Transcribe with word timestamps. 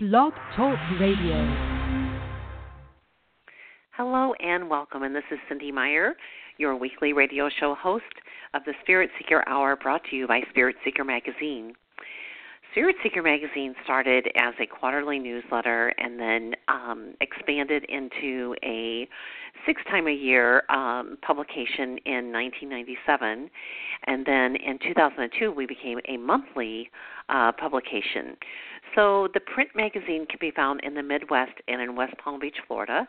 Blog 0.00 0.32
Talk 0.54 0.78
Radio. 1.00 1.34
Hello 3.96 4.32
and 4.34 4.70
welcome, 4.70 5.02
and 5.02 5.12
this 5.12 5.24
is 5.32 5.40
Cynde 5.48 5.74
Meyer, 5.74 6.14
your 6.56 6.76
weekly 6.76 7.12
radio 7.12 7.48
show 7.58 7.74
host 7.74 8.04
of 8.54 8.62
the 8.64 8.74
Spirit 8.82 9.10
Seeker 9.18 9.42
Hour 9.48 9.74
brought 9.74 10.02
to 10.08 10.14
you 10.14 10.28
by 10.28 10.42
Spirit 10.50 10.76
Seeker 10.84 11.02
Magazine. 11.02 11.72
Spirit 12.70 12.94
Seeker 13.02 13.22
Magazine 13.22 13.74
started 13.82 14.28
as 14.36 14.54
a 14.60 14.66
quarterly 14.66 15.18
newsletter 15.18 15.92
and 15.98 16.20
then 16.20 16.54
um, 16.68 17.14
expanded 17.20 17.84
into 17.88 18.54
a 18.62 19.08
six 19.66 19.82
time 19.90 20.06
a 20.06 20.12
year 20.12 20.62
um, 20.70 21.16
publication 21.22 21.98
in 22.04 22.30
1997. 22.30 23.50
And 24.06 24.24
then 24.24 24.54
in 24.56 24.78
2002, 24.78 25.50
we 25.50 25.66
became 25.66 25.98
a 26.06 26.18
monthly 26.18 26.90
uh, 27.28 27.52
publication. 27.52 28.36
So 28.94 29.28
the 29.34 29.40
print 29.40 29.70
magazine 29.74 30.26
can 30.26 30.38
be 30.40 30.50
found 30.50 30.80
in 30.82 30.94
the 30.94 31.02
Midwest 31.02 31.52
and 31.68 31.80
in 31.80 31.96
West 31.96 32.14
Palm 32.22 32.40
Beach, 32.40 32.56
Florida. 32.66 33.06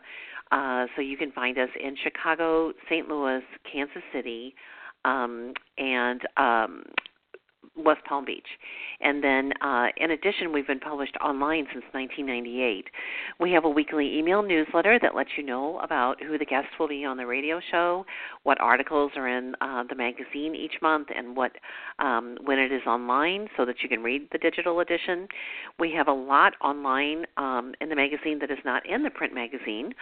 Uh, 0.52 0.86
so 0.94 1.02
you 1.02 1.16
can 1.16 1.30
find 1.32 1.58
us 1.58 1.68
in 1.80 1.96
Chicago, 2.02 2.72
St. 2.88 3.08
Louis, 3.08 3.42
Kansas 3.70 4.02
City, 4.12 4.54
um, 5.04 5.52
and 5.78 6.20
um, 6.36 6.82
West 7.84 8.04
Palm 8.04 8.24
Beach. 8.24 8.46
And 9.00 9.24
then, 9.24 9.52
uh, 9.62 9.86
in 9.96 10.10
addition, 10.10 10.52
we've 10.52 10.66
been 10.66 10.80
published 10.80 11.16
online 11.24 11.66
since 11.72 11.84
1998. 11.92 12.86
We 13.38 13.52
have 13.52 13.64
a 13.64 13.68
weekly 13.68 14.18
email 14.18 14.42
newsletter 14.42 14.98
that 15.00 15.14
lets 15.14 15.30
you 15.36 15.42
know 15.42 15.78
about 15.80 16.22
who 16.22 16.36
the 16.36 16.44
guests 16.44 16.70
will 16.78 16.88
be 16.88 17.04
on 17.04 17.16
the 17.16 17.26
radio 17.26 17.60
show, 17.70 18.04
what 18.42 18.60
articles 18.60 19.12
are 19.16 19.28
in 19.28 19.54
uh, 19.60 19.84
the 19.88 19.94
magazine 19.94 20.54
each 20.54 20.74
month, 20.82 21.08
and 21.14 21.36
what 21.36 21.52
um, 21.98 22.36
when 22.44 22.58
it 22.58 22.72
is 22.72 22.82
online, 22.86 23.48
so 23.56 23.64
that 23.64 23.76
you 23.82 23.88
can 23.88 24.02
read 24.02 24.28
the 24.32 24.38
digital 24.38 24.80
edition. 24.80 25.26
We 25.78 25.92
have 25.92 26.08
a 26.08 26.12
lot 26.12 26.54
online 26.62 27.24
um, 27.36 27.74
in 27.80 27.88
the 27.88 27.96
magazine 27.96 28.38
that 28.40 28.50
is 28.50 28.58
not 28.64 28.86
in 28.86 29.02
the 29.02 29.10
print 29.10 29.34
magazine. 29.34 29.94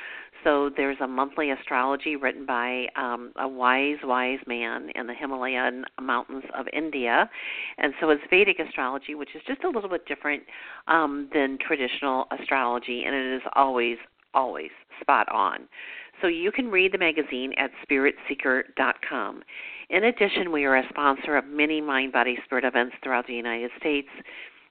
So 0.45 0.71
there's 0.77 0.99
a 1.01 1.07
monthly 1.07 1.51
astrology 1.51 2.17
written 2.17 2.47
by 2.47 2.87
um, 2.97 3.33
a 3.37 3.47
wise, 3.47 3.99
wise 4.03 4.39
man 4.47 4.91
in 4.95 5.07
the 5.07 5.15
Himalayan 5.15 5.85
mountains 6.01 6.45
of 6.57 6.67
India 6.73 7.29
and 7.77 7.93
so 8.01 8.11
it's 8.11 8.23
Vedic 8.31 8.59
astrology, 8.59 9.15
which 9.15 9.35
is 9.35 9.43
just 9.47 9.65
a 9.65 9.69
little 9.69 9.91
bit 9.91 10.07
different 10.07 10.43
um, 10.87 11.29
than 11.33 11.59
traditional 11.59 12.27
astrology, 12.39 13.05
and 13.05 13.15
it 13.15 13.37
is 13.37 13.43
always, 13.55 13.99
always 14.35 14.71
spot 15.01 15.29
on. 15.31 15.69
So 16.21 16.27
you 16.27 16.51
can 16.51 16.69
read 16.69 16.93
the 16.93 16.99
magazine 16.99 17.53
at 17.57 17.71
spiritseeker.com. 17.89 19.43
In 19.91 20.05
addition, 20.05 20.51
we 20.51 20.65
are 20.65 20.77
a 20.77 20.89
sponsor 20.89 21.37
of 21.37 21.47
many 21.47 21.81
mind, 21.81 22.13
body, 22.13 22.37
spirit 22.45 22.65
events 22.65 22.97
throughout 23.03 23.27
the 23.27 23.35
United 23.35 23.71
States. 23.79 24.09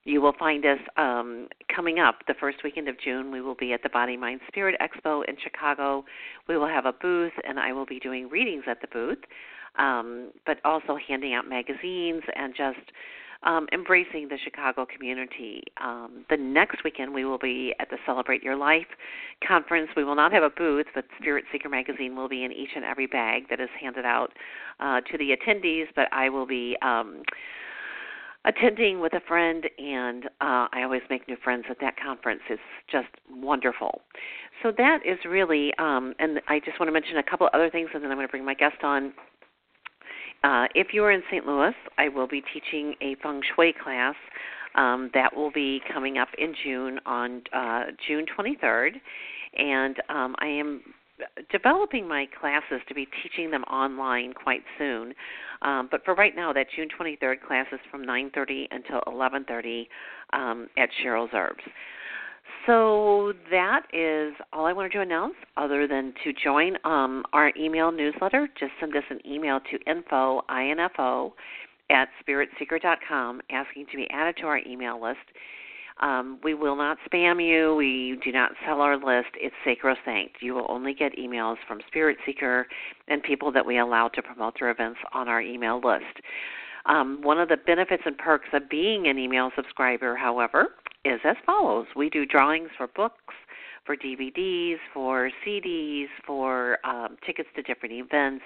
You 0.04 0.22
will 0.22 0.34
find 0.39 0.66
us 0.66 0.80
um, 0.95 1.48
coming 1.73 2.00
up 2.00 2.20
the 2.28 2.34
first 2.39 2.59
weekend 2.64 2.88
of 2.88 2.95
June. 3.00 3.32
We 3.32 3.42
will 3.42 3.56
be 3.56 3.73
at 3.73 3.84
the 3.84 3.89
Body, 3.89 4.16
Mind, 4.16 4.39
Spirit 4.48 4.76
Expo 4.82 5.23
in 5.28 5.36
Chicago. 5.44 6.06
We 6.48 6.58
will 6.58 6.67
have 6.67 6.86
a 6.86 6.94
booth, 6.94 7.34
and 7.45 7.59
I 7.59 7.73
will 7.73 7.86
be 7.86 8.00
doing 8.00 8.30
readings 8.30 8.64
at 8.67 8.80
the 8.80 8.88
booth 8.88 9.20
um, 9.78 10.31
but 10.45 10.58
also 10.66 10.97
handing 11.08 11.33
out 11.33 11.47
magazines 11.47 12.23
and 12.36 12.53
just 12.56 12.92
um, 13.44 13.67
embracing 13.72 14.28
the 14.30 14.38
Chicago 14.44 14.86
community. 14.86 15.64
Um, 15.81 16.25
the 16.30 16.38
next 16.38 16.83
weekend, 16.83 17.14
we 17.14 17.25
will 17.25 17.38
be 17.38 17.73
at 17.80 17.89
the 17.89 17.98
Celebrate 18.05 18.44
Your 18.44 18.55
Life 18.55 18.88
conference. 19.48 19.89
We 19.95 20.03
will 20.03 20.16
not 20.16 20.31
have 20.31 20.44
a 20.44 20.50
booth, 20.50 20.88
but 20.95 21.05
Spirit 21.20 21.45
Seeker 21.52 21.70
magazine 21.70 22.16
will 22.16 22.30
be 22.30 22.44
in 22.44 22.52
each 22.52 22.72
and 22.75 22.83
every 22.83 23.08
bag 23.08 23.44
that 23.50 23.59
is 23.59 23.70
handed 23.80 24.05
out 24.05 24.33
uh, 24.80 25.02
to 25.02 25.17
the 25.17 25.36
attendees. 25.36 25.86
But 25.95 26.08
I 26.11 26.30
will 26.30 26.48
be. 26.48 26.78
Um, 26.81 27.23
attending 28.45 29.02
with 29.02 29.11
a 29.14 29.20
friend 29.28 29.66
and 29.78 30.25
uh, 30.39 30.67
I 30.72 30.83
always 30.83 31.02
make 31.09 31.28
new 31.28 31.36
friends 31.44 31.66
at 31.70 31.81
that 31.81 31.95
conference. 32.02 32.39
It's 32.50 32.61
just 32.89 33.09
wonderful. 33.30 34.02
So 34.64 34.72
that 34.78 35.00
is 35.05 35.17
really 35.28 35.73
um 35.78 36.14
and 36.20 36.39
I 36.48 36.59
just 36.59 36.80
want 36.80 36.88
to 36.88 36.94
mention 36.94 37.17
a 37.17 37.23
couple 37.23 37.50
other 37.53 37.70
things 37.70 37.89
and 37.94 38.02
then 38.02 38.09
I'm 38.09 38.17
going 38.17 38.28
to 38.28 38.31
bring 38.31 38.45
my 38.45 38.53
guest 38.53 38.83
on 38.83 39.14
uh, 40.43 40.65
if 40.75 40.87
you 40.93 41.03
are 41.03 41.11
in 41.11 41.23
St. 41.31 41.45
Louis, 41.45 41.73
I 41.98 42.09
will 42.09 42.27
be 42.27 42.43
teaching 42.53 42.95
a 43.02 43.15
feng 43.21 43.42
shui 43.55 43.73
class. 43.73 44.15
Um, 44.75 45.09
that 45.15 45.36
will 45.36 45.52
be 45.52 45.81
coming 45.92 46.20
up 46.20 46.27
in 46.37 46.53
June 46.64 46.99
on 47.05 47.42
uh, 47.52 47.86
June 48.08 48.25
23rd, 48.37 48.92
and 49.58 49.98
um, 50.09 50.36
I 50.37 50.45
am 50.45 50.81
developing 51.52 52.08
my 52.08 52.27
classes 52.39 52.81
to 52.87 52.93
be 52.93 53.08
teaching 53.23 53.49
them 53.49 53.64
online 53.64 54.33
quite 54.33 54.64
soon. 54.77 55.14
Um, 55.61 55.87
but 55.89 56.05
for 56.05 56.14
right 56.14 56.36
now, 56.36 56.54
that 56.54 56.67
June 56.75 56.87
23rd 56.99 57.42
class 57.42 57.65
is 57.71 57.80
from 57.89 58.05
9:30 58.05 58.67
until 58.71 59.02
11:30 59.08 59.87
um, 60.33 60.67
at 60.77 60.89
Cheryl's 61.04 61.31
Herbs. 61.33 61.64
So 62.67 63.32
that 63.50 63.83
is 63.94 64.33
all 64.52 64.66
I 64.66 64.73
wanted 64.73 64.92
to 64.92 65.02
announce, 65.02 65.36
other 65.55 65.88
than 65.88 66.14
to 66.26 66.33
join 66.33 66.76
um, 66.83 67.23
our 67.32 67.54
email 67.58 67.94
newsletter. 67.94 68.50
Just 68.60 68.73
send 68.82 68.94
us 68.95 69.04
an 69.10 69.20
email 69.26 69.60
to 69.72 69.80
info, 69.89 70.42
info 70.52 71.33
at 71.89 72.10
spiritseeker.com 72.22 73.42
asking 73.50 73.86
to 73.92 73.95
be 73.95 74.05
added 74.10 74.36
to 74.42 74.48
our 74.48 74.60
email 74.67 75.02
list. 75.02 75.20
Um, 76.02 76.39
we 76.44 76.54
will 76.54 76.76
not 76.76 76.98
spam 77.10 77.44
you. 77.44 77.73
We 77.76 78.20
do 78.22 78.33
not 78.33 78.52
sell 78.66 78.82
our 78.82 78.98
list. 78.98 79.30
It's 79.36 79.55
sacrosanct. 79.64 80.42
You 80.42 80.54
will 80.54 80.67
only 80.67 80.94
get 80.94 81.17
emails 81.17 81.55
from 81.67 81.80
Spirit 81.88 82.17
Seeker 82.26 82.67
and 83.08 83.23
people 83.23 83.49
that 83.54 83.66
we 83.66 83.80
allow 83.80 84.10
to 84.10 84.22
promote 84.22 84.55
their 84.60 84.70
events 84.72 84.99
on 85.14 85.30
our 85.30 85.42
email 85.42 85.78
list. 85.78 86.22
Um, 86.86 87.20
one 87.22 87.39
of 87.39 87.49
the 87.49 87.58
benefits 87.58 88.04
and 88.05 88.17
perks 88.17 88.48
of 88.54 88.70
being 88.70 89.08
an 89.08 89.17
email 89.17 89.52
subscriber, 89.55 90.16
however, 90.16 90.67
is 91.06 91.20
as 91.24 91.36
follows 91.46 91.88
we 91.96 92.10
do 92.10 92.26
drawings 92.26 92.70
for 92.78 92.88
books, 92.88 93.34
for 93.86 93.96
DVDs, 93.96 94.78
for 94.94 95.32
CDs, 95.46 96.08
for 96.26 96.78
um, 96.86 97.18
tickets 97.26 97.50
to 97.56 97.62
different 97.62 97.96
events. 97.96 98.44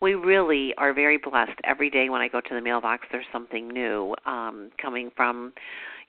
We 0.00 0.14
really 0.14 0.74
are 0.76 0.92
very 0.92 1.18
blessed. 1.18 1.58
Every 1.62 1.88
day 1.88 2.08
when 2.08 2.20
I 2.20 2.28
go 2.28 2.40
to 2.40 2.54
the 2.54 2.60
mailbox, 2.60 3.06
there's 3.12 3.26
something 3.32 3.68
new 3.68 4.14
um, 4.26 4.70
coming 4.82 5.10
from, 5.16 5.52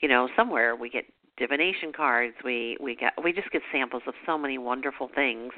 you 0.02 0.10
know, 0.10 0.28
somewhere. 0.36 0.76
We 0.76 0.90
get 0.90 1.06
divination 1.38 1.92
cards. 1.96 2.36
We 2.44 2.78
we 2.80 2.96
get 2.96 3.14
we 3.24 3.34
just 3.34 3.52
get 3.52 3.62
samples 3.72 4.04
of 4.08 4.14
so 4.26 4.38
many 4.38 4.58
wonderful 4.58 5.10
things, 5.14 5.52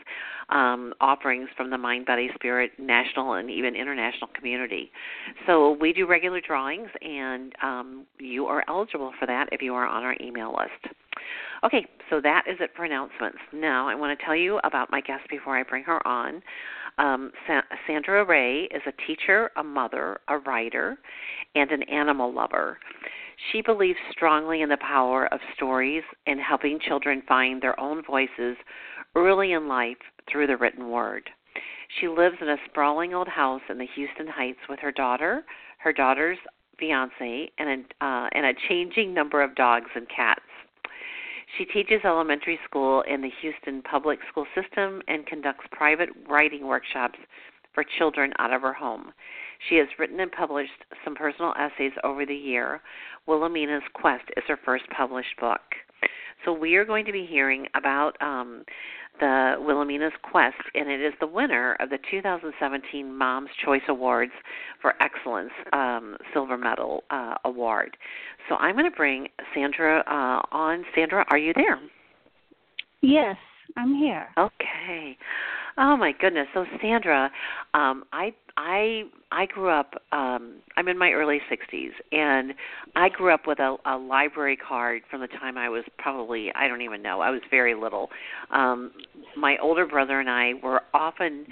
um, 0.49 0.93
offerings 0.99 1.49
from 1.55 1.69
the 1.69 1.77
Mind 1.77 2.05
Body 2.05 2.29
Spirit 2.35 2.71
national 2.77 3.33
and 3.33 3.49
even 3.49 3.75
international 3.75 4.29
community. 4.35 4.91
So 5.45 5.77
we 5.79 5.93
do 5.93 6.07
regular 6.07 6.41
drawings, 6.41 6.89
and 7.01 7.53
um, 7.61 8.05
you 8.19 8.45
are 8.47 8.63
eligible 8.67 9.13
for 9.19 9.25
that 9.25 9.49
if 9.51 9.61
you 9.61 9.73
are 9.73 9.87
on 9.87 10.03
our 10.03 10.15
email 10.21 10.55
list. 10.57 10.95
Okay, 11.63 11.85
so 12.09 12.21
that 12.21 12.43
is 12.47 12.57
it 12.59 12.71
for 12.75 12.85
announcements. 12.85 13.39
Now 13.53 13.87
I 13.87 13.95
want 13.95 14.17
to 14.17 14.25
tell 14.25 14.35
you 14.35 14.59
about 14.63 14.91
my 14.91 15.01
guest 15.01 15.23
before 15.29 15.57
I 15.57 15.63
bring 15.63 15.83
her 15.83 16.05
on. 16.07 16.41
Um, 16.99 17.31
Sa- 17.45 17.61
Sandra 17.85 18.25
Rhea 18.25 18.65
is 18.65 18.81
a 18.87 18.93
teacher, 19.05 19.51
a 19.55 19.63
mother, 19.63 20.19
a 20.27 20.37
writer, 20.39 20.97
and 21.55 21.71
an 21.71 21.83
animal 21.83 22.33
lover. 22.33 22.77
She 23.51 23.61
believes 23.61 23.99
strongly 24.11 24.61
in 24.61 24.69
the 24.69 24.77
power 24.77 25.27
of 25.31 25.39
stories 25.55 26.03
and 26.25 26.39
helping 26.39 26.79
children 26.79 27.21
find 27.27 27.61
their 27.61 27.79
own 27.79 28.03
voices 28.03 28.57
early 29.15 29.53
in 29.53 29.67
life 29.67 29.97
through 30.29 30.47
the 30.47 30.57
written 30.57 30.89
word. 30.89 31.29
She 31.99 32.07
lives 32.07 32.37
in 32.41 32.49
a 32.49 32.57
sprawling 32.65 33.13
old 33.13 33.27
house 33.27 33.61
in 33.69 33.77
the 33.77 33.87
Houston 33.95 34.27
Heights 34.27 34.59
with 34.67 34.79
her 34.79 34.91
daughter, 34.91 35.45
her 35.79 35.93
daughter's 35.93 36.37
fiance, 36.79 37.51
and 37.57 37.85
a, 38.01 38.05
uh, 38.05 38.29
and 38.33 38.45
a 38.45 38.53
changing 38.67 39.13
number 39.13 39.41
of 39.41 39.55
dogs 39.55 39.89
and 39.95 40.07
cats. 40.09 40.41
She 41.57 41.65
teaches 41.65 42.01
elementary 42.03 42.59
school 42.65 43.01
in 43.03 43.21
the 43.21 43.31
Houston 43.41 43.81
public 43.83 44.19
school 44.29 44.45
system 44.53 45.01
and 45.07 45.25
conducts 45.25 45.65
private 45.71 46.09
writing 46.27 46.67
workshops 46.67 47.17
for 47.77 47.85
children 47.99 48.33
out 48.39 48.51
of 48.51 48.63
her 48.63 48.73
home. 48.73 49.13
She 49.69 49.75
has 49.75 49.87
written 49.99 50.19
and 50.19 50.31
published 50.31 50.71
some 51.05 51.13
personal 51.13 51.53
essays 51.59 51.91
over 52.03 52.25
the 52.25 52.33
year. 52.33 52.81
Willowmena's 53.27 53.83
Quest 53.93 54.23
is 54.35 54.43
her 54.47 54.57
first 54.65 54.85
published 54.97 55.39
book. 55.39 55.61
So 56.43 56.53
we 56.53 56.75
are 56.75 56.85
going 56.85 57.05
to 57.05 57.11
be 57.11 57.27
hearing 57.29 57.67
about 57.75 58.19
um, 58.19 58.63
the 59.19 59.57
Willowmena's 59.59 60.13
Quest, 60.23 60.55
and 60.73 60.89
it 60.89 61.01
is 61.01 61.13
the 61.19 61.27
winner 61.27 61.77
of 61.79 61.91
the 61.91 61.99
2017 62.09 63.15
Mom's 63.15 63.49
Choice 63.63 63.81
Awards 63.89 64.31
for 64.81 64.95
Excellence 64.99 65.51
um, 65.71 66.17
Silver 66.33 66.57
Medal 66.57 67.03
uh, 67.11 67.35
Award. 67.45 67.95
So 68.49 68.55
I'm 68.55 68.73
going 68.73 68.89
to 68.89 68.97
bring 68.97 69.27
Sandra 69.53 70.03
uh, 70.07 70.55
on. 70.55 70.83
Sandra, 70.95 71.25
are 71.29 71.37
you 71.37 71.53
there? 71.55 71.79
Yes, 73.01 73.35
I'm 73.75 73.93
here. 73.93 74.29
Okay. 74.35 75.15
Oh 75.77 75.95
my 75.95 76.11
goodness. 76.19 76.47
So 76.53 76.65
Sandra, 76.81 77.29
um 77.73 78.03
I 78.11 78.33
I 78.57 79.03
I 79.31 79.45
grew 79.45 79.69
up 79.69 79.93
um 80.11 80.55
I'm 80.75 80.87
in 80.87 80.97
my 80.97 81.11
early 81.11 81.39
60s 81.51 81.91
and 82.11 82.53
I 82.95 83.09
grew 83.09 83.31
up 83.33 83.45
with 83.45 83.59
a 83.59 83.77
a 83.85 83.95
library 83.97 84.57
card 84.57 85.03
from 85.09 85.21
the 85.21 85.27
time 85.27 85.57
I 85.57 85.69
was 85.69 85.83
probably 85.99 86.51
I 86.55 86.67
don't 86.67 86.81
even 86.81 87.01
know. 87.01 87.21
I 87.21 87.29
was 87.29 87.41
very 87.51 87.75
little. 87.75 88.09
Um 88.51 88.91
my 89.35 89.57
older 89.61 89.85
brother 89.85 90.19
and 90.19 90.29
I 90.29 90.53
were 90.63 90.81
often 90.93 91.45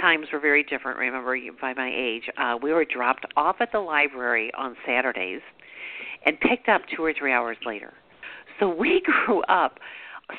times 0.00 0.26
were 0.32 0.40
very 0.40 0.62
different 0.62 0.98
remember 0.98 1.36
by 1.60 1.74
my 1.74 1.90
age. 1.92 2.24
Uh 2.38 2.56
we 2.62 2.72
were 2.72 2.84
dropped 2.84 3.26
off 3.36 3.56
at 3.60 3.72
the 3.72 3.80
library 3.80 4.52
on 4.56 4.76
Saturdays 4.86 5.40
and 6.24 6.38
picked 6.38 6.68
up 6.68 6.82
2 6.96 7.02
or 7.04 7.12
3 7.12 7.32
hours 7.32 7.56
later. 7.66 7.92
So 8.60 8.68
we 8.68 9.02
grew 9.26 9.42
up 9.42 9.78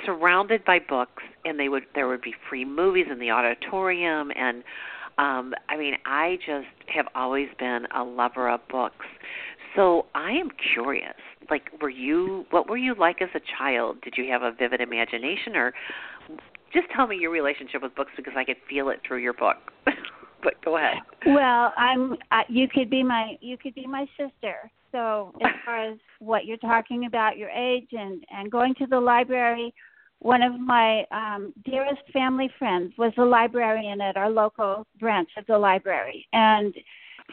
surrounded 0.06 0.64
by 0.66 0.80
books 0.80 1.24
and 1.46 1.60
they 1.60 1.70
would 1.70 1.84
there 1.96 2.08
would 2.08 2.22
be 2.22 2.34
free 2.50 2.66
movies 2.66 3.06
in 3.12 3.20
the 3.20 3.32
auditorium 3.32 4.32
and 4.36 4.64
um 5.18 5.54
I 5.70 5.78
mean 5.78 5.96
I 6.06 6.38
just 6.46 6.68
have 6.94 7.08
always 7.16 7.48
been 7.60 7.88
a 7.96 8.04
lover 8.04 8.50
of 8.50 8.62
books. 8.70 9.06
So 9.76 10.06
I 10.14 10.32
am 10.32 10.50
curious. 10.74 11.16
Like 11.50 11.70
were 11.82 11.90
you 11.90 12.46
what 12.52 12.70
were 12.70 12.78
you 12.78 12.96
like 12.96 13.22
as 13.22 13.30
a 13.36 13.42
child? 13.58 14.02
Did 14.02 14.16
you 14.18 14.32
have 14.32 14.42
a 14.42 14.52
vivid 14.52 14.82
imagination 14.82 15.56
or 15.56 15.74
just 16.74 16.88
tell 16.96 17.08
me 17.08 17.18
your 17.18 17.32
relationship 17.32 17.82
with 17.82 17.96
books 17.96 18.12
because 18.18 18.34
I 18.36 18.44
could 18.44 18.58
feel 18.68 18.90
it 18.90 19.00
through 19.08 19.20
your 19.20 19.34
book. 19.34 19.58
but 20.44 20.54
go 20.66 20.78
ahead. 20.78 20.98
Well, 21.26 21.72
I'm. 21.78 22.14
Uh, 22.32 22.42
you 22.50 22.68
could 22.68 22.90
be 22.90 23.04
my. 23.04 23.38
You 23.40 23.58
could 23.58 23.76
be 23.76 23.86
my 23.88 24.06
sister. 24.18 24.72
So 24.94 25.34
as 25.42 25.52
far 25.66 25.92
as 25.92 25.98
what 26.20 26.46
you're 26.46 26.58
talking 26.58 27.06
about, 27.06 27.38
your 27.38 27.50
age 27.50 27.90
and 27.92 28.24
and 28.32 28.50
going 28.50 28.76
to 28.76 28.86
the 28.86 29.00
library, 29.00 29.74
one 30.20 30.42
of 30.42 30.58
my 30.60 31.04
um, 31.12 31.54
dearest 31.66 32.04
family 32.14 32.50
friends 32.58 32.94
was 32.98 33.12
a 33.18 33.26
librarian 33.26 34.00
at 34.00 34.16
our 34.16 34.30
local 34.30 34.88
branch 35.00 35.30
of 35.38 35.46
the 35.48 35.58
library, 35.58 36.26
and 36.32 36.74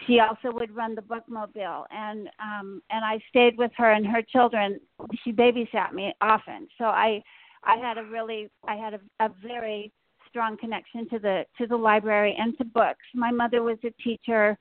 she 0.07 0.21
also 0.21 0.51
would 0.53 0.75
run 0.75 0.95
the 0.95 1.03
bookmobile 1.03 1.85
and 1.91 2.29
um 2.43 2.81
and 2.91 3.05
I 3.05 3.19
stayed 3.29 3.59
with 3.59 3.73
her 3.77 3.93
and 3.93 4.07
her 4.07 4.23
children 4.23 4.81
she 5.25 5.33
babysat 5.33 5.93
me 5.93 6.15
often 6.21 6.69
so 6.79 6.85
I 6.85 7.21
I 7.65 7.77
had 7.77 7.99
a 7.99 8.05
really 8.05 8.49
I 8.67 8.77
had 8.77 8.95
a, 8.95 9.01
a 9.19 9.31
very 9.43 9.93
strong 10.31 10.57
connection 10.57 11.09
to 11.11 11.19
the 11.19 11.45
to 11.59 11.67
the 11.67 11.77
library 11.77 12.37
and 12.39 12.57
to 12.59 12.65
books. 12.65 13.05
My 13.15 13.31
mother 13.31 13.63
was 13.63 13.79
a 13.85 13.91
teacher. 14.03 14.57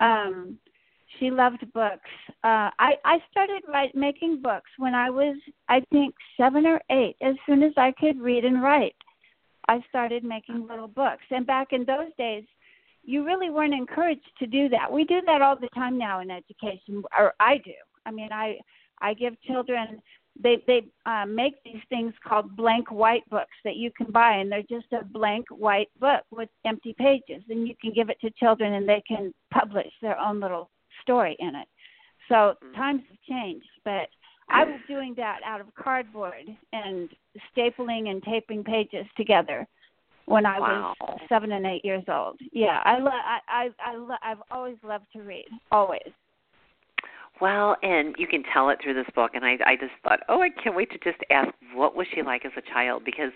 Um, 0.00 0.58
she 1.18 1.30
loved 1.30 1.60
books. 1.72 2.10
Uh, 2.44 2.70
I 2.78 2.94
I 3.04 3.18
started 3.30 3.62
write, 3.68 3.94
making 3.94 4.42
books 4.42 4.70
when 4.78 4.94
I 4.94 5.10
was 5.10 5.36
I 5.68 5.80
think 5.92 6.14
seven 6.36 6.66
or 6.66 6.80
eight. 6.90 7.16
As 7.22 7.34
soon 7.46 7.62
as 7.62 7.72
I 7.76 7.92
could 7.92 8.20
read 8.20 8.44
and 8.44 8.62
write, 8.62 8.96
I 9.68 9.82
started 9.88 10.24
making 10.24 10.66
little 10.68 10.88
books. 10.88 11.24
And 11.30 11.46
back 11.46 11.68
in 11.72 11.84
those 11.84 12.10
days, 12.18 12.44
you 13.04 13.24
really 13.24 13.50
weren't 13.50 13.74
encouraged 13.74 14.30
to 14.38 14.46
do 14.46 14.68
that. 14.70 14.92
We 14.92 15.04
do 15.04 15.20
that 15.26 15.42
all 15.42 15.56
the 15.56 15.68
time 15.74 15.98
now 15.98 16.20
in 16.20 16.30
education, 16.30 17.02
or 17.18 17.34
I 17.40 17.58
do. 17.58 17.74
I 18.06 18.10
mean, 18.10 18.30
I 18.32 18.58
I 19.00 19.14
give 19.14 19.40
children 19.42 20.00
they 20.40 20.62
they 20.66 20.84
uh, 21.06 21.26
make 21.26 21.62
these 21.64 21.82
things 21.88 22.14
called 22.26 22.56
blank 22.56 22.90
white 22.90 23.28
books 23.28 23.56
that 23.64 23.76
you 23.76 23.90
can 23.96 24.10
buy, 24.10 24.36
and 24.36 24.50
they're 24.50 24.62
just 24.62 24.92
a 24.92 25.04
blank 25.04 25.46
white 25.50 25.90
book 26.00 26.24
with 26.30 26.48
empty 26.64 26.94
pages, 26.98 27.42
and 27.48 27.68
you 27.68 27.74
can 27.80 27.92
give 27.92 28.08
it 28.08 28.20
to 28.20 28.30
children, 28.30 28.74
and 28.74 28.88
they 28.88 29.02
can 29.06 29.34
publish 29.52 29.92
their 30.00 30.18
own 30.18 30.40
little 30.40 30.70
story 31.02 31.36
in 31.38 31.54
it. 31.54 31.68
So 32.28 32.34
mm-hmm. 32.34 32.74
times 32.74 33.02
have 33.08 33.18
changed, 33.28 33.68
but 33.84 34.08
I 34.48 34.64
was 34.64 34.80
doing 34.86 35.14
that 35.16 35.40
out 35.44 35.60
of 35.60 35.66
cardboard 35.74 36.44
and 36.72 37.08
stapling 37.56 38.10
and 38.10 38.22
taping 38.22 38.62
pages 38.62 39.06
together 39.16 39.66
when 40.26 40.46
I 40.46 40.60
wow. 40.60 40.94
was 41.00 41.20
seven 41.28 41.52
and 41.52 41.66
eight 41.66 41.84
years 41.84 42.04
old. 42.08 42.38
Yeah, 42.52 42.80
I 42.84 42.98
lo- 42.98 43.10
I 43.10 43.38
I, 43.48 43.68
I 43.80 43.96
lo- 43.96 44.16
I've 44.22 44.42
always 44.50 44.76
loved 44.82 45.06
to 45.14 45.22
read, 45.22 45.46
always. 45.70 46.10
Well, 47.42 47.74
and 47.82 48.14
you 48.18 48.28
can 48.28 48.44
tell 48.54 48.68
it 48.68 48.78
through 48.80 48.94
this 48.94 49.12
book. 49.16 49.32
And 49.34 49.44
I, 49.44 49.58
I 49.66 49.74
just 49.74 49.90
thought, 50.04 50.20
oh, 50.28 50.40
I 50.40 50.48
can't 50.48 50.76
wait 50.76 50.92
to 50.92 50.98
just 50.98 51.20
ask 51.28 51.48
what 51.74 51.96
was 51.96 52.06
she 52.14 52.22
like 52.22 52.44
as 52.44 52.52
a 52.56 52.62
child 52.72 53.02
because, 53.04 53.32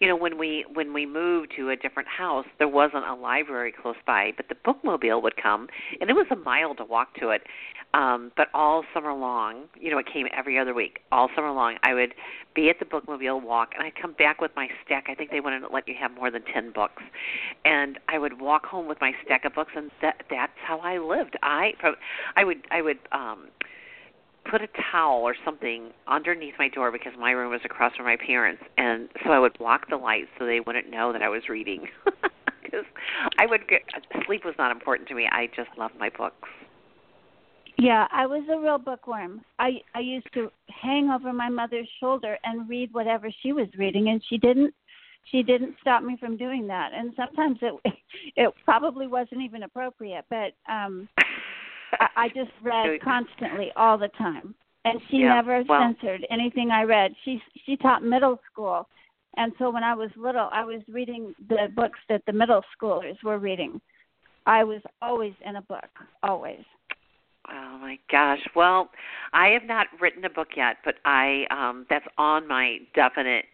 you 0.00 0.08
know, 0.08 0.16
when 0.16 0.38
we 0.38 0.64
when 0.72 0.94
we 0.94 1.04
moved 1.04 1.52
to 1.58 1.68
a 1.68 1.76
different 1.76 2.08
house, 2.08 2.46
there 2.58 2.68
wasn't 2.68 3.04
a 3.04 3.12
library 3.14 3.70
close 3.70 3.96
by, 4.06 4.32
but 4.34 4.46
the 4.48 4.54
bookmobile 4.54 5.22
would 5.22 5.36
come, 5.36 5.68
and 6.00 6.08
it 6.08 6.14
was 6.14 6.24
a 6.30 6.36
mile 6.36 6.74
to 6.76 6.86
walk 6.86 7.14
to 7.16 7.28
it. 7.28 7.42
Um, 7.92 8.32
but 8.34 8.46
all 8.54 8.84
summer 8.94 9.12
long, 9.12 9.64
you 9.78 9.90
know, 9.90 9.98
it 9.98 10.06
came 10.10 10.26
every 10.34 10.58
other 10.58 10.72
week. 10.72 11.00
All 11.12 11.28
summer 11.34 11.50
long, 11.52 11.76
I 11.82 11.92
would 11.92 12.14
be 12.54 12.70
at 12.70 12.76
the 12.78 12.86
bookmobile 12.86 13.42
walk, 13.42 13.70
and 13.76 13.84
I'd 13.84 14.00
come 14.00 14.14
back 14.14 14.40
with 14.40 14.52
my 14.56 14.68
stack. 14.86 15.06
I 15.08 15.14
think 15.14 15.30
they 15.30 15.40
wouldn't 15.40 15.70
let 15.70 15.86
you 15.86 15.94
have 16.00 16.12
more 16.12 16.30
than 16.30 16.42
ten 16.54 16.72
books, 16.72 17.02
and 17.66 17.98
I 18.08 18.18
would 18.18 18.40
walk 18.40 18.64
home 18.64 18.88
with 18.88 18.98
my 19.02 19.12
stack 19.24 19.44
of 19.44 19.54
books, 19.54 19.72
and 19.76 19.90
that 20.00 20.22
that's 20.30 20.52
how 20.66 20.78
I 20.78 20.96
lived. 20.96 21.36
I 21.42 21.72
I 22.36 22.44
would 22.44 22.66
I 22.70 22.80
would 22.80 22.98
um 23.12 23.48
put 24.50 24.62
a 24.62 24.68
towel 24.90 25.20
or 25.20 25.34
something 25.44 25.90
underneath 26.08 26.54
my 26.58 26.68
door 26.68 26.90
because 26.90 27.12
my 27.18 27.30
room 27.30 27.50
was 27.50 27.60
across 27.64 27.94
from 27.96 28.06
my 28.06 28.16
parents 28.16 28.62
and 28.78 29.08
so 29.24 29.30
I 29.30 29.38
would 29.38 29.56
block 29.58 29.88
the 29.88 29.96
light 29.96 30.24
so 30.38 30.46
they 30.46 30.60
wouldn't 30.60 30.90
know 30.90 31.12
that 31.12 31.22
I 31.22 31.28
was 31.28 31.48
reading. 31.48 31.86
Because 32.62 32.86
I 33.40 33.46
would 33.46 33.66
get 33.66 33.80
sleep 34.26 34.44
was 34.44 34.54
not 34.56 34.70
important 34.70 35.08
to 35.08 35.14
me. 35.16 35.26
I 35.32 35.48
just 35.56 35.70
loved 35.76 35.94
my 35.98 36.08
books. 36.08 36.48
Yeah 37.76 38.06
I 38.12 38.26
was 38.26 38.44
a 38.48 38.60
real 38.60 38.78
bookworm. 38.78 39.40
I 39.58 39.80
I 39.92 39.98
used 39.98 40.28
to 40.34 40.52
hang 40.68 41.10
over 41.10 41.32
my 41.32 41.48
mother's 41.48 41.88
shoulder 41.98 42.38
and 42.44 42.68
read 42.68 42.90
whatever 42.92 43.28
she 43.42 43.52
was 43.52 43.66
reading 43.76 44.10
and 44.10 44.22
she 44.28 44.38
didn't 44.38 44.72
she 45.32 45.42
didn't 45.42 45.74
stop 45.80 46.04
me 46.04 46.16
from 46.20 46.36
doing 46.36 46.68
that. 46.68 46.90
And 46.94 47.12
sometimes 47.16 47.58
it 47.60 47.74
it 48.36 48.54
probably 48.64 49.08
wasn't 49.08 49.40
even 49.40 49.64
appropriate 49.64 50.26
but 50.30 50.52
um 50.72 51.08
I, 52.16 52.28
just 52.28 52.50
read 52.62 53.00
constantly 53.02 53.72
all 53.76 53.98
the 53.98 54.08
time, 54.18 54.54
and 54.84 55.00
she 55.10 55.18
yeah, 55.18 55.34
never 55.34 55.62
well, 55.68 55.80
censored 55.80 56.26
anything 56.30 56.70
I 56.70 56.82
read. 56.82 57.12
She 57.24 57.40
she 57.66 57.76
taught 57.76 58.02
middle 58.02 58.40
school, 58.50 58.88
and 59.36 59.52
so 59.58 59.70
when 59.70 59.84
I 59.84 59.94
was 59.94 60.10
little, 60.16 60.48
I 60.52 60.64
was 60.64 60.82
reading 60.88 61.34
the 61.48 61.68
books 61.74 61.98
that 62.08 62.22
the 62.26 62.32
middle 62.32 62.62
schoolers 62.76 63.22
were 63.22 63.38
reading. 63.38 63.80
I 64.46 64.64
was 64.64 64.80
always 65.02 65.34
in 65.44 65.56
a 65.56 65.62
book, 65.62 65.88
always. 66.22 66.64
Oh 67.48 67.78
my 67.80 67.98
gosh. 68.10 68.40
Well, 68.54 68.90
I 69.32 69.48
have 69.48 69.64
not 69.64 69.86
written 70.00 70.24
a 70.24 70.30
book 70.30 70.48
yet, 70.56 70.76
but 70.84 70.96
I 71.04 71.44
um 71.50 71.86
that's 71.90 72.06
on 72.18 72.46
my 72.46 72.78
definite 72.94 73.46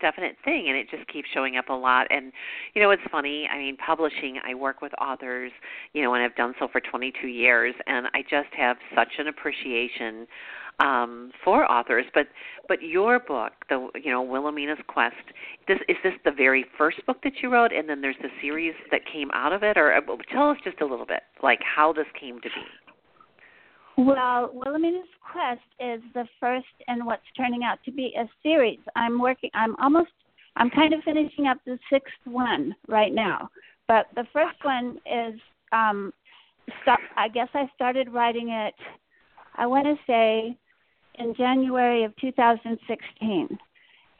definite 0.00 0.36
thing 0.44 0.66
and 0.68 0.76
it 0.76 0.88
just 0.90 1.06
keeps 1.08 1.28
showing 1.32 1.56
up 1.56 1.68
a 1.68 1.72
lot. 1.72 2.06
And 2.10 2.32
you 2.74 2.82
know 2.82 2.90
it's 2.90 3.02
funny 3.10 3.48
i 3.52 3.58
mean 3.58 3.76
publishing 3.76 4.38
i 4.46 4.54
work 4.54 4.80
with 4.80 4.92
authors 5.00 5.52
you 5.92 6.02
know 6.02 6.14
and 6.14 6.22
i've 6.22 6.34
done 6.36 6.54
so 6.58 6.68
for 6.70 6.80
22 6.80 7.26
years 7.26 7.74
and 7.86 8.06
i 8.14 8.22
just 8.22 8.52
have 8.56 8.76
such 8.94 9.08
an 9.18 9.28
appreciation 9.28 10.26
um 10.80 11.30
for 11.44 11.70
authors. 11.70 12.04
But 12.14 12.26
but 12.68 12.82
your 12.82 13.20
book 13.20 13.52
the 13.68 13.88
you 14.02 14.10
know 14.10 14.22
willowmena's 14.22 14.78
quest 14.88 15.14
this 15.68 15.78
is 15.88 15.96
this 16.02 16.14
the 16.24 16.32
very 16.32 16.64
first 16.76 17.04
book 17.06 17.18
that 17.22 17.34
you 17.42 17.52
wrote 17.52 17.72
and 17.72 17.88
then 17.88 18.00
there's 18.00 18.16
the 18.22 18.30
series 18.40 18.74
that 18.90 19.02
came 19.10 19.30
out 19.32 19.52
of 19.52 19.62
it? 19.62 19.76
Or 19.76 19.94
uh, 19.94 20.00
tell 20.32 20.50
us 20.50 20.58
just 20.64 20.80
a 20.80 20.86
little 20.86 21.06
bit 21.06 21.22
like 21.42 21.60
how 21.62 21.92
this 21.92 22.06
came 22.18 22.40
to 22.40 22.48
be 22.48 22.83
well, 23.96 24.50
Willowmena's 24.54 25.08
Quest 25.32 25.60
is 25.80 26.00
the 26.14 26.26
first 26.40 26.66
in 26.88 27.04
what's 27.04 27.22
turning 27.36 27.64
out 27.64 27.78
to 27.84 27.92
be 27.92 28.14
a 28.18 28.28
series. 28.42 28.80
I'm 28.96 29.20
working. 29.20 29.50
I'm 29.54 29.76
almost. 29.76 30.10
I'm 30.56 30.70
kind 30.70 30.94
of 30.94 31.02
finishing 31.04 31.46
up 31.46 31.58
the 31.66 31.78
sixth 31.90 32.14
one 32.24 32.74
right 32.86 33.12
now, 33.12 33.50
but 33.88 34.06
the 34.14 34.26
first 34.32 34.62
one 34.62 34.98
is. 35.06 35.38
Um, 35.72 36.12
start, 36.82 37.00
I 37.16 37.28
guess 37.28 37.48
I 37.54 37.68
started 37.74 38.12
writing 38.12 38.50
it. 38.50 38.74
I 39.56 39.66
want 39.66 39.86
to 39.86 39.96
say 40.06 40.56
in 41.16 41.34
January 41.34 42.04
of 42.04 42.14
2016, 42.16 43.58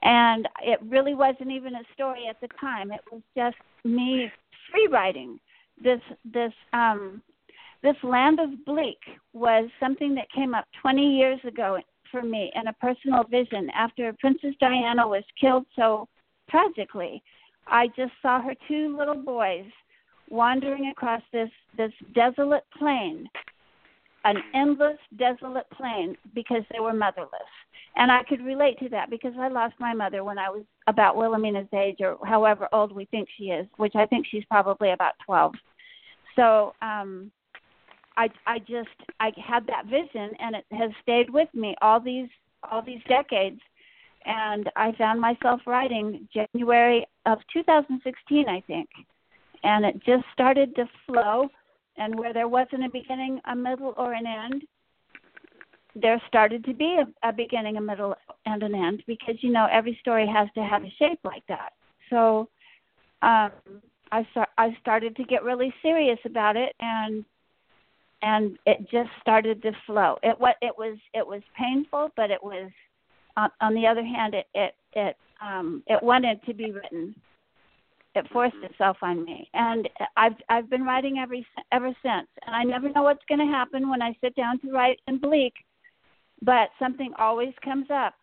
and 0.02 0.49
it 0.62 0.78
really 0.88 1.14
wasn't 1.14 1.50
even 1.50 1.75
a 1.75 1.82
story 1.94 2.26
at 2.28 2.40
the 2.40 2.49
time. 2.60 2.92
It 2.92 3.00
was 3.10 3.22
just 3.37 3.56
me 3.84 4.30
free 4.70 4.88
writing 4.90 5.38
this 5.82 6.00
this 6.32 6.52
um 6.72 7.20
this 7.84 7.96
land 8.02 8.40
of 8.40 8.64
bleak 8.64 8.98
was 9.34 9.68
something 9.78 10.14
that 10.14 10.32
came 10.34 10.54
up 10.54 10.64
20 10.80 11.16
years 11.16 11.38
ago 11.46 11.78
for 12.10 12.22
me 12.22 12.50
in 12.54 12.66
a 12.68 12.72
personal 12.74 13.24
vision 13.24 13.68
after 13.74 14.12
Princess 14.20 14.54
Diana 14.58 15.06
was 15.06 15.22
killed 15.38 15.66
so 15.76 16.08
tragically. 16.50 17.22
I 17.66 17.88
just 17.88 18.12
saw 18.22 18.40
her 18.40 18.54
two 18.66 18.96
little 18.96 19.22
boys 19.22 19.66
wandering 20.30 20.88
across 20.88 21.20
this 21.30 21.50
this 21.76 21.92
desolate 22.14 22.64
plain, 22.78 23.28
an 24.24 24.36
endless 24.54 24.98
desolate 25.18 25.68
plain 25.76 26.16
because 26.34 26.62
they 26.72 26.80
were 26.80 26.94
motherless. 26.94 27.52
And 27.96 28.10
I 28.10 28.22
could 28.24 28.42
relate 28.42 28.78
to 28.78 28.88
that 28.88 29.10
because 29.10 29.34
I 29.38 29.48
lost 29.48 29.74
my 29.78 29.92
mother 29.92 30.24
when 30.24 30.38
I 30.38 30.48
was 30.48 30.64
about 30.86 31.16
Willowmena's 31.16 31.68
age 31.74 31.98
or 32.00 32.18
however 32.24 32.66
old 32.72 32.92
we 32.92 33.04
think 33.06 33.28
she 33.36 33.44
is, 33.44 33.66
which 33.76 33.94
I 33.94 34.06
think 34.06 34.26
she's 34.30 34.44
probably 34.46 34.92
about 34.92 35.12
12. 35.26 35.52
So, 36.34 36.72
um 36.80 37.30
I 38.16 38.28
I 38.47 38.59
just 38.61 38.88
I 39.21 39.33
had 39.37 39.66
that 39.66 39.87
vision 39.87 40.30
and 40.38 40.56
it 40.56 40.64
has 40.73 40.90
stayed 41.02 41.30
with 41.30 41.49
me 41.54 41.75
all 41.83 42.00
these 42.00 42.28
all 42.71 42.83
these 42.83 43.02
decades. 43.09 43.61
And 44.26 44.71
I 44.75 44.92
found 44.92 45.21
myself 45.21 45.61
writing 45.66 46.26
January 46.33 47.06
of 47.26 47.38
2016 47.52 48.49
I 48.49 48.61
think. 48.66 48.88
And 49.62 49.85
it 49.85 50.02
just 50.04 50.25
started 50.33 50.75
to 50.76 50.88
flow. 51.06 51.49
And 51.97 52.18
where 52.18 52.33
there 52.33 52.49
wasn't 52.49 52.85
a 52.85 52.90
beginning 52.90 53.40
a 53.44 53.54
middle 53.54 53.94
or 53.97 54.14
an 54.14 54.26
end 54.26 54.64
there 55.97 56.21
started 56.26 56.64
to 56.64 56.75
be 56.75 56.99
a, 57.00 57.28
a 57.28 57.33
beginning 57.33 57.76
a 57.76 57.80
middle 57.80 58.14
and 58.47 58.62
an 58.62 58.75
end 58.75 59.02
because 59.06 59.37
you 59.40 59.52
know 59.52 59.68
every 59.71 59.97
story 60.00 60.26
has 60.26 60.49
to 60.54 60.62
have 60.62 60.83
a 60.83 60.92
shape 60.99 61.21
like 61.25 61.44
that. 61.49 61.73
So 62.11 62.49
um 63.23 63.52
I 64.11 64.26
start 64.33 64.49
I 64.59 64.76
started 64.80 65.16
to 65.16 65.25
get 65.25 65.44
really 65.44 65.73
serious 65.83 66.18
about 66.25 66.56
it 66.56 66.75
and 66.80 67.25
and 68.25 68.59
it 68.64 68.78
just 68.90 69.11
started 69.21 69.61
to 69.62 69.73
flow. 69.87 70.16
It 70.23 70.40
what 70.40 70.57
it 70.62 70.73
was 70.76 70.97
it 71.12 71.26
was 71.26 71.43
painful, 71.57 72.09
but 72.16 72.31
it 72.31 72.43
was 72.43 72.71
on, 73.37 73.50
on 73.61 73.75
the 73.75 73.87
other 73.87 74.02
hand, 74.02 74.35
it 74.35 74.47
it 74.54 74.75
it 74.95 75.16
um, 75.43 75.83
it 75.87 76.02
wanted 76.02 76.43
to 76.47 76.54
be 76.54 76.73
written. 76.73 77.14
It 78.16 78.26
forced 78.33 78.54
Mm-hmm. 78.57 78.66
itself 78.66 78.97
on 79.02 79.25
me, 79.25 79.49
and 79.52 79.88
I've 80.16 80.37
I've 80.49 80.71
been 80.71 80.85
writing 80.85 81.19
every 81.19 81.47
ever 81.71 81.88
since. 82.02 82.28
And 82.47 82.57
I 82.57 82.62
never 82.64 82.88
know 82.88 83.02
what's 83.02 83.25
going 83.28 83.47
to 83.47 83.52
happen 83.52 83.90
when 83.90 84.00
I 84.00 84.16
sit 84.23 84.35
down 84.37 84.59
to 84.61 84.71
write 84.71 85.00
in 85.07 85.19
Bleak, 85.19 85.52
but 86.40 86.71
something 86.78 87.12
always 87.19 87.52
comes 87.62 87.87
up. 87.93 88.14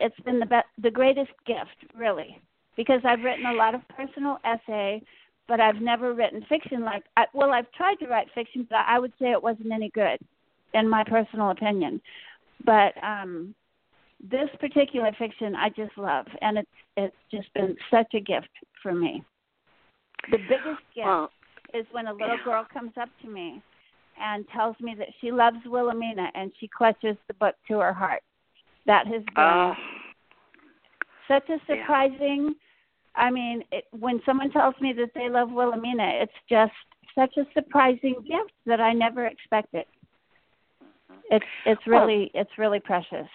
It's 0.00 0.18
been 0.24 0.40
the 0.40 0.46
be- 0.46 0.82
the 0.82 0.90
greatest 0.90 1.30
gift, 1.46 1.92
really, 1.94 2.40
because 2.76 3.00
I've 3.04 3.22
written 3.22 3.46
a 3.46 3.52
lot 3.52 3.74
of 3.76 3.82
personal 3.88 4.38
essay, 4.44 5.02
but 5.48 5.60
I've 5.60 5.80
never 5.80 6.14
written 6.14 6.44
fiction. 6.48 6.82
Like, 6.82 7.04
I, 7.16 7.26
well, 7.32 7.52
I've 7.52 7.70
tried 7.72 7.96
to 7.96 8.06
write 8.06 8.28
fiction, 8.34 8.66
but 8.68 8.80
I 8.86 8.98
would 8.98 9.12
say 9.20 9.30
it 9.30 9.42
wasn't 9.42 9.72
any 9.72 9.90
good, 9.90 10.18
in 10.74 10.88
my 10.88 11.04
personal 11.04 11.50
opinion. 11.50 12.00
But 12.64 12.92
um, 13.02 13.54
this 14.30 14.48
particular 14.60 15.12
fiction 15.18 15.54
I 15.54 15.68
just 15.68 15.96
love, 15.96 16.26
and 16.40 16.58
it's 16.58 16.70
it's 16.96 17.16
just 17.30 17.52
been 17.54 17.76
such 17.90 18.14
a 18.14 18.20
gift 18.20 18.48
for 18.82 18.92
me. 18.94 19.22
The 20.30 20.38
biggest 20.38 20.82
gift 20.94 21.06
Well, 21.06 21.30
is 21.74 21.86
when 21.92 22.06
a 22.06 22.12
little 22.12 22.38
girl 22.44 22.66
comes 22.72 22.92
up 23.00 23.10
to 23.22 23.28
me 23.28 23.62
and 24.20 24.46
tells 24.48 24.76
me 24.80 24.94
that 24.98 25.08
she 25.20 25.30
loves 25.30 25.58
Willowmena, 25.66 26.28
and 26.34 26.50
she 26.58 26.68
clutches 26.68 27.16
the 27.28 27.34
book 27.34 27.54
to 27.68 27.78
her 27.80 27.92
heart. 27.92 28.22
That 28.86 29.06
has 29.06 29.22
been 29.34 29.44
uh, 29.44 29.74
such 31.28 31.48
a 31.50 31.58
yeah. 31.74 31.86
I 33.16 33.30
mean, 33.30 33.62
it, 33.72 33.84
when 33.98 34.20
someone 34.26 34.50
tells 34.50 34.74
me 34.80 34.92
that 34.94 35.10
they 35.14 35.28
love 35.28 35.48
Willowmena, 35.48 36.22
it's 36.22 36.32
just 36.48 36.72
such 37.14 37.36
a 37.38 37.44
surprising 37.54 38.14
gift 38.20 38.52
that 38.66 38.80
I 38.80 38.92
never 38.92 39.26
expected. 39.26 39.84
It's 41.30 41.44
it's 41.64 41.80
Well- 41.86 42.06
really 42.06 42.30
it's 42.34 42.50
really 42.58 42.80
precious. 42.80 43.28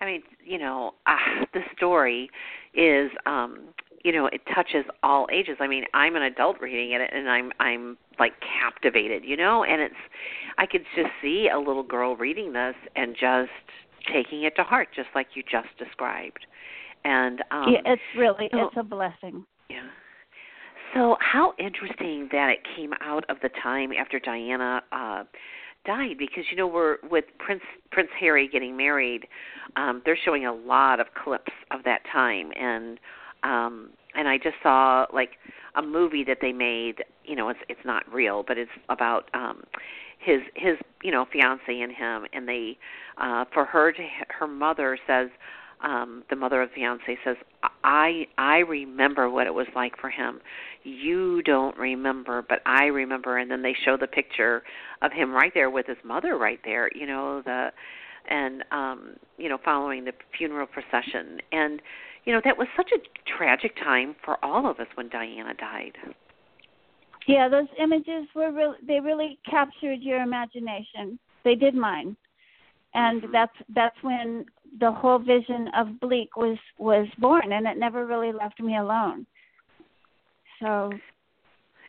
I 0.00 0.04
mean, 0.04 0.22
you 0.44 0.58
know, 0.58 0.94
uh, 1.06 1.16
the 1.54 1.60
story 1.76 2.28
is, 2.74 3.10
um, 3.24 3.68
you 4.04 4.10
know, 4.10 4.26
it 4.26 4.40
touches 4.52 4.84
all 5.04 5.28
ages. 5.32 5.58
I 5.60 5.68
mean, 5.68 5.84
I'm 5.94 6.16
an 6.16 6.22
adult 6.22 6.60
reading 6.60 6.90
it, 6.90 7.08
and 7.12 7.30
I'm 7.30 7.52
I'm 7.60 7.96
like 8.18 8.32
captivated, 8.40 9.24
you 9.24 9.36
know, 9.36 9.62
and 9.62 9.80
it's, 9.80 9.94
I 10.58 10.66
could 10.66 10.84
just 10.96 11.10
see 11.22 11.48
a 11.48 11.58
little 11.58 11.84
girl 11.84 12.16
reading 12.16 12.52
this 12.52 12.74
and 12.96 13.14
just 13.14 13.50
taking 14.12 14.42
it 14.42 14.56
to 14.56 14.64
heart, 14.64 14.88
just 14.94 15.08
like 15.14 15.28
you 15.34 15.42
just 15.48 15.68
described. 15.78 16.46
And 17.04 17.40
um, 17.50 17.64
yeah, 17.68 17.92
it's 17.92 18.02
really 18.16 18.48
so- 18.52 18.66
it's 18.66 18.76
a 18.76 18.82
blessing. 18.82 19.44
Yeah. 19.68 19.82
So 20.94 21.16
how 21.20 21.54
interesting 21.58 22.28
that 22.32 22.50
it 22.50 22.58
came 22.76 22.92
out 23.00 23.24
of 23.30 23.38
the 23.42 23.48
time 23.62 23.92
after 23.92 24.18
Diana 24.20 24.82
uh 24.92 25.24
died 25.84 26.16
because 26.18 26.44
you 26.50 26.56
know 26.56 26.66
we're 26.66 26.98
with 27.10 27.24
Prince 27.38 27.62
Prince 27.90 28.10
Harry 28.20 28.46
getting 28.48 28.76
married, 28.76 29.26
um 29.76 30.02
they're 30.04 30.18
showing 30.24 30.46
a 30.46 30.52
lot 30.52 31.00
of 31.00 31.06
clips 31.24 31.52
of 31.70 31.82
that 31.84 32.00
time 32.12 32.50
and 32.58 32.98
um 33.42 33.90
and 34.14 34.28
I 34.28 34.36
just 34.36 34.56
saw 34.62 35.06
like 35.12 35.30
a 35.74 35.80
movie 35.82 36.22
that 36.24 36.38
they 36.42 36.52
made, 36.52 37.02
you 37.24 37.34
know, 37.36 37.48
it's 37.48 37.60
it's 37.70 37.80
not 37.84 38.02
real, 38.12 38.44
but 38.46 38.58
it's 38.58 38.70
about 38.90 39.30
um 39.34 39.62
his 40.18 40.40
his 40.54 40.76
you 41.02 41.10
know 41.10 41.24
fiance 41.32 41.62
and 41.68 41.92
him 41.92 42.26
and 42.32 42.46
they 42.46 42.76
uh 43.18 43.44
for 43.52 43.64
her 43.64 43.92
to 43.92 44.02
her 44.38 44.46
mother 44.46 44.98
says 45.06 45.28
um 45.82 46.22
the 46.30 46.36
mother 46.36 46.62
of 46.62 46.68
the 46.70 46.74
fiance 46.76 47.18
says 47.24 47.36
i 47.84 48.26
i 48.38 48.58
remember 48.58 49.28
what 49.28 49.46
it 49.46 49.54
was 49.54 49.66
like 49.74 49.96
for 49.98 50.10
him 50.10 50.40
you 50.84 51.42
don't 51.42 51.76
remember 51.76 52.42
but 52.48 52.60
i 52.66 52.84
remember 52.84 53.38
and 53.38 53.50
then 53.50 53.62
they 53.62 53.74
show 53.84 53.96
the 53.96 54.06
picture 54.06 54.62
of 55.02 55.12
him 55.12 55.32
right 55.32 55.52
there 55.54 55.70
with 55.70 55.86
his 55.86 55.98
mother 56.04 56.36
right 56.36 56.60
there 56.64 56.90
you 56.94 57.06
know 57.06 57.42
the 57.42 57.68
and 58.28 58.64
um 58.70 59.16
you 59.38 59.48
know 59.48 59.58
following 59.64 60.04
the 60.04 60.12
funeral 60.36 60.66
procession 60.66 61.40
and 61.52 61.82
you 62.24 62.32
know 62.32 62.40
that 62.44 62.56
was 62.56 62.68
such 62.76 62.90
a 62.92 63.28
tragic 63.36 63.76
time 63.76 64.14
for 64.24 64.42
all 64.44 64.70
of 64.70 64.78
us 64.78 64.86
when 64.94 65.08
diana 65.08 65.54
died 65.54 65.96
Yeah, 67.26 67.48
those 67.48 67.68
images 67.78 68.26
were 68.34 68.50
really 68.50 68.76
they 68.86 69.00
really 69.00 69.38
captured 69.48 70.00
your 70.00 70.22
imagination. 70.22 71.18
They 71.44 71.54
did 71.54 71.74
mine. 71.74 72.16
And 72.94 73.22
Mhm. 73.22 73.32
that's 73.32 73.56
that's 73.74 74.02
when 74.02 74.44
the 74.80 74.90
whole 74.90 75.18
vision 75.18 75.68
of 75.76 76.00
Bleak 76.00 76.36
was 76.36 76.58
was 76.78 77.06
born 77.18 77.52
and 77.52 77.66
it 77.66 77.78
never 77.78 78.06
really 78.06 78.32
left 78.32 78.60
me 78.60 78.76
alone. 78.76 79.26
So, 80.60 80.92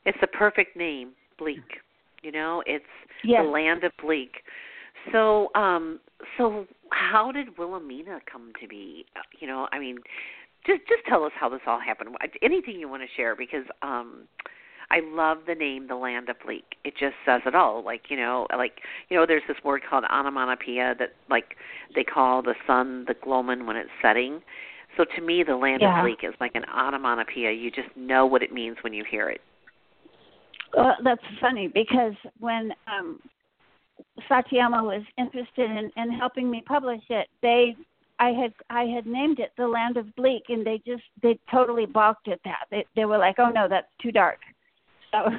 it's 0.05 0.17
the 0.21 0.27
perfect 0.27 0.75
name 0.75 1.11
bleak 1.37 1.81
you 2.21 2.31
know 2.31 2.63
it's 2.65 2.85
yes. 3.23 3.41
the 3.43 3.49
land 3.49 3.83
of 3.83 3.91
bleak 4.01 4.31
so 5.11 5.49
um 5.55 5.99
so 6.37 6.65
how 6.91 7.31
did 7.31 7.55
willowmena 7.57 8.19
come 8.31 8.51
to 8.61 8.67
be 8.67 9.05
Uh, 9.15 9.21
you 9.39 9.47
know 9.47 9.67
i 9.71 9.79
mean 9.79 9.97
just 10.65 10.81
just 10.87 11.03
tell 11.07 11.23
us 11.23 11.31
how 11.39 11.49
this 11.49 11.61
all 11.67 11.79
happened 11.79 12.15
anything 12.41 12.79
you 12.79 12.87
want 12.87 13.01
to 13.01 13.07
share 13.15 13.35
because 13.35 13.65
um 13.81 14.27
i 14.91 14.99
love 15.03 15.39
the 15.47 15.55
name 15.55 15.87
the 15.87 15.95
land 15.95 16.29
of 16.29 16.35
bleak 16.45 16.75
it 16.83 16.93
just 16.99 17.15
says 17.25 17.41
it 17.45 17.55
all 17.55 17.83
like 17.83 18.03
you 18.09 18.17
know 18.17 18.47
like 18.55 18.79
you 19.09 19.17
know 19.17 19.25
there's 19.25 19.43
this 19.47 19.57
word 19.63 19.81
called 19.87 20.03
onomatopoeia 20.11 20.95
that 20.97 21.13
like 21.29 21.55
they 21.95 22.03
call 22.03 22.41
the 22.41 22.55
sun 22.67 23.05
the 23.07 23.15
gloaming 23.23 23.65
when 23.65 23.75
it's 23.75 23.89
setting 24.01 24.41
so 24.97 25.05
to 25.15 25.21
me 25.21 25.43
the 25.43 25.55
land 25.55 25.81
Yeah. 25.81 25.97
of 25.99 26.03
bleak 26.03 26.19
is 26.23 26.33
like 26.39 26.55
an 26.55 26.65
onomatopoeia 26.65 27.51
you 27.51 27.69
just 27.71 27.89
know 27.95 28.25
what 28.25 28.43
it 28.43 28.51
means 28.51 28.77
when 28.81 28.93
you 28.93 29.03
hear 29.09 29.29
it 29.29 29.41
Well, 30.75 30.95
that's 31.03 31.21
funny 31.39 31.67
because 31.67 32.13
when 32.39 32.73
um 32.87 33.19
Satyama 34.29 34.83
was 34.83 35.03
interested 35.17 35.69
in, 35.69 35.91
in 35.97 36.11
helping 36.11 36.49
me 36.49 36.63
publish 36.67 37.01
it, 37.09 37.27
they 37.41 37.75
I 38.19 38.29
had 38.29 38.53
I 38.69 38.83
had 38.83 39.05
named 39.05 39.39
it 39.39 39.51
the 39.57 39.67
Land 39.67 39.97
of 39.97 40.13
Bleak, 40.15 40.43
and 40.49 40.65
they 40.65 40.81
just 40.85 41.03
they 41.21 41.39
totally 41.51 41.85
balked 41.85 42.27
at 42.27 42.39
that. 42.45 42.65
They 42.71 42.85
they 42.95 43.05
were 43.05 43.17
like, 43.17 43.35
"Oh 43.39 43.49
no, 43.49 43.67
that's 43.67 43.87
too 44.01 44.11
dark." 44.11 44.39
So 45.13 45.29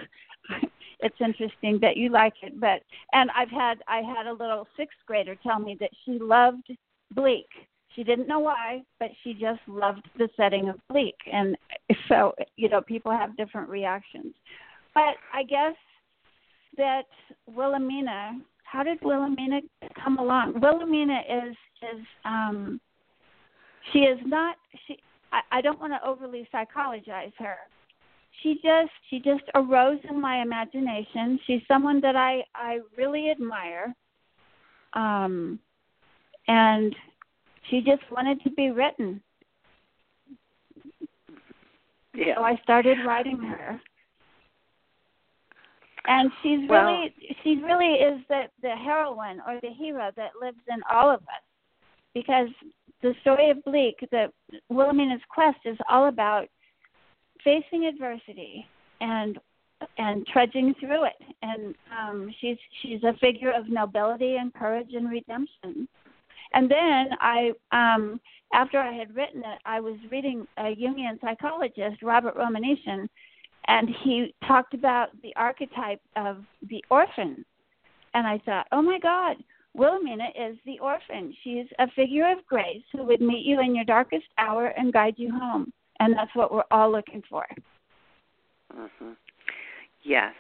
it's 1.01 1.17
interesting 1.21 1.79
that 1.83 1.97
you 1.97 2.11
like 2.11 2.35
it, 2.43 2.59
but 2.61 2.83
and 3.13 3.31
I've 3.37 3.51
had 3.51 3.79
I 3.89 3.99
had 3.99 4.27
a 4.27 4.33
little 4.33 4.67
sixth 4.77 4.97
grader 5.07 5.37
tell 5.43 5.59
me 5.59 5.77
that 5.81 5.91
she 6.05 6.19
loved 6.19 6.71
Bleak. 7.15 7.49
She 7.95 8.03
didn't 8.03 8.27
know 8.27 8.41
why, 8.41 8.83
but 8.99 9.11
she 9.23 9.35
just 9.35 9.61
loved 9.69 10.09
the 10.19 10.29
setting 10.37 10.69
of 10.69 10.77
Bleak, 10.89 11.17
and 11.31 11.57
so 12.09 12.33
you 12.57 12.69
know 12.69 12.81
people 12.81 13.13
have 13.13 13.37
different 13.37 13.69
reactions. 13.69 14.35
But 14.95 15.17
I 15.33 15.43
guess 15.43 15.75
that 16.77 17.03
Willowmena, 17.53 18.41
how 18.65 18.83
did 18.83 19.01
Willowmena 19.01 19.61
come 20.03 20.19
along? 20.19 20.55
Willowmena 20.55 21.49
is 21.49 21.57
is 21.83 22.07
um 22.25 22.81
she 23.93 24.01
is 24.01 24.19
not 24.25 24.57
she 24.87 24.97
I, 25.33 25.59
I 25.59 25.61
don't 25.61 25.81
want 25.81 25.93
to 25.93 26.09
overly 26.09 26.49
psychologize 26.53 27.33
her. 27.39 27.57
She 28.43 28.55
just 28.63 28.91
she 29.09 29.21
just 29.21 29.45
arose 29.55 29.99
in 30.09 30.21
my 30.21 30.43
imagination. 30.43 31.39
She's 31.47 31.63
someone 31.67 32.01
that 32.03 32.17
I 32.17 32.45
I 32.55 32.81
really 32.97 33.31
admire. 33.31 33.95
Um 34.93 35.59
and 36.47 36.95
she 37.71 37.81
just 37.81 38.03
wanted 38.11 38.43
to 38.43 38.51
be 38.51 38.71
written. 38.71 39.23
yeah 42.15 42.35
So 42.37 42.43
I 42.43 42.57
started 42.63 42.99
writing 43.07 43.39
her. 43.39 43.81
And 46.07 46.31
she's 46.43 46.69
Well- 46.69 46.85
really 46.87 47.15
she 47.43 47.57
really 47.63 47.95
is 47.95 48.21
the 48.29 48.43
the 48.61 48.77
heroine 48.77 49.41
or 49.47 49.59
the 49.63 49.71
hero 49.71 50.11
that 50.17 50.33
lives 50.41 50.61
in 50.69 50.83
all 50.91 51.11
of 51.11 51.23
us. 51.23 51.45
Because 52.13 52.49
the 53.03 53.15
story 53.23 53.51
of 53.51 53.63
Bleak, 53.65 53.97
the 54.11 54.31
Willowmena's 54.71 55.23
quest 55.29 55.59
is 55.65 55.79
all 55.89 56.07
about 56.07 56.49
facing 57.45 57.87
adversity 57.87 58.67
and 59.01 59.39
and 59.99 60.27
trudging 60.27 60.75
through 60.81 61.05
it. 61.05 61.21
And 61.43 61.75
um 61.97 62.35
she's 62.41 62.57
she's 62.83 63.03
a 63.05 63.13
figure 63.19 63.53
of 63.53 63.69
nobility 63.69 64.37
and 64.37 64.53
courage 64.55 64.91
and 64.95 65.11
redemption. 65.11 65.87
And 66.55 66.71
then 66.71 67.11
I 67.21 67.53
um 67.73 68.21
after 68.53 68.79
I 68.79 68.93
had 68.93 69.15
written 69.15 69.41
it, 69.41 69.59
I 69.65 69.81
was 69.81 69.97
reading 70.11 70.47
a 70.59 70.75
Jungian 70.77 71.21
psychologist, 71.21 72.03
Robert 72.03 72.37
Romanyshyn, 72.37 73.09
and 73.67 73.89
he 74.03 74.35
talked 74.47 74.75
about 74.75 75.09
the 75.23 75.35
archetype 75.37 76.01
of 76.17 76.39
the 76.69 76.85
orphan. 76.91 77.45
And 78.15 78.27
I 78.27 78.39
thought, 78.47 78.69
oh 78.71 78.83
my 78.83 78.99
God, 79.01 79.37
Willowmena 79.77 80.29
is 80.39 80.57
the 80.65 80.79
orphan. 80.79 81.35
She's 81.43 81.67
a 81.81 81.91
figure 81.97 82.31
of 82.31 82.47
grace 82.47 82.85
who 82.93 83.03
would 83.05 83.21
meet 83.21 83.45
you 83.45 83.61
in 83.61 83.75
your 83.75 83.85
darkest 83.85 84.27
hour 84.39 84.67
and 84.67 84.93
guide 84.93 85.15
you 85.17 85.33
home. 85.33 85.73
And 86.05 86.15
that's 86.15 86.35
what 86.35 86.53
we're 86.53 86.65
all 86.71 86.93
looking 86.93 87.23
for. 87.31 87.47
hmm 88.71 89.13
Yes, 90.03 90.35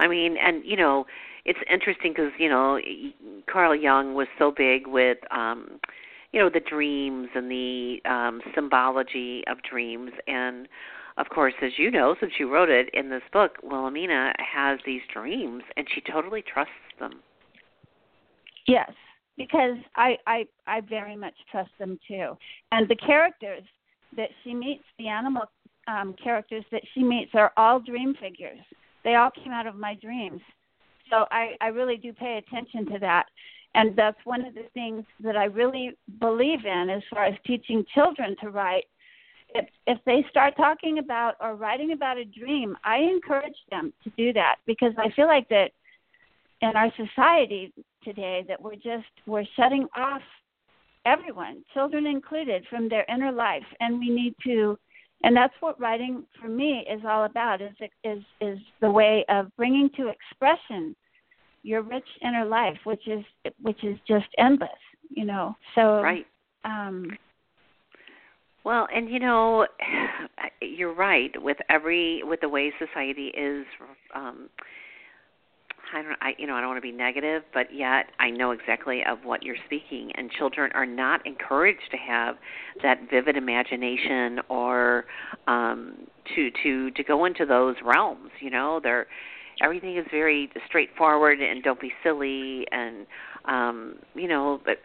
I 0.00 0.08
mean, 0.08 0.36
and 0.36 0.64
you 0.64 0.76
know, 0.76 1.06
it's 1.44 1.60
interesting 1.72 2.10
because 2.10 2.32
you 2.38 2.48
know, 2.48 2.80
Carl 3.48 3.76
Jung 3.76 4.14
was 4.14 4.26
so 4.36 4.50
big 4.50 4.88
with, 4.88 5.18
um, 5.30 5.78
you 6.32 6.40
know, 6.40 6.50
the 6.52 6.58
dreams 6.58 7.28
and 7.36 7.48
the 7.48 7.98
um, 8.04 8.40
symbology 8.52 9.44
of 9.46 9.58
dreams, 9.62 10.10
and 10.26 10.66
of 11.18 11.28
course, 11.28 11.54
as 11.62 11.70
you 11.78 11.88
know, 11.88 12.16
since 12.18 12.32
you 12.40 12.52
wrote 12.52 12.68
it 12.68 12.90
in 12.92 13.10
this 13.10 13.22
book, 13.32 13.52
Willowmena 13.64 14.32
has 14.38 14.80
these 14.84 15.02
dreams, 15.14 15.62
and 15.76 15.86
she 15.94 16.00
totally 16.00 16.42
trusts 16.42 16.72
them. 16.98 17.20
Yes, 18.66 18.90
because 19.38 19.76
I 19.94 20.16
I 20.26 20.46
I 20.66 20.80
very 20.80 21.14
much 21.14 21.34
trust 21.52 21.70
them 21.78 21.96
too. 22.08 22.36
And 22.72 22.88
the 22.88 22.96
characters 22.96 23.62
that 24.16 24.30
she 24.42 24.54
meets, 24.54 24.84
the 24.98 25.08
animal 25.08 25.44
um, 25.86 26.14
characters 26.22 26.64
that 26.72 26.82
she 26.94 27.02
meets, 27.02 27.30
are 27.34 27.52
all 27.56 27.80
dream 27.80 28.14
figures. 28.20 28.58
They 29.04 29.14
all 29.14 29.30
came 29.30 29.52
out 29.52 29.66
of 29.66 29.76
my 29.76 29.94
dreams. 29.94 30.40
So 31.10 31.26
I 31.30 31.52
I 31.60 31.68
really 31.68 31.96
do 31.96 32.12
pay 32.12 32.38
attention 32.38 32.86
to 32.92 32.98
that. 33.00 33.26
And 33.74 33.94
that's 33.94 34.18
one 34.24 34.44
of 34.44 34.54
the 34.54 34.64
things 34.72 35.04
that 35.20 35.36
I 35.36 35.44
really 35.44 35.92
believe 36.18 36.64
in 36.64 36.88
as 36.88 37.02
far 37.10 37.26
as 37.26 37.34
teaching 37.46 37.84
children 37.94 38.34
to 38.40 38.48
write. 38.48 38.84
If, 39.54 39.66
if 39.86 39.98
they 40.06 40.24
start 40.30 40.56
talking 40.56 40.98
about 40.98 41.34
or 41.40 41.54
writing 41.56 41.92
about 41.92 42.16
a 42.16 42.24
dream, 42.24 42.76
I 42.84 42.98
encourage 42.98 43.56
them 43.70 43.92
to 44.02 44.10
do 44.16 44.32
that 44.32 44.56
because 44.66 44.92
I 44.98 45.10
feel 45.10 45.26
like 45.26 45.48
that 45.50 45.72
in 46.62 46.70
our 46.74 46.90
society 46.96 47.72
today 48.02 48.44
that 48.48 48.60
we're 48.60 48.76
just 48.76 49.04
we're 49.26 49.44
shutting 49.56 49.86
off 49.94 50.22
everyone, 51.06 51.64
children 51.72 52.06
included, 52.06 52.64
from 52.68 52.88
their 52.88 53.06
inner 53.08 53.32
life, 53.32 53.64
and 53.80 53.98
we 53.98 54.10
need 54.10 54.34
to. 54.44 54.78
And 55.22 55.34
that's 55.34 55.54
what 55.60 55.80
writing 55.80 56.24
for 56.40 56.48
me 56.48 56.84
is 56.90 57.00
all 57.08 57.24
about. 57.24 57.62
Is 57.62 57.72
is 58.04 58.22
is 58.40 58.58
the 58.80 58.90
way 58.90 59.24
of 59.28 59.54
bringing 59.56 59.88
to 59.96 60.08
expression 60.08 60.94
your 61.62 61.82
rich 61.82 62.08
inner 62.22 62.44
life, 62.44 62.76
which 62.84 63.08
is 63.08 63.24
which 63.62 63.82
is 63.82 63.96
just 64.06 64.26
endless. 64.38 64.68
You 65.08 65.24
know. 65.24 65.56
So 65.74 66.02
right. 66.02 66.26
Um, 66.64 67.16
well, 68.64 68.88
and 68.92 69.08
you 69.08 69.20
know, 69.20 69.66
you're 70.60 70.94
right 70.94 71.30
with 71.40 71.56
every 71.70 72.22
with 72.24 72.40
the 72.40 72.48
way 72.48 72.72
society 72.78 73.28
is 73.28 73.64
um 74.14 74.50
I 75.92 76.02
don't 76.02 76.16
I 76.20 76.34
you 76.38 76.46
know 76.46 76.54
I 76.54 76.60
don't 76.60 76.70
want 76.70 76.78
to 76.78 76.82
be 76.82 76.92
negative, 76.92 77.42
but 77.54 77.72
yet 77.72 78.06
I 78.18 78.30
know 78.30 78.50
exactly 78.50 79.02
of 79.04 79.18
what 79.24 79.42
you're 79.42 79.56
speaking 79.66 80.12
and 80.14 80.30
children 80.30 80.70
are 80.74 80.86
not 80.86 81.26
encouraged 81.26 81.90
to 81.90 81.96
have 81.96 82.36
that 82.82 83.08
vivid 83.10 83.36
imagination 83.36 84.40
or 84.48 85.04
um 85.46 86.06
to 86.34 86.50
to 86.62 86.90
to 86.90 87.04
go 87.04 87.24
into 87.24 87.46
those 87.46 87.76
realms, 87.84 88.30
you 88.40 88.50
know. 88.50 88.80
They're 88.82 89.06
everything 89.62 89.96
is 89.96 90.06
very 90.10 90.50
straightforward 90.66 91.40
and 91.40 91.62
don't 91.62 91.80
be 91.80 91.92
silly 92.02 92.66
and 92.72 93.06
um 93.46 93.96
you 94.14 94.28
know, 94.28 94.60
but 94.64 94.78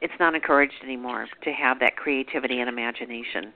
it's 0.00 0.14
not 0.20 0.34
encouraged 0.34 0.74
anymore 0.84 1.26
to 1.42 1.52
have 1.52 1.80
that 1.80 1.96
creativity 1.96 2.60
and 2.60 2.68
imagination. 2.68 3.52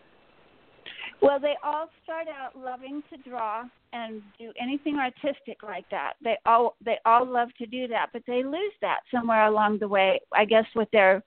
Well, 1.23 1.39
they 1.39 1.55
all 1.63 1.89
start 2.03 2.27
out 2.27 2.59
loving 2.59 3.01
to 3.11 3.31
draw 3.31 3.63
and 3.93 4.21
do 4.41 4.53
anything 4.61 4.99
artistic 4.99 5.63
like 5.63 5.89
that. 5.91 6.15
They 6.23 6.37
all 6.47 6.75
they 6.85 6.99
all 7.07 7.25
love 7.25 7.49
to 7.59 7.67
do 7.67 7.87
that, 7.89 8.09
but 8.13 8.23
they 8.27 8.43
lose 8.43 8.73
that 8.81 9.01
somewhere 9.15 9.47
along 9.47 9.79
the 9.79 9.87
way. 9.87 10.21
I 10.35 10.45
guess 10.45 10.65
with 10.75 10.91
their, 10.91 11.23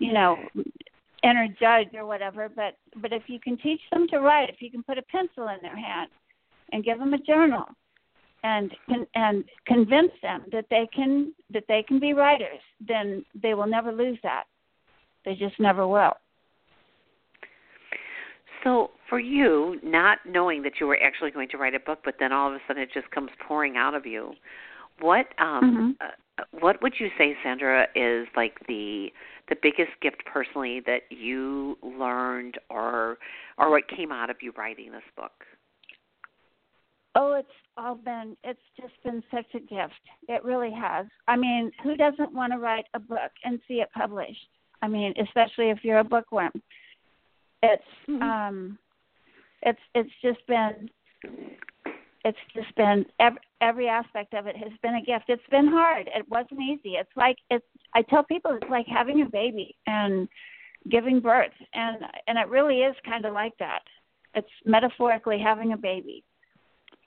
you 0.00 0.12
know, 0.12 0.36
inner 1.22 1.46
judge 1.60 1.94
or 1.94 2.06
whatever. 2.06 2.48
But 2.48 2.76
but 3.00 3.12
if 3.12 3.22
you 3.28 3.38
can 3.38 3.56
teach 3.58 3.80
them 3.92 4.08
to 4.08 4.18
write, 4.18 4.50
if 4.50 4.60
you 4.60 4.70
can 4.70 4.82
put 4.82 4.98
a 4.98 5.02
pencil 5.02 5.46
in 5.48 5.58
their 5.62 5.76
hand 5.76 6.10
and 6.72 6.84
give 6.84 6.98
them 6.98 7.14
a 7.14 7.18
journal, 7.18 7.66
and 8.42 8.74
and 9.14 9.44
convince 9.66 10.12
them 10.22 10.42
that 10.50 10.66
they 10.70 10.88
can 10.92 11.32
that 11.52 11.64
they 11.68 11.84
can 11.86 12.00
be 12.00 12.14
writers, 12.14 12.60
then 12.86 13.24
they 13.40 13.54
will 13.54 13.68
never 13.68 13.92
lose 13.92 14.18
that. 14.24 14.44
They 15.24 15.36
just 15.36 15.60
never 15.60 15.86
will. 15.86 16.14
So, 18.66 18.90
for 19.08 19.20
you, 19.20 19.78
not 19.84 20.18
knowing 20.26 20.62
that 20.62 20.72
you 20.80 20.88
were 20.88 20.98
actually 21.00 21.30
going 21.30 21.48
to 21.50 21.56
write 21.56 21.76
a 21.76 21.78
book, 21.78 22.00
but 22.04 22.16
then 22.18 22.32
all 22.32 22.48
of 22.48 22.54
a 22.54 22.58
sudden 22.66 22.82
it 22.82 22.88
just 22.92 23.08
comes 23.12 23.30
pouring 23.46 23.76
out 23.76 23.94
of 23.94 24.04
you, 24.06 24.32
what 24.98 25.26
um, 25.38 25.94
mm-hmm. 26.00 26.06
uh, 26.40 26.42
what 26.58 26.82
would 26.82 26.94
you 26.98 27.06
say, 27.16 27.36
Sandra, 27.44 27.86
is 27.94 28.26
like 28.34 28.58
the 28.66 29.10
the 29.48 29.54
biggest 29.62 29.92
gift 30.02 30.24
personally 30.26 30.80
that 30.84 31.02
you 31.10 31.78
learned, 31.80 32.58
or 32.68 33.18
or 33.56 33.70
what 33.70 33.86
came 33.88 34.10
out 34.10 34.30
of 34.30 34.36
you 34.40 34.52
writing 34.58 34.90
this 34.90 35.02
book? 35.16 35.44
Oh, 37.14 37.34
it's 37.34 37.48
all 37.76 37.94
been 37.94 38.36
it's 38.42 38.58
just 38.80 38.94
been 39.04 39.22
such 39.30 39.46
a 39.54 39.60
gift. 39.60 39.94
It 40.26 40.42
really 40.42 40.72
has. 40.72 41.06
I 41.28 41.36
mean, 41.36 41.70
who 41.84 41.96
doesn't 41.96 42.34
want 42.34 42.52
to 42.52 42.58
write 42.58 42.86
a 42.94 42.98
book 42.98 43.30
and 43.44 43.60
see 43.68 43.74
it 43.74 43.90
published? 43.96 44.48
I 44.82 44.88
mean, 44.88 45.14
especially 45.22 45.70
if 45.70 45.84
you're 45.84 46.00
a 46.00 46.04
bookworm. 46.04 46.50
It's 47.72 48.10
mm-hmm. 48.10 48.22
um, 48.22 48.78
it's 49.62 49.80
it's 49.94 50.10
just 50.22 50.46
been 50.46 50.88
it's 52.24 52.38
just 52.54 52.74
been 52.76 53.06
every, 53.20 53.40
every 53.60 53.88
aspect 53.88 54.34
of 54.34 54.46
it 54.46 54.56
has 54.56 54.72
been 54.82 54.96
a 54.96 55.04
gift. 55.04 55.26
It's 55.28 55.50
been 55.50 55.68
hard. 55.68 56.08
It 56.14 56.26
wasn't 56.28 56.60
easy. 56.60 56.94
It's 56.96 57.16
like 57.16 57.36
it's 57.50 57.64
I 57.94 58.02
tell 58.02 58.24
people 58.24 58.58
it's 58.60 58.70
like 58.70 58.86
having 58.86 59.22
a 59.22 59.30
baby 59.30 59.76
and 59.86 60.28
giving 60.90 61.20
birth 61.20 61.52
and 61.74 61.98
and 62.26 62.38
it 62.38 62.48
really 62.48 62.80
is 62.80 62.94
kind 63.04 63.24
of 63.24 63.32
like 63.32 63.56
that. 63.58 63.82
It's 64.34 64.48
metaphorically 64.64 65.38
having 65.38 65.72
a 65.72 65.76
baby. 65.76 66.24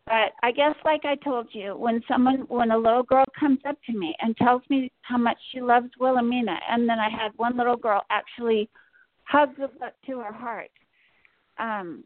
But 0.06 0.32
I 0.42 0.52
guess 0.52 0.74
like 0.84 1.06
I 1.06 1.16
told 1.16 1.48
you, 1.52 1.76
when 1.78 2.02
someone 2.08 2.46
when 2.48 2.72
a 2.72 2.78
little 2.78 3.04
girl 3.04 3.26
comes 3.40 3.60
up 3.68 3.78
to 3.86 3.94
me 3.98 4.16
and 4.22 4.36
tells 4.38 4.64
me 4.70 4.92
how 5.02 5.18
much 5.18 5.38
she 5.52 5.62
loves 5.62 5.90
Willowmena 6.02 6.58
and 6.70 6.90
then 6.90 6.98
I 7.00 7.10
had 7.10 7.32
one 7.36 7.56
little 7.58 7.78
girl 7.78 8.02
actually 8.10 8.70
hugs 9.30 9.56
the 9.60 9.68
book 9.68 9.94
to 10.08 10.20
her 10.20 10.34
heart 10.34 10.72
um, 11.60 12.04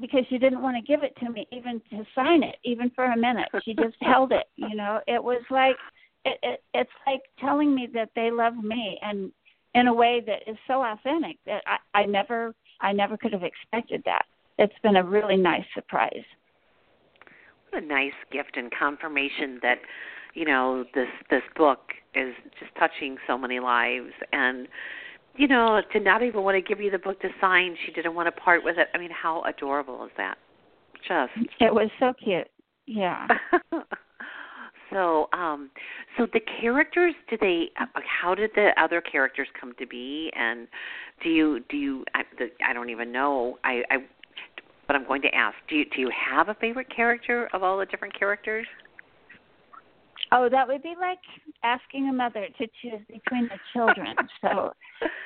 because 0.00 0.24
she 0.28 0.38
didn't 0.38 0.62
want 0.62 0.76
to 0.76 0.82
give 0.82 1.02
it 1.02 1.14
to 1.16 1.30
me, 1.30 1.46
even 1.50 1.82
to 1.90 2.04
sign 2.14 2.42
it, 2.42 2.56
even 2.64 2.90
for 2.90 3.04
a 3.04 3.16
minute. 3.16 3.48
She 3.64 3.74
just 3.74 3.96
held 4.00 4.32
it. 4.32 4.46
You 4.56 4.76
know, 4.76 5.00
it 5.06 5.22
was 5.22 5.42
like 5.50 5.76
it, 6.24 6.38
it, 6.42 6.62
it's 6.72 6.90
like 7.06 7.22
telling 7.40 7.74
me 7.74 7.88
that 7.94 8.10
they 8.14 8.30
love 8.30 8.56
me, 8.56 8.98
and 9.02 9.32
in 9.74 9.88
a 9.88 9.94
way 9.94 10.22
that 10.26 10.48
is 10.50 10.56
so 10.66 10.84
authentic 10.84 11.36
that 11.46 11.62
I, 11.66 12.00
I 12.00 12.06
never, 12.06 12.54
I 12.80 12.92
never 12.92 13.16
could 13.16 13.32
have 13.32 13.42
expected 13.42 14.02
that. 14.04 14.24
It's 14.58 14.74
been 14.82 14.96
a 14.96 15.04
really 15.04 15.36
nice 15.36 15.64
surprise. 15.74 16.24
What 17.70 17.82
a 17.82 17.86
nice 17.86 18.12
gift 18.30 18.56
and 18.56 18.70
confirmation 18.70 19.58
that 19.62 19.78
you 20.34 20.44
know 20.44 20.84
this 20.94 21.08
this 21.28 21.42
book 21.56 21.80
is 22.14 22.34
just 22.60 22.70
touching 22.78 23.16
so 23.26 23.36
many 23.36 23.60
lives 23.60 24.12
and 24.32 24.68
you 25.36 25.48
know, 25.48 25.80
to 25.92 26.00
not 26.00 26.22
even 26.22 26.42
want 26.42 26.56
to 26.56 26.62
give 26.62 26.82
you 26.82 26.90
the 26.90 26.98
book 26.98 27.20
to 27.22 27.28
sign. 27.40 27.76
She 27.86 27.92
didn't 27.92 28.14
want 28.14 28.34
to 28.34 28.40
part 28.40 28.62
with 28.64 28.78
it. 28.78 28.88
I 28.94 28.98
mean, 28.98 29.10
how 29.10 29.42
adorable 29.42 30.04
is 30.04 30.10
that? 30.16 30.36
Just 31.08 31.32
it 31.60 31.72
was 31.72 31.90
so 31.98 32.12
cute. 32.22 32.48
Yeah. 32.86 33.26
so, 34.92 35.28
um, 35.32 35.70
so 36.16 36.26
the 36.32 36.40
characters, 36.60 37.14
did 37.28 37.40
they? 37.40 37.70
How 37.76 38.34
did 38.34 38.50
the 38.54 38.70
other 38.80 39.00
characters 39.00 39.48
come 39.58 39.72
to 39.78 39.86
be? 39.86 40.30
And 40.36 40.68
do 41.22 41.28
you 41.28 41.60
do 41.68 41.76
you? 41.76 42.04
I, 42.14 42.22
the, 42.38 42.50
I 42.64 42.72
don't 42.72 42.90
even 42.90 43.10
know. 43.10 43.58
I, 43.64 43.82
I, 43.90 43.96
but 44.86 44.96
I'm 44.96 45.06
going 45.06 45.22
to 45.22 45.34
ask. 45.34 45.56
Do 45.68 45.76
you 45.76 45.84
do 45.86 46.00
you 46.00 46.10
have 46.30 46.48
a 46.48 46.54
favorite 46.54 46.94
character 46.94 47.48
of 47.52 47.62
all 47.62 47.78
the 47.78 47.86
different 47.86 48.16
characters? 48.16 48.66
Oh, 50.32 50.48
that 50.48 50.66
would 50.66 50.82
be 50.82 50.94
like 50.98 51.18
asking 51.62 52.08
a 52.08 52.12
mother 52.12 52.46
to 52.58 52.66
choose 52.80 53.00
between 53.06 53.48
the 53.48 53.58
children. 53.72 54.16
so, 54.40 54.72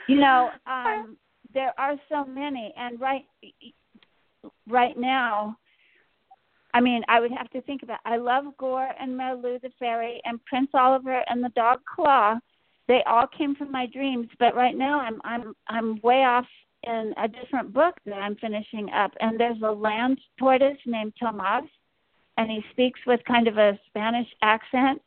you 0.08 0.16
know, 0.16 0.50
um, 0.66 1.16
there 1.54 1.72
are 1.78 1.94
so 2.08 2.24
many, 2.24 2.74
and 2.76 3.00
right, 3.00 3.24
right 4.68 4.98
now, 4.98 5.56
I 6.74 6.80
mean, 6.80 7.02
I 7.08 7.20
would 7.20 7.30
have 7.32 7.48
to 7.50 7.62
think 7.62 7.82
about. 7.82 8.00
I 8.04 8.16
love 8.16 8.44
Gore 8.58 8.90
and 9.00 9.16
Merloo 9.16 9.60
the 9.62 9.70
fairy 9.78 10.20
and 10.24 10.44
Prince 10.44 10.70
Oliver 10.74 11.22
and 11.28 11.42
the 11.42 11.48
dog 11.50 11.80
Claw. 11.94 12.38
They 12.88 13.02
all 13.06 13.26
came 13.26 13.54
from 13.54 13.72
my 13.72 13.86
dreams, 13.86 14.28
but 14.38 14.54
right 14.54 14.76
now 14.76 15.00
I'm 15.00 15.20
I'm 15.24 15.54
I'm 15.68 16.00
way 16.02 16.24
off 16.24 16.46
in 16.82 17.14
a 17.16 17.28
different 17.28 17.72
book 17.72 17.94
that 18.04 18.16
I'm 18.16 18.36
finishing 18.36 18.90
up, 18.90 19.12
and 19.20 19.40
there's 19.40 19.62
a 19.62 19.70
land 19.70 20.20
tortoise 20.38 20.76
named 20.84 21.14
Tomas 21.18 21.64
and 22.36 22.50
he 22.50 22.62
speaks 22.70 23.00
with 23.06 23.20
kind 23.26 23.48
of 23.48 23.58
a 23.58 23.78
Spanish 23.88 24.28
accent. 24.42 25.00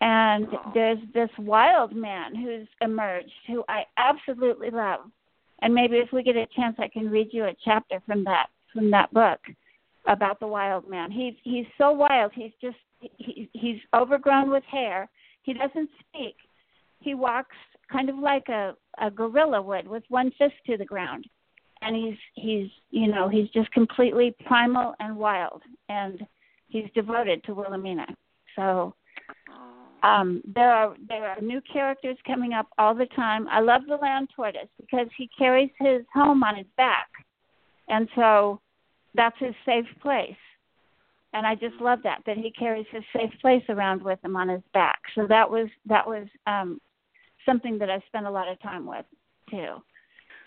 And 0.00 0.48
there's 0.74 0.98
this 1.14 1.30
wild 1.38 1.94
man 1.94 2.34
who's 2.34 2.66
emerged 2.80 3.30
who 3.46 3.64
I 3.68 3.84
absolutely 3.98 4.70
love. 4.70 5.00
And 5.60 5.72
maybe 5.72 5.98
if 5.98 6.12
we 6.12 6.24
get 6.24 6.34
a 6.34 6.46
chance, 6.56 6.76
I 6.78 6.88
can 6.88 7.08
read 7.08 7.28
you 7.30 7.44
a 7.44 7.54
chapter 7.64 8.00
from 8.04 8.24
that 8.24 8.46
from 8.72 8.90
that 8.90 9.12
book 9.12 9.38
about 10.06 10.40
the 10.40 10.46
wild 10.46 10.88
man. 10.90 11.12
He's 11.12 11.34
he's 11.44 11.66
so 11.78 11.92
wild. 11.92 12.32
He's 12.34 12.50
just 12.60 12.78
he, 12.98 13.48
he's 13.52 13.78
overgrown 13.94 14.50
with 14.50 14.64
hair. 14.64 15.08
He 15.42 15.52
doesn't 15.52 15.90
speak. 16.00 16.34
He 16.98 17.14
walks 17.14 17.56
kind 17.92 18.10
of 18.10 18.18
like 18.18 18.48
a 18.48 18.74
a 18.98 19.08
gorilla 19.08 19.62
would 19.62 19.86
with 19.86 20.02
one 20.08 20.32
fist 20.36 20.54
to 20.66 20.76
the 20.76 20.84
ground 20.84 21.26
and 21.82 21.96
he's 21.96 22.18
he's 22.34 22.70
you 22.90 23.08
know 23.08 23.28
he's 23.28 23.48
just 23.50 23.70
completely 23.72 24.34
primal 24.46 24.94
and 25.00 25.16
wild 25.16 25.62
and 25.88 26.26
he's 26.72 26.88
devoted 26.94 27.44
to 27.44 27.54
Willowmena. 27.54 28.06
So 28.56 28.94
um, 30.02 30.42
there 30.44 30.72
are 30.72 30.96
there 31.08 31.26
are 31.26 31.40
new 31.40 31.60
characters 31.72 32.16
coming 32.26 32.52
up 32.52 32.66
all 32.78 32.94
the 32.94 33.06
time. 33.14 33.46
I 33.48 33.60
love 33.60 33.82
the 33.86 33.96
land 33.96 34.30
tortoise 34.34 34.68
because 34.80 35.06
he 35.16 35.28
carries 35.38 35.70
his 35.78 36.02
home 36.12 36.42
on 36.42 36.56
his 36.56 36.66
back, 36.76 37.08
and 37.88 38.08
so 38.16 38.60
that's 39.14 39.38
his 39.38 39.54
safe 39.64 39.86
place. 40.00 40.34
And 41.34 41.46
I 41.46 41.54
just 41.54 41.76
love 41.80 42.00
that 42.02 42.22
that 42.26 42.36
he 42.36 42.50
carries 42.50 42.86
his 42.90 43.04
safe 43.14 43.32
place 43.40 43.62
around 43.68 44.02
with 44.02 44.18
him 44.24 44.36
on 44.36 44.48
his 44.48 44.62
back. 44.74 45.00
So 45.14 45.26
that 45.28 45.48
was 45.48 45.68
that 45.86 46.06
was 46.06 46.26
um, 46.46 46.80
something 47.46 47.78
that 47.78 47.90
I 47.90 48.02
spent 48.08 48.26
a 48.26 48.30
lot 48.30 48.48
of 48.48 48.60
time 48.60 48.86
with 48.86 49.06
too. 49.50 49.76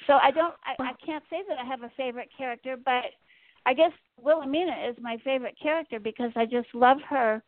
So 0.05 0.13
I 0.13 0.31
don't 0.31 0.53
I, 0.65 0.83
I 0.83 0.91
can't 1.05 1.23
say 1.29 1.43
that 1.47 1.57
I 1.57 1.65
have 1.65 1.83
a 1.83 1.91
favorite 1.95 2.29
character, 2.37 2.75
but 2.83 3.05
I 3.65 3.73
guess 3.73 3.91
Willowmena 4.23 4.89
is 4.89 4.95
my 5.01 5.17
favorite 5.23 5.55
character 5.61 5.99
because 5.99 6.31
I 6.35 6.45
just 6.45 6.67
love 6.73 6.97
her 7.09 7.41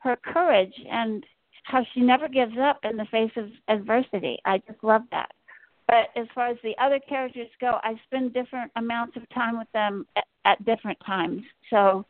her 0.00 0.16
courage 0.16 0.74
and 0.90 1.24
how 1.64 1.84
she 1.92 2.00
never 2.00 2.28
gives 2.28 2.56
up 2.58 2.78
in 2.84 2.96
the 2.96 3.06
face 3.06 3.32
of 3.36 3.48
adversity. 3.68 4.38
I 4.44 4.58
just 4.58 4.82
love 4.84 5.02
that. 5.10 5.32
But 5.88 6.10
as 6.16 6.26
far 6.34 6.48
as 6.48 6.58
the 6.62 6.74
other 6.78 7.00
characters 7.00 7.48
go, 7.60 7.78
I 7.82 7.94
spend 8.06 8.34
different 8.34 8.70
amounts 8.76 9.16
of 9.16 9.28
time 9.30 9.58
with 9.58 9.70
them 9.72 10.06
at, 10.16 10.24
at 10.44 10.64
different 10.64 10.98
times. 11.04 11.42
So 11.70 12.04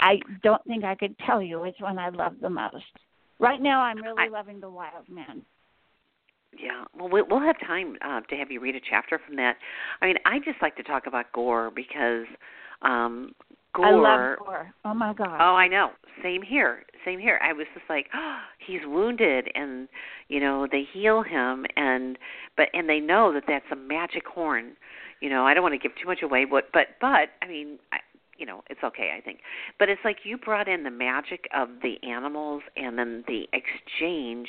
I 0.00 0.20
don't 0.42 0.62
think 0.64 0.84
I 0.84 0.94
could 0.94 1.16
tell 1.26 1.42
you 1.42 1.60
which 1.60 1.76
one 1.78 1.98
I 1.98 2.08
love 2.08 2.34
the 2.40 2.50
most. 2.50 2.84
Right 3.38 3.60
now, 3.60 3.80
I'm 3.80 4.02
really 4.02 4.24
I, 4.24 4.28
loving 4.28 4.60
the 4.60 4.70
Wild 4.70 5.08
Man. 5.08 5.42
Yeah, 6.58 6.84
well, 6.94 7.08
we'll 7.10 7.40
have 7.40 7.58
time 7.60 7.96
uh, 8.02 8.20
to 8.20 8.36
have 8.36 8.50
you 8.50 8.60
read 8.60 8.76
a 8.76 8.80
chapter 8.88 9.18
from 9.26 9.36
that. 9.36 9.56
I 10.00 10.06
mean, 10.06 10.16
I 10.26 10.38
just 10.38 10.60
like 10.60 10.76
to 10.76 10.82
talk 10.82 11.06
about 11.06 11.32
gore 11.32 11.70
because 11.74 12.26
um 12.82 13.34
Gorr. 13.74 13.86
I 13.86 13.90
love 13.90 14.38
Gorr. 14.38 14.74
Oh 14.84 14.94
my 14.94 15.14
god. 15.14 15.38
Oh, 15.40 15.54
I 15.54 15.68
know. 15.68 15.90
Same 16.22 16.42
here. 16.42 16.84
Same 17.04 17.18
here. 17.18 17.40
I 17.42 17.52
was 17.52 17.66
just 17.74 17.86
like, 17.88 18.06
oh, 18.14 18.38
he's 18.66 18.80
wounded, 18.84 19.48
and 19.54 19.88
you 20.28 20.40
know 20.40 20.66
they 20.70 20.84
heal 20.92 21.22
him, 21.22 21.66
and 21.76 22.18
but 22.56 22.68
and 22.74 22.88
they 22.88 23.00
know 23.00 23.32
that 23.32 23.44
that's 23.46 23.64
a 23.72 23.76
magic 23.76 24.26
horn. 24.26 24.76
You 25.20 25.30
know, 25.30 25.46
I 25.46 25.54
don't 25.54 25.62
want 25.62 25.74
to 25.74 25.78
give 25.78 25.96
too 26.00 26.08
much 26.08 26.22
away, 26.22 26.44
but 26.44 26.64
but 26.72 26.88
but 27.00 27.30
I 27.40 27.48
mean, 27.48 27.78
I, 27.92 27.98
you 28.36 28.44
know, 28.44 28.62
it's 28.68 28.82
okay, 28.82 29.14
I 29.16 29.20
think. 29.20 29.40
But 29.78 29.88
it's 29.88 30.00
like 30.04 30.18
you 30.24 30.36
brought 30.36 30.68
in 30.68 30.82
the 30.82 30.90
magic 30.90 31.46
of 31.54 31.68
the 31.82 31.96
animals, 32.06 32.62
and 32.76 32.98
then 32.98 33.24
the 33.26 33.48
exchange 33.52 34.48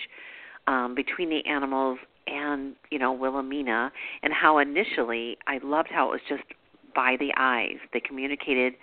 um 0.68 0.96
between 0.96 1.30
the 1.30 1.46
animals 1.50 2.00
and 2.28 2.76
you 2.90 3.00
know 3.00 3.16
Willowmena, 3.16 3.92
and 4.22 4.34
how 4.34 4.58
initially 4.58 5.38
I 5.48 5.60
loved 5.64 5.90
how 5.92 6.10
it 6.10 6.12
was 6.12 6.22
just 6.28 6.44
by 6.94 7.16
the 7.20 7.32
eyes. 7.38 7.78
They 7.92 8.00
communicated 8.00 8.74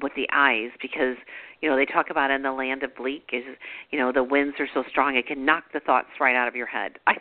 with 0.00 0.12
the 0.14 0.28
eyes 0.32 0.70
because 0.80 1.16
you 1.60 1.68
know 1.68 1.76
they 1.76 1.86
talk 1.86 2.10
about 2.10 2.30
in 2.30 2.42
the 2.42 2.52
land 2.52 2.82
of 2.82 2.94
bleak 2.96 3.30
is 3.32 3.44
you 3.90 3.98
know 3.98 4.12
the 4.12 4.22
winds 4.22 4.56
are 4.58 4.68
so 4.74 4.84
strong 4.90 5.16
it 5.16 5.26
can 5.26 5.44
knock 5.44 5.64
the 5.72 5.80
thoughts 5.80 6.08
right 6.20 6.36
out 6.36 6.48
of 6.48 6.56
your 6.56 6.66
head. 6.66 6.92
I 7.06 7.14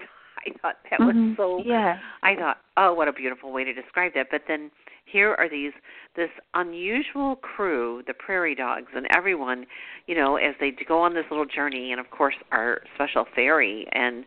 i 0.47 0.51
thought 0.61 0.75
that 0.91 0.99
mm-hmm. 0.99 1.29
was 1.29 1.37
so 1.37 1.63
yeah. 1.65 1.97
I 2.21 2.35
thought 2.35 2.57
oh 2.77 2.93
what 2.93 3.07
a 3.07 3.13
beautiful 3.13 3.51
way 3.51 3.63
to 3.63 3.73
describe 3.73 4.13
that. 4.15 4.27
But 4.29 4.41
then 4.47 4.71
here 5.05 5.35
are 5.35 5.49
these 5.49 5.71
this 6.15 6.29
unusual 6.53 7.37
crew 7.37 8.03
the 8.07 8.13
prairie 8.13 8.55
dogs 8.55 8.91
and 8.95 9.07
everyone 9.15 9.65
you 10.07 10.15
know 10.15 10.35
as 10.35 10.55
they 10.59 10.71
go 10.87 10.99
on 10.99 11.13
this 11.13 11.25
little 11.29 11.45
journey 11.45 11.91
and 11.91 11.99
of 11.99 12.09
course 12.11 12.35
our 12.51 12.81
special 12.95 13.25
fairy. 13.35 13.87
And 13.93 14.25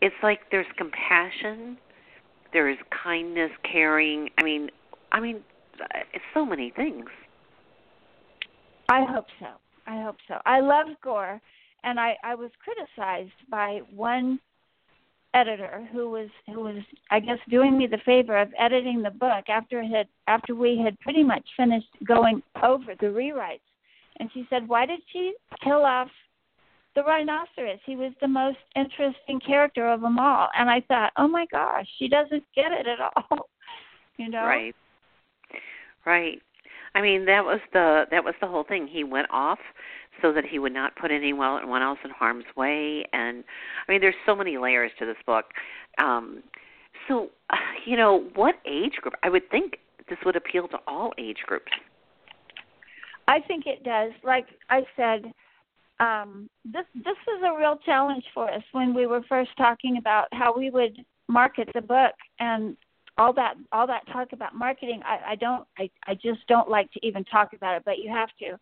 it's 0.00 0.16
like 0.22 0.40
there's 0.50 0.66
compassion 0.76 1.78
there's 2.52 2.78
kindness 3.02 3.50
caring. 3.70 4.30
I 4.38 4.42
mean 4.42 4.70
i 5.12 5.20
mean 5.20 5.42
uh, 5.80 5.86
it's 6.12 6.24
so 6.34 6.44
many 6.44 6.70
things 6.70 7.06
I 8.88 9.04
hope 9.04 9.26
so. 9.38 9.46
I 9.86 10.02
hope 10.02 10.16
so. 10.26 10.38
I 10.46 10.60
love 10.60 10.86
Gore, 11.02 11.40
and 11.84 12.00
I 12.00 12.16
I 12.22 12.34
was 12.34 12.50
criticized 12.62 13.32
by 13.50 13.80
one 13.94 14.40
editor 15.34 15.86
who 15.92 16.10
was 16.10 16.28
who 16.46 16.60
was 16.60 16.82
I 17.10 17.20
guess 17.20 17.38
doing 17.50 17.76
me 17.76 17.86
the 17.86 17.98
favor 18.04 18.36
of 18.36 18.48
editing 18.58 19.02
the 19.02 19.10
book 19.10 19.44
after 19.48 19.80
it 19.80 19.88
had 19.88 20.08
after 20.26 20.54
we 20.54 20.80
had 20.82 20.98
pretty 21.00 21.22
much 21.22 21.46
finished 21.56 21.88
going 22.06 22.42
over 22.62 22.94
the 23.00 23.06
rewrites, 23.06 23.60
and 24.20 24.30
she 24.32 24.46
said, 24.48 24.68
"Why 24.68 24.86
did 24.86 25.00
she 25.12 25.34
kill 25.62 25.84
off 25.84 26.08
the 26.94 27.02
rhinoceros? 27.02 27.78
He 27.84 27.96
was 27.96 28.12
the 28.20 28.28
most 28.28 28.58
interesting 28.74 29.38
character 29.40 29.86
of 29.86 30.00
them 30.00 30.18
all." 30.18 30.48
And 30.56 30.70
I 30.70 30.80
thought, 30.80 31.12
"Oh 31.16 31.28
my 31.28 31.46
gosh, 31.50 31.86
she 31.98 32.08
doesn't 32.08 32.44
get 32.54 32.72
it 32.72 32.86
at 32.86 33.00
all." 33.00 33.50
you 34.16 34.30
know? 34.30 34.44
Right. 34.44 34.74
Right. 36.08 36.40
I 36.94 37.02
mean, 37.02 37.26
that 37.26 37.44
was 37.44 37.60
the 37.74 38.04
that 38.10 38.24
was 38.24 38.32
the 38.40 38.46
whole 38.46 38.64
thing. 38.64 38.88
He 38.90 39.04
went 39.04 39.26
off 39.30 39.58
so 40.22 40.32
that 40.32 40.44
he 40.46 40.58
would 40.58 40.72
not 40.72 40.96
put 40.96 41.10
anyone 41.10 41.82
else 41.82 41.98
in 42.02 42.10
harm's 42.10 42.46
way, 42.56 43.04
and 43.12 43.44
I 43.86 43.92
mean, 43.92 44.00
there's 44.00 44.14
so 44.24 44.34
many 44.34 44.56
layers 44.56 44.90
to 45.00 45.04
this 45.04 45.18
book. 45.26 45.44
Um, 45.98 46.42
so, 47.06 47.28
you 47.86 47.98
know, 47.98 48.24
what 48.34 48.54
age 48.66 48.94
group? 49.02 49.12
I 49.22 49.28
would 49.28 49.50
think 49.50 49.80
this 50.08 50.18
would 50.24 50.34
appeal 50.34 50.66
to 50.68 50.78
all 50.86 51.12
age 51.18 51.42
groups. 51.46 51.70
I 53.28 53.40
think 53.40 53.66
it 53.66 53.84
does. 53.84 54.12
Like 54.24 54.46
I 54.70 54.80
said, 54.96 55.30
um, 56.00 56.48
this 56.64 56.86
this 56.94 57.18
was 57.26 57.42
a 57.44 57.58
real 57.58 57.78
challenge 57.84 58.24
for 58.32 58.50
us 58.50 58.62
when 58.72 58.94
we 58.94 59.06
were 59.06 59.20
first 59.28 59.50
talking 59.58 59.98
about 59.98 60.28
how 60.32 60.56
we 60.56 60.70
would 60.70 61.04
market 61.28 61.68
the 61.74 61.82
book, 61.82 62.14
and 62.40 62.78
all 63.18 63.32
that 63.32 63.54
all 63.72 63.86
that 63.86 64.06
talk 64.12 64.32
about 64.32 64.54
marketing 64.54 65.02
i 65.04 65.32
i 65.32 65.34
don't 65.34 65.66
i 65.76 65.90
i 66.06 66.14
just 66.14 66.46
don't 66.48 66.70
like 66.70 66.90
to 66.92 67.04
even 67.06 67.24
talk 67.24 67.52
about 67.52 67.76
it 67.76 67.82
but 67.84 67.98
you 67.98 68.10
have 68.10 68.30
to. 68.38 68.58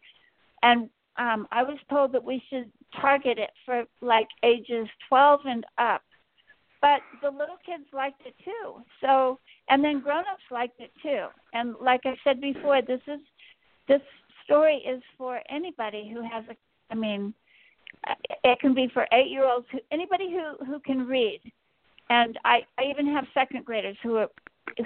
And 0.63 0.89
um 1.19 1.47
i 1.53 1.63
was 1.63 1.79
told 1.89 2.13
that 2.13 2.25
we 2.25 2.43
should 2.49 2.71
target 3.01 3.39
it 3.39 3.51
for 3.65 3.85
like 4.01 4.29
ages 4.43 4.89
12 5.09 5.41
and 5.47 5.65
up. 5.79 6.03
But 6.83 7.01
the 7.23 7.31
little 7.31 7.57
kids 7.65 7.85
liked 7.93 8.23
it 8.27 8.35
too. 8.45 8.83
So 9.01 9.39
and 9.69 9.83
then 9.83 10.01
grown-ups 10.01 10.43
liked 10.51 10.81
it 10.81 10.93
too. 11.03 11.27
And 11.53 11.75
like 11.81 12.01
i 12.05 12.17
said 12.25 12.41
before 12.41 12.81
this 12.83 13.01
is 13.07 13.21
this 13.89 14.03
story 14.45 14.77
is 14.89 15.03
for 15.19 15.41
anybody 15.51 16.11
who 16.13 16.23
has 16.23 16.45
a 16.51 16.57
i 16.91 16.95
mean 16.95 17.35
it 18.45 18.61
can 18.61 18.75
be 18.75 18.89
for 18.93 19.07
8 19.13 19.29
year 19.29 19.45
olds 19.45 19.67
who 19.71 19.79
anybody 19.91 20.31
who 20.31 20.65
who 20.65 20.81
can 20.81 21.07
read. 21.07 21.41
And 22.09 22.39
I, 22.45 22.61
I 22.79 22.85
even 22.85 23.13
have 23.13 23.25
second 23.35 23.65
graders 23.65 23.97
who 24.03 24.17
are 24.17 24.29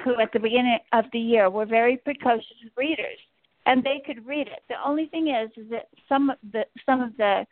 who 0.05 0.21
at 0.21 0.33
the 0.33 0.39
beginning 0.39 0.79
of 0.93 1.05
the 1.13 1.19
year 1.19 1.51
were 1.51 1.67
very 1.67 1.97
precocious 1.97 2.47
readers 2.77 3.19
and 3.67 3.85
they 3.85 4.03
could 4.05 4.27
read 4.27 4.49
it. 4.49 4.63
The 4.69 4.77
only 4.85 5.07
thing 5.07 5.29
is 5.29 5.51
is 5.57 5.71
that 5.71 5.89
some 6.09 6.31
of 6.31 6.39
the 6.53 6.65
some 6.87 7.01
of 7.01 7.17
the 7.17 7.47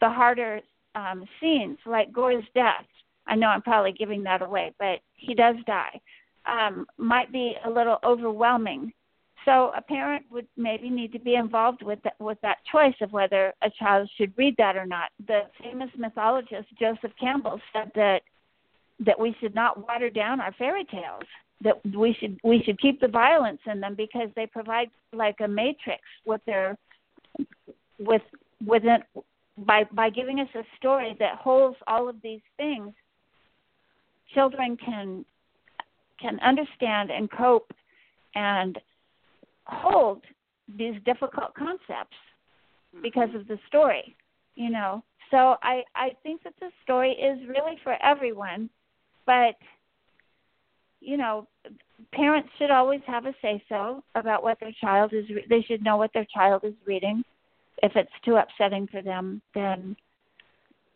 the 0.00 0.08
harder 0.08 0.60
um 0.94 1.24
scenes 1.40 1.78
like 1.86 2.12
Gore's 2.12 2.44
death, 2.54 2.86
I 3.26 3.34
know 3.34 3.48
I'm 3.48 3.62
probably 3.62 3.92
giving 3.92 4.22
that 4.24 4.42
away, 4.42 4.72
but 4.78 5.00
he 5.14 5.34
does 5.34 5.56
die, 5.66 6.00
um, 6.46 6.86
might 6.96 7.32
be 7.32 7.54
a 7.64 7.70
little 7.70 7.98
overwhelming. 8.04 8.92
So 9.44 9.72
a 9.76 9.82
parent 9.82 10.24
would 10.30 10.46
maybe 10.56 10.88
need 10.88 11.12
to 11.12 11.18
be 11.18 11.34
involved 11.34 11.82
with 11.82 11.98
that 12.04 12.14
with 12.20 12.38
that 12.42 12.58
choice 12.70 12.94
of 13.00 13.12
whether 13.12 13.52
a 13.62 13.70
child 13.70 14.08
should 14.16 14.32
read 14.36 14.54
that 14.58 14.76
or 14.76 14.86
not. 14.86 15.10
The 15.26 15.42
famous 15.62 15.90
mythologist 15.96 16.68
Joseph 16.78 17.12
Campbell 17.18 17.60
said 17.72 17.90
that 17.96 18.22
that 19.00 19.18
we 19.18 19.34
should 19.40 19.54
not 19.54 19.86
water 19.88 20.10
down 20.10 20.40
our 20.40 20.52
fairy 20.52 20.84
tales 20.84 21.24
that 21.62 21.74
we 21.96 22.16
should 22.18 22.38
we 22.42 22.62
should 22.64 22.80
keep 22.80 23.00
the 23.00 23.08
violence 23.08 23.60
in 23.70 23.80
them 23.80 23.94
because 23.96 24.28
they 24.34 24.46
provide 24.46 24.88
like 25.12 25.36
a 25.40 25.48
matrix 25.48 26.02
with 26.26 26.40
their 26.46 26.76
with 27.98 28.22
within 28.66 28.98
by 29.58 29.84
by 29.92 30.10
giving 30.10 30.40
us 30.40 30.48
a 30.54 30.62
story 30.78 31.16
that 31.18 31.36
holds 31.36 31.76
all 31.86 32.08
of 32.08 32.16
these 32.22 32.40
things 32.56 32.92
children 34.34 34.76
can 34.76 35.24
can 36.20 36.38
understand 36.40 37.10
and 37.10 37.30
cope 37.30 37.72
and 38.34 38.78
hold 39.66 40.22
these 40.76 40.94
difficult 41.04 41.54
concepts 41.54 42.16
mm-hmm. 42.94 43.02
because 43.02 43.28
of 43.34 43.46
the 43.48 43.58
story 43.68 44.16
you 44.54 44.70
know? 44.70 45.02
So 45.30 45.56
i 45.62 45.82
i 45.94 46.10
think 46.22 46.42
that 46.44 46.54
the 46.60 46.70
story 46.82 47.12
is 47.12 47.38
really 47.48 47.78
for 47.82 47.96
everyone 48.04 48.68
but 49.24 49.56
you 51.02 51.16
know, 51.16 51.46
parents 52.12 52.48
should 52.58 52.70
always 52.70 53.00
have 53.06 53.26
a 53.26 53.34
say 53.42 53.62
so 53.68 54.02
about 54.14 54.42
what 54.42 54.58
their 54.60 54.72
child 54.80 55.12
is. 55.12 55.28
Re- 55.28 55.46
they 55.48 55.62
should 55.62 55.82
know 55.82 55.96
what 55.96 56.10
their 56.14 56.26
child 56.32 56.62
is 56.64 56.74
reading. 56.86 57.22
If 57.82 57.92
it's 57.96 58.10
too 58.24 58.36
upsetting 58.36 58.86
for 58.86 59.02
them, 59.02 59.42
then 59.54 59.96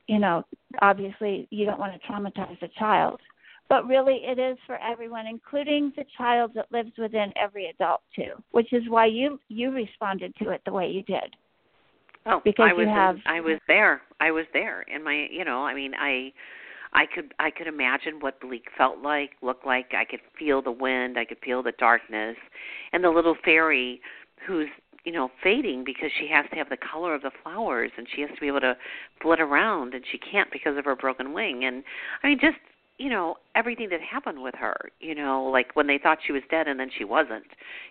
you 0.07 0.19
know, 0.21 0.45
obviously 0.83 1.49
you 1.51 1.67
don't 1.67 1.81
want 1.81 2.01
to 2.01 2.09
traumatize 2.09 2.61
a 2.63 2.69
child. 2.79 3.21
But 3.69 3.87
really, 3.87 4.21
it 4.23 4.39
is 4.39 4.57
for 4.65 4.77
everyone, 4.77 5.27
including 5.27 5.93
the 5.97 6.05
child 6.17 6.53
that 6.55 6.71
lives 6.71 6.93
within 6.97 7.33
every 7.37 7.67
adult 7.67 8.01
too. 8.15 8.41
Which 8.53 8.73
is 8.73 8.83
why 8.89 9.07
you 9.07 9.41
you 9.49 9.73
responded 9.73 10.33
to 10.43 10.51
it 10.51 10.61
the 10.65 10.73
way 10.73 10.89
you 10.89 11.03
did. 11.03 11.35
Oh, 12.27 12.41
because 12.45 12.69
I 12.71 12.73
was 12.73 12.87
you 12.87 12.89
have. 12.89 13.17
I 13.27 13.41
was 13.41 13.59
there. 13.67 14.03
I 14.21 14.31
was 14.31 14.47
there, 14.53 14.85
and 14.93 15.03
my, 15.03 15.27
you 15.31 15.45
know, 15.45 15.65
I 15.65 15.75
mean, 15.75 15.93
I 15.95 16.33
I 16.93 17.07
could 17.07 17.35
I 17.39 17.51
could 17.51 17.67
imagine 17.67 18.21
what 18.21 18.41
Bleak 18.41 18.67
felt 18.77 18.99
like, 18.99 19.31
looked 19.43 19.67
like. 19.67 19.93
I 19.97 20.05
could 20.05 20.21
feel 20.39 20.63
the 20.63 20.73
wind, 20.73 21.19
I 21.19 21.25
could 21.25 21.39
feel 21.45 21.63
the 21.63 21.73
darkness, 21.73 22.37
and 22.93 23.03
the 23.03 23.11
little 23.11 23.37
fairy 23.45 24.01
who's 24.47 24.69
you 25.07 25.13
know 25.13 25.31
fading 25.43 25.85
because 25.85 26.11
she 26.19 26.29
has 26.29 26.45
to 26.51 26.57
have 26.57 26.69
the 26.69 26.77
color 26.77 27.15
of 27.15 27.23
the 27.23 27.31
flowers 27.43 27.91
and 27.97 28.07
she 28.15 28.21
has 28.21 28.31
to 28.35 28.41
be 28.41 28.49
able 28.49 28.61
to 28.61 28.77
flit 29.23 29.41
around 29.41 29.95
and 29.95 30.05
she 30.11 30.19
can't 30.19 30.51
because 30.51 30.77
of 30.77 30.85
her 30.85 30.97
broken 30.97 31.33
wing 31.33 31.65
and 31.65 31.83
I 32.23 32.29
mean 32.29 32.39
just 32.41 32.59
you 32.99 33.09
know 33.09 33.37
everything 33.55 33.89
that 33.91 34.01
happened 34.01 34.43
with 34.43 34.55
her 34.57 34.77
you 35.01 35.15
know 35.15 35.45
like 35.45 35.75
when 35.75 35.87
they 35.87 35.99
thought 35.99 36.19
she 36.27 36.33
was 36.33 36.43
dead 36.51 36.67
and 36.67 36.79
then 36.79 36.91
she 36.97 37.05
wasn't 37.05 37.47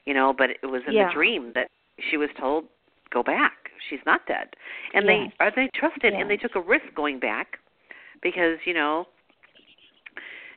you 0.06 0.14
know 0.14 0.34
but 0.38 0.50
it 0.50 0.68
was 0.68 0.82
in 0.88 0.94
yeah. 0.94 1.08
the 1.08 1.14
dream 1.14 1.54
that 1.56 1.70
she 2.12 2.18
was 2.18 2.30
told 2.38 2.66
go 3.12 3.24
back 3.24 3.54
she's 3.90 4.00
not 4.06 4.22
dead 4.28 4.50
and 4.94 5.06
yes. 5.06 5.32
they 5.40 5.44
are 5.44 5.52
they 5.56 5.70
trusted 5.74 6.12
yes. 6.14 6.16
and 6.20 6.30
they 6.30 6.38
took 6.38 6.56
a 6.56 6.62
risk 6.62 6.86
going 6.96 7.20
back 7.20 7.60
because 8.22 8.58
you 8.66 8.74
know 8.74 9.06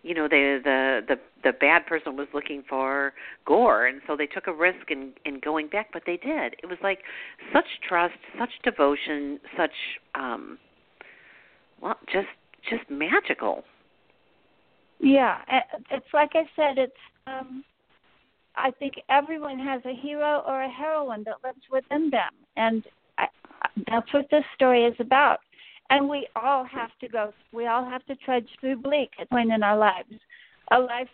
you 0.02 0.14
know 0.14 0.28
the 0.28 0.60
the 0.62 1.00
the 1.08 1.20
the 1.44 1.52
bad 1.52 1.86
person 1.86 2.16
was 2.16 2.26
looking 2.34 2.62
for 2.68 3.12
gore 3.46 3.86
and 3.86 4.00
so 4.06 4.16
they 4.16 4.26
took 4.26 4.46
a 4.46 4.52
risk 4.52 4.90
in 4.90 5.12
in 5.24 5.40
going 5.40 5.68
back 5.68 5.88
but 5.92 6.02
they 6.06 6.16
did. 6.16 6.54
It 6.62 6.66
was 6.66 6.78
like 6.82 7.00
such 7.52 7.66
trust 7.86 8.14
such 8.38 8.50
devotion 8.64 9.38
such 9.56 9.72
um 10.14 10.58
well 11.80 11.96
just 12.12 12.28
just 12.68 12.88
magical. 12.90 13.64
Yeah 15.00 15.38
it's 15.90 16.12
like 16.12 16.30
i 16.34 16.42
said 16.56 16.76
it's 16.78 16.92
um 17.26 17.64
i 18.56 18.70
think 18.78 18.94
everyone 19.08 19.58
has 19.58 19.80
a 19.84 19.94
hero 19.94 20.42
or 20.46 20.62
a 20.62 20.68
heroine 20.68 21.22
that 21.24 21.36
lives 21.44 21.62
within 21.70 22.10
them 22.10 22.32
and 22.56 22.84
I, 23.16 23.26
that's 23.88 24.12
what 24.12 24.26
this 24.30 24.44
story 24.56 24.84
is 24.84 24.94
about 24.98 25.38
and 25.90 26.08
we 26.08 26.28
all 26.36 26.64
have 26.64 26.90
to 27.00 27.08
go 27.08 27.32
we 27.52 27.66
all 27.66 27.84
have 27.84 28.04
to 28.06 28.16
trudge 28.16 28.48
through 28.60 28.76
bleak 28.76 29.10
at 29.20 29.30
point 29.30 29.52
in 29.52 29.62
our 29.62 29.76
lives. 29.76 30.12
A 30.70 30.78
life 30.78 31.08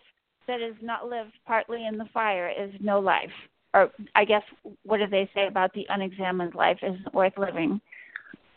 that 0.47 0.61
is 0.61 0.75
not 0.81 1.07
lived 1.07 1.33
partly 1.45 1.85
in 1.85 1.97
the 1.97 2.05
fire 2.13 2.49
is 2.49 2.71
no 2.79 2.99
life. 2.99 3.31
Or 3.73 3.91
i 4.15 4.25
guess 4.25 4.43
what 4.83 4.97
do 4.97 5.07
they 5.07 5.29
say 5.33 5.47
about 5.47 5.73
the 5.73 5.85
unexamined 5.89 6.55
life 6.55 6.79
isn't 6.81 7.13
worth 7.13 7.37
living? 7.37 7.79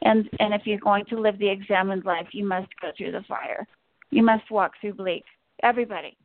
And 0.02 0.28
and 0.40 0.54
if 0.54 0.62
you're 0.64 0.78
going 0.78 1.04
to 1.06 1.20
live 1.20 1.38
the 1.38 1.50
examined 1.50 2.04
life 2.04 2.28
you 2.32 2.46
must 2.46 2.68
go 2.80 2.90
through 2.96 3.12
the 3.12 3.24
fire. 3.28 3.66
You 4.10 4.22
must 4.22 4.50
walk 4.50 4.72
through 4.80 4.94
bleak. 4.94 5.24
Everybody. 5.62 6.16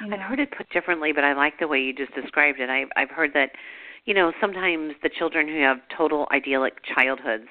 You 0.00 0.08
know? 0.08 0.16
i've 0.16 0.22
heard 0.22 0.40
it 0.40 0.52
put 0.56 0.68
differently 0.70 1.12
but 1.12 1.24
i 1.24 1.32
like 1.32 1.58
the 1.60 1.68
way 1.68 1.78
you 1.78 1.92
just 1.94 2.14
described 2.14 2.58
it. 2.60 2.68
I've 2.70 2.88
i've 2.96 3.10
heard 3.10 3.32
that 3.34 3.50
you 4.04 4.14
know 4.14 4.32
sometimes 4.40 4.94
the 5.02 5.08
children 5.08 5.46
who 5.46 5.60
have 5.60 5.78
total 5.96 6.26
idyllic 6.32 6.78
childhoods 6.94 7.46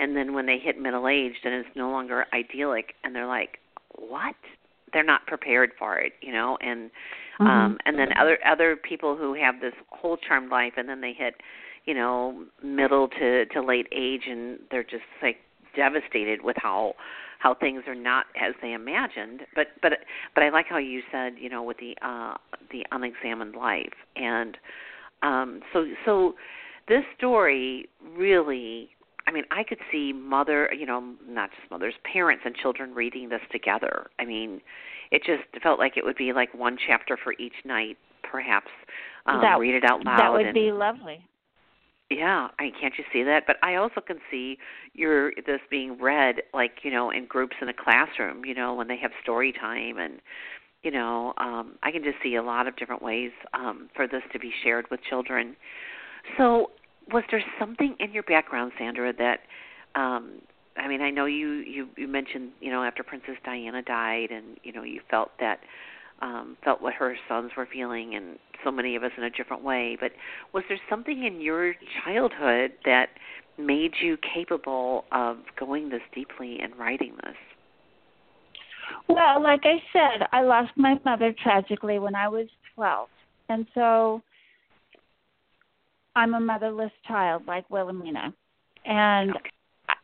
and 0.00 0.16
then 0.16 0.34
when 0.34 0.46
they 0.46 0.58
hit 0.58 0.80
middle 0.80 1.06
age 1.08 1.34
then 1.44 1.52
it's 1.52 1.68
no 1.76 1.90
longer 1.90 2.26
idyllic. 2.32 2.94
And 3.04 3.14
they're 3.14 3.26
like 3.26 3.58
what? 3.96 4.34
They're 4.92 5.04
not 5.04 5.26
prepared 5.26 5.70
for 5.78 5.98
it 5.98 6.14
you 6.20 6.32
know? 6.32 6.58
And 6.60 6.90
mm-hmm. 7.40 7.46
um 7.46 7.78
and 7.84 7.98
then 7.98 8.08
other 8.18 8.38
other 8.44 8.76
people 8.76 9.16
who 9.16 9.34
have 9.34 9.60
this 9.60 9.74
whole 9.90 10.16
charmed 10.16 10.50
life 10.50 10.72
and 10.76 10.88
then 10.88 11.00
they 11.00 11.12
hit 11.12 11.34
you 11.84 11.94
know 11.94 12.44
middle 12.62 13.08
to 13.08 13.46
to 13.46 13.62
late 13.62 13.86
age 13.92 14.22
and 14.28 14.58
they're 14.70 14.82
just 14.82 15.04
like 15.22 15.36
devastated 15.76 16.42
with 16.42 16.56
how 16.58 16.94
how 17.38 17.54
things 17.54 17.82
are 17.86 17.94
not 17.94 18.26
as 18.40 18.54
they 18.60 18.72
imagined. 18.72 19.40
But 19.54 19.68
but 19.82 19.92
but 20.34 20.44
I 20.44 20.50
like 20.50 20.66
how 20.68 20.78
you 20.78 21.02
said 21.10 21.34
you 21.38 21.48
know 21.48 21.62
with 21.62 21.78
the 21.78 21.96
uh 22.02 22.34
the 22.70 22.84
unexamined 22.92 23.54
life. 23.54 23.94
And 24.16 24.56
um 25.22 25.60
so 25.72 25.86
so 26.04 26.34
this 26.88 27.04
story 27.16 27.88
really 28.16 28.90
I 29.30 29.32
mean, 29.32 29.44
I 29.52 29.62
could 29.62 29.78
see 29.92 30.12
mother, 30.12 30.68
you 30.76 30.86
know, 30.86 31.14
not 31.24 31.50
just 31.50 31.70
mothers, 31.70 31.94
parents 32.12 32.42
and 32.44 32.54
children 32.56 32.92
reading 32.92 33.28
this 33.28 33.40
together. 33.52 34.10
I 34.18 34.24
mean, 34.24 34.60
it 35.12 35.22
just 35.24 35.62
felt 35.62 35.78
like 35.78 35.96
it 35.96 36.04
would 36.04 36.16
be 36.16 36.32
like 36.32 36.52
one 36.52 36.76
chapter 36.84 37.16
for 37.22 37.34
each 37.34 37.54
night, 37.64 37.96
perhaps. 38.28 38.70
Um, 39.26 39.40
that, 39.40 39.60
read 39.60 39.76
it 39.76 39.84
out 39.84 40.04
loud. 40.04 40.18
That 40.18 40.32
would 40.32 40.46
and, 40.46 40.54
be 40.54 40.72
lovely. 40.72 41.24
Yeah, 42.10 42.48
I 42.58 42.70
can't 42.80 42.92
you 42.98 43.04
see 43.12 43.22
that? 43.22 43.44
But 43.46 43.56
I 43.62 43.76
also 43.76 44.00
can 44.04 44.16
see 44.32 44.58
your 44.94 45.30
this 45.46 45.60
being 45.70 45.96
read 46.00 46.42
like 46.52 46.78
you 46.82 46.90
know 46.90 47.10
in 47.10 47.26
groups 47.26 47.54
in 47.62 47.68
a 47.68 47.72
classroom. 47.72 48.44
You 48.44 48.54
know 48.54 48.74
when 48.74 48.88
they 48.88 48.96
have 48.96 49.12
story 49.22 49.52
time 49.52 49.98
and 49.98 50.14
you 50.82 50.90
know 50.90 51.34
um, 51.38 51.76
I 51.84 51.92
can 51.92 52.02
just 52.02 52.16
see 52.20 52.34
a 52.34 52.42
lot 52.42 52.66
of 52.66 52.74
different 52.74 53.00
ways 53.00 53.30
um, 53.54 53.90
for 53.94 54.08
this 54.08 54.22
to 54.32 54.40
be 54.40 54.50
shared 54.64 54.86
with 54.90 54.98
children. 55.08 55.54
So 56.36 56.70
was 57.12 57.24
there 57.30 57.42
something 57.58 57.96
in 57.98 58.12
your 58.12 58.22
background, 58.24 58.72
Sandra, 58.78 59.12
that 59.14 59.40
um 59.94 60.40
I 60.76 60.88
mean, 60.88 61.02
I 61.02 61.10
know 61.10 61.26
you 61.26 61.48
you 61.48 61.88
you 61.96 62.08
mentioned, 62.08 62.52
you 62.60 62.70
know, 62.70 62.82
after 62.82 63.02
Princess 63.02 63.36
Diana 63.44 63.82
died 63.82 64.30
and, 64.30 64.58
you 64.62 64.72
know, 64.72 64.82
you 64.82 65.00
felt 65.10 65.30
that 65.40 65.60
um 66.22 66.56
felt 66.64 66.80
what 66.82 66.94
her 66.94 67.16
sons 67.28 67.52
were 67.56 67.68
feeling 67.72 68.14
and 68.14 68.38
so 68.64 68.70
many 68.70 68.94
of 68.96 69.02
us 69.02 69.12
in 69.16 69.24
a 69.24 69.30
different 69.30 69.62
way, 69.64 69.96
but 70.00 70.12
was 70.52 70.64
there 70.68 70.78
something 70.88 71.24
in 71.24 71.40
your 71.40 71.74
childhood 72.04 72.72
that 72.84 73.06
made 73.58 73.92
you 74.00 74.16
capable 74.34 75.04
of 75.12 75.38
going 75.58 75.88
this 75.90 76.02
deeply 76.14 76.58
and 76.60 76.76
writing 76.78 77.14
this? 77.24 77.36
Well, 79.08 79.42
like 79.42 79.60
I 79.64 79.82
said, 79.92 80.26
I 80.32 80.42
lost 80.42 80.72
my 80.76 80.98
mother 81.04 81.34
tragically 81.42 81.98
when 81.98 82.14
I 82.14 82.28
was 82.28 82.46
12. 82.74 83.08
And 83.48 83.66
so 83.74 84.22
I'm 86.16 86.34
a 86.34 86.40
motherless 86.40 86.92
child 87.06 87.42
like 87.46 87.68
Willowmena. 87.68 88.32
And 88.84 89.30
okay. 89.30 89.50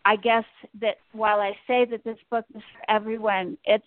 I 0.05 0.17
guess 0.17 0.45
that 0.81 0.97
while 1.13 1.41
I 1.41 1.53
say 1.67 1.85
that 1.91 2.05
this 2.05 2.19
book 2.31 2.45
is 2.55 2.63
for 2.73 2.91
everyone, 2.91 3.59
it's 3.65 3.87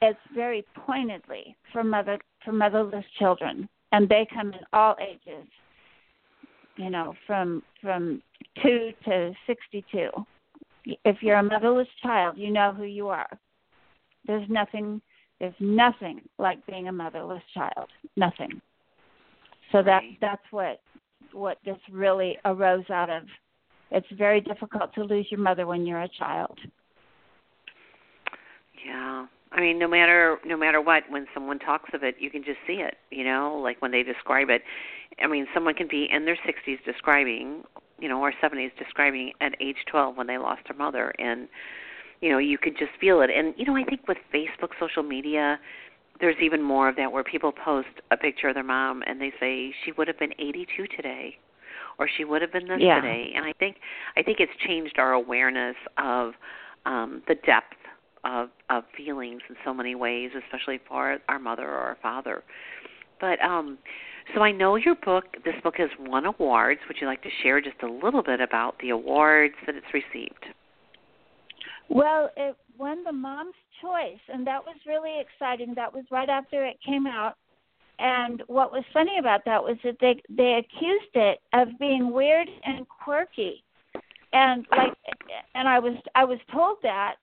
it's 0.00 0.18
very 0.34 0.64
pointedly 0.74 1.56
for 1.72 1.82
mother 1.84 2.18
for 2.44 2.52
motherless 2.52 3.04
children, 3.18 3.68
and 3.92 4.08
they 4.08 4.26
come 4.32 4.52
in 4.52 4.60
all 4.72 4.96
ages. 5.00 5.46
You 6.76 6.90
know, 6.90 7.14
from 7.26 7.62
from 7.80 8.22
two 8.62 8.92
to 9.04 9.32
sixty-two. 9.46 10.10
If 11.04 11.22
you're 11.22 11.36
a 11.36 11.42
motherless 11.42 11.88
child, 12.02 12.38
you 12.38 12.50
know 12.50 12.72
who 12.72 12.84
you 12.84 13.08
are. 13.08 13.28
There's 14.26 14.48
nothing. 14.48 15.00
There's 15.38 15.54
nothing 15.60 16.22
like 16.38 16.64
being 16.66 16.88
a 16.88 16.92
motherless 16.92 17.42
child. 17.54 17.88
Nothing. 18.16 18.60
So 19.72 19.82
that 19.82 20.02
that's 20.20 20.42
what 20.50 20.80
what 21.38 21.58
this 21.64 21.78
really 21.90 22.36
arose 22.44 22.88
out 22.90 23.10
of. 23.10 23.22
It's 23.90 24.06
very 24.16 24.40
difficult 24.40 24.94
to 24.94 25.04
lose 25.04 25.26
your 25.30 25.40
mother 25.40 25.66
when 25.66 25.86
you're 25.86 26.02
a 26.02 26.08
child. 26.18 26.58
Yeah. 28.86 29.26
I 29.50 29.60
mean, 29.60 29.78
no 29.78 29.88
matter 29.88 30.38
no 30.44 30.56
matter 30.56 30.80
what, 30.80 31.04
when 31.08 31.26
someone 31.32 31.58
talks 31.58 31.90
of 31.94 32.02
it, 32.02 32.16
you 32.18 32.30
can 32.30 32.44
just 32.44 32.58
see 32.66 32.74
it. 32.74 32.96
You 33.10 33.24
know, 33.24 33.58
like 33.62 33.80
when 33.80 33.90
they 33.90 34.02
describe 34.02 34.50
it. 34.50 34.62
I 35.22 35.26
mean, 35.26 35.46
someone 35.54 35.74
can 35.74 35.88
be 35.88 36.06
in 36.10 36.24
their 36.26 36.36
60s 36.36 36.84
describing, 36.84 37.64
you 37.98 38.08
know, 38.08 38.20
or 38.20 38.32
70s 38.42 38.70
describing 38.78 39.32
at 39.40 39.54
age 39.60 39.78
12 39.90 40.16
when 40.16 40.26
they 40.26 40.38
lost 40.38 40.62
their 40.68 40.76
mother, 40.76 41.12
and 41.18 41.48
you 42.20 42.30
know, 42.30 42.38
you 42.38 42.58
could 42.58 42.76
just 42.78 42.92
feel 43.00 43.22
it. 43.22 43.30
And 43.30 43.54
you 43.56 43.64
know, 43.64 43.76
I 43.76 43.84
think 43.84 44.06
with 44.06 44.18
Facebook, 44.32 44.70
social 44.78 45.02
media, 45.02 45.58
there's 46.20 46.36
even 46.42 46.62
more 46.62 46.88
of 46.88 46.96
that 46.96 47.10
where 47.10 47.24
people 47.24 47.52
post 47.52 47.88
a 48.10 48.16
picture 48.16 48.48
of 48.48 48.54
their 48.54 48.64
mom 48.64 49.02
and 49.06 49.20
they 49.20 49.32
say 49.40 49.72
she 49.84 49.92
would 49.92 50.08
have 50.08 50.18
been 50.18 50.32
82 50.38 50.86
today 50.96 51.36
or 51.98 52.08
she 52.16 52.24
would 52.24 52.42
have 52.42 52.52
been 52.52 52.68
this 52.68 52.78
yeah. 52.80 53.00
today. 53.00 53.32
And 53.34 53.44
i 53.44 53.52
think 53.52 53.76
i 54.16 54.22
think 54.22 54.38
it's 54.40 54.52
changed 54.66 54.98
our 54.98 55.12
awareness 55.12 55.76
of 55.96 56.32
um 56.86 57.22
the 57.28 57.34
depth 57.34 57.76
of 58.24 58.48
of 58.70 58.84
feelings 58.96 59.42
in 59.48 59.56
so 59.64 59.72
many 59.72 59.94
ways 59.94 60.30
especially 60.44 60.80
for 60.88 61.18
our 61.28 61.38
mother 61.38 61.66
or 61.66 61.78
our 61.78 61.98
father. 62.02 62.42
But 63.20 63.40
um 63.42 63.78
so 64.34 64.42
i 64.42 64.52
know 64.52 64.76
your 64.76 64.96
book 64.96 65.24
this 65.44 65.54
book 65.62 65.74
has 65.78 65.90
won 66.00 66.26
awards. 66.26 66.80
Would 66.88 66.98
you 67.00 67.06
like 67.06 67.22
to 67.22 67.30
share 67.42 67.60
just 67.60 67.82
a 67.82 67.88
little 67.90 68.22
bit 68.22 68.40
about 68.40 68.76
the 68.80 68.90
awards 68.90 69.54
that 69.66 69.74
it's 69.74 69.86
received? 69.92 70.46
Well 71.88 72.30
it 72.36 72.56
won 72.78 73.04
the 73.04 73.12
mom's 73.12 73.54
choice, 73.82 74.20
and 74.32 74.46
that 74.46 74.64
was 74.64 74.76
really 74.86 75.20
exciting. 75.20 75.74
That 75.74 75.92
was 75.92 76.04
right 76.10 76.28
after 76.28 76.64
it 76.64 76.76
came 76.84 77.06
out. 77.06 77.34
And 77.98 78.42
what 78.46 78.72
was 78.72 78.84
funny 78.92 79.18
about 79.18 79.44
that 79.44 79.62
was 79.62 79.76
that 79.82 79.96
they 80.00 80.22
they 80.28 80.54
accused 80.54 81.14
it 81.14 81.40
of 81.52 81.68
being 81.80 82.12
weird 82.12 82.48
and 82.64 82.86
quirky, 82.88 83.64
and 84.32 84.66
like, 84.76 84.92
and 85.54 85.66
I 85.66 85.80
was 85.80 85.94
I 86.14 86.24
was 86.24 86.38
told 86.52 86.76
that, 86.84 87.16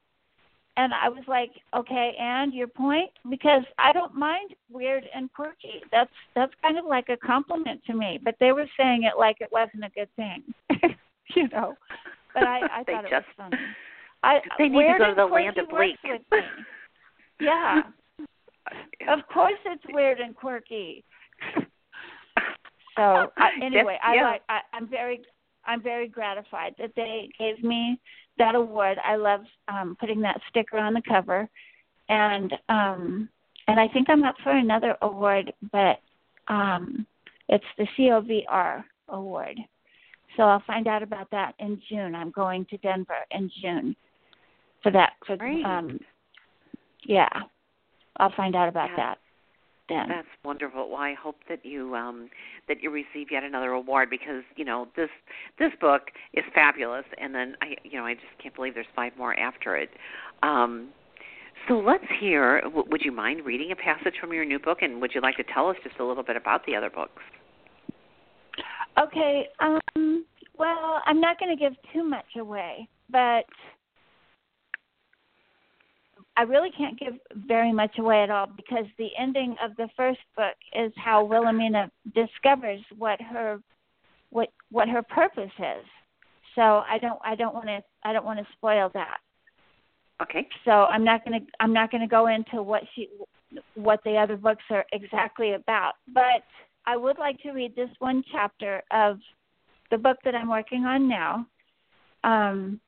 and 0.75 0.93
I 0.93 1.07
was 1.07 1.23
like, 1.27 1.51
okay, 1.73 2.15
and 2.19 2.53
your 2.53 2.67
point 2.67 3.09
because 3.29 3.63
I 3.77 3.93
don't 3.93 4.15
mind 4.15 4.51
weird 4.69 5.05
and 5.15 5.31
quirky. 5.31 5.81
That's 5.93 6.11
that's 6.35 6.53
kind 6.61 6.77
of 6.77 6.85
like 6.85 7.07
a 7.07 7.17
compliment 7.17 7.81
to 7.87 7.93
me. 7.93 8.19
But 8.21 8.35
they 8.41 8.51
were 8.51 8.67
saying 8.77 9.03
it 9.03 9.17
like 9.17 9.37
it 9.39 9.49
wasn't 9.53 9.85
a 9.85 9.89
good 9.89 10.09
thing, 10.17 10.43
you 11.35 11.47
know. 11.49 11.75
But 12.33 12.43
I 12.43 12.79
I 12.79 12.83
thought 12.83 13.05
it 13.05 13.11
was 13.11 13.23
funny. 13.37 13.57
I, 14.25 14.39
they 14.57 14.69
need 14.69 14.87
to 14.87 14.95
go 14.97 15.09
to 15.09 15.15
the 15.15 15.25
land 15.25 15.57
of 15.59 15.69
bleak. 15.69 15.97
yeah. 17.39 17.81
Of 19.07 19.19
course, 19.31 19.59
it's 19.65 19.83
weird 19.89 20.19
and 20.19 20.35
quirky. 20.35 21.03
So 22.95 23.27
I, 23.37 23.49
anyway, 23.63 23.99
I 24.03 24.21
like. 24.23 24.41
I, 24.49 24.59
I'm 24.73 24.87
very, 24.87 25.21
I'm 25.65 25.81
very 25.81 26.07
gratified 26.07 26.73
that 26.79 26.91
they 26.95 27.29
gave 27.37 27.63
me 27.63 27.99
that 28.39 28.55
award. 28.55 28.97
I 29.05 29.15
love 29.15 29.41
um, 29.67 29.95
putting 29.99 30.21
that 30.21 30.41
sticker 30.49 30.79
on 30.79 30.95
the 30.95 31.03
cover, 31.07 31.47
and 32.09 32.51
um, 32.67 33.29
and 33.67 33.79
I 33.79 33.87
think 33.89 34.09
I'm 34.09 34.23
up 34.23 34.35
for 34.43 34.57
another 34.57 34.97
award, 35.03 35.53
but 35.71 35.99
um, 36.47 37.05
it's 37.47 37.65
the 37.77 37.85
COVR 37.95 38.83
award. 39.09 39.59
So 40.35 40.43
I'll 40.43 40.63
find 40.65 40.87
out 40.87 41.03
about 41.03 41.29
that 41.29 41.53
in 41.59 41.79
June. 41.89 42.15
I'm 42.15 42.31
going 42.31 42.65
to 42.71 42.77
Denver 42.77 43.13
in 43.29 43.51
June 43.61 43.95
for 44.85 44.91
that. 44.91 45.13
For, 45.25 45.35
Great. 45.35 45.65
Um, 45.65 45.99
yeah, 47.05 47.29
I'll 48.17 48.33
find 48.37 48.55
out 48.55 48.69
about 48.69 48.89
yeah. 48.91 48.95
that. 48.97 49.17
Then. 49.87 50.09
That's 50.09 50.27
wonderful. 50.43 50.89
Well, 50.89 50.99
I 50.99 51.13
hope 51.13 51.37
that 51.47 51.63
you 51.63 51.95
um 51.95 52.29
that 52.67 52.81
you 52.81 52.89
receive 52.89 53.27
yet 53.31 53.43
another 53.43 53.71
award 53.71 54.09
because 54.09 54.43
you 54.55 54.65
know 54.65 54.87
this 54.95 55.09
this 55.59 55.71
book 55.79 56.03
is 56.33 56.43
fabulous, 56.53 57.05
and 57.19 57.35
then 57.35 57.55
I 57.61 57.75
you 57.83 57.99
know 57.99 58.05
I 58.05 58.13
just 58.15 58.25
can't 58.41 58.55
believe 58.55 58.73
there's 58.73 58.87
five 58.95 59.13
more 59.17 59.37
after 59.37 59.75
it. 59.75 59.89
Um, 60.41 60.89
So 61.67 61.79
let's 61.79 62.03
hear. 62.19 62.61
Would 62.73 63.01
you 63.03 63.11
mind 63.11 63.45
reading 63.45 63.71
a 63.71 63.75
passage 63.75 64.15
from 64.19 64.33
your 64.33 64.45
new 64.45 64.59
book, 64.59 64.79
and 64.81 65.01
would 65.01 65.11
you 65.15 65.21
like 65.21 65.37
to 65.37 65.43
tell 65.53 65.69
us 65.69 65.77
just 65.83 65.99
a 65.99 66.03
little 66.03 66.23
bit 66.23 66.35
about 66.35 66.65
the 66.65 66.75
other 66.75 66.89
books? 66.89 67.23
Okay. 68.97 69.47
Um, 69.59 70.25
well, 70.57 71.01
I'm 71.05 71.19
not 71.19 71.39
going 71.39 71.55
to 71.55 71.61
give 71.61 71.73
too 71.93 72.03
much 72.03 72.25
away, 72.39 72.87
but 73.09 73.45
I 76.37 76.43
really 76.43 76.71
can't 76.71 76.99
give 76.99 77.13
very 77.47 77.71
much 77.71 77.97
away 77.97 78.21
at 78.23 78.29
all 78.29 78.47
because 78.47 78.85
the 78.97 79.09
ending 79.17 79.55
of 79.63 79.75
the 79.77 79.87
first 79.95 80.19
book 80.35 80.55
is 80.73 80.91
how 80.97 81.25
Willowmena 81.25 81.89
discovers 82.13 82.81
what 82.97 83.21
her 83.21 83.59
what 84.31 84.49
what 84.69 84.89
her 84.89 85.01
purpose 85.01 85.51
is. 85.59 85.85
So 86.55 86.61
I 86.61 86.97
don't 86.99 87.19
I 87.23 87.35
don't 87.35 87.53
want 87.53 87.67
to 87.67 87.81
I 88.03 88.11
don't 88.11 88.25
want 88.25 88.39
to 88.39 88.45
spoil 88.53 88.91
that. 88.93 89.17
Okay. 90.21 90.47
So 90.65 90.71
I'm 90.71 91.03
not 91.03 91.23
going 91.25 91.39
to 91.39 91.45
I'm 91.59 91.73
not 91.73 91.91
going 91.91 92.01
to 92.01 92.07
go 92.07 92.27
into 92.27 92.61
what 92.61 92.83
she 92.95 93.09
what 93.75 94.01
the 94.03 94.17
other 94.17 94.35
books 94.35 94.63
are 94.69 94.85
exactly 94.91 95.53
about, 95.53 95.93
but 96.13 96.43
I 96.85 96.97
would 96.97 97.17
like 97.17 97.39
to 97.43 97.51
read 97.51 97.75
this 97.75 97.89
one 97.99 98.23
chapter 98.31 98.83
of 98.91 99.19
the 99.91 99.97
book 99.97 100.17
that 100.25 100.35
I'm 100.35 100.49
working 100.49 100.83
on 100.83 101.07
now. 101.07 101.47
Um, 102.23 102.79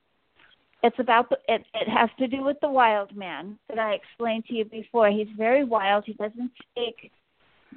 it's 0.87 0.99
about 0.99 1.29
the, 1.29 1.37
it. 1.47 1.65
It 1.73 1.89
has 1.89 2.09
to 2.17 2.27
do 2.27 2.43
with 2.43 2.57
the 2.61 2.69
wild 2.69 3.15
man 3.15 3.59
that 3.69 3.77
I 3.77 3.93
explained 3.93 4.45
to 4.45 4.53
you 4.53 4.65
before. 4.65 5.09
He's 5.09 5.27
very 5.37 5.63
wild. 5.63 6.05
He 6.07 6.13
doesn't 6.13 6.51
speak, 6.71 7.11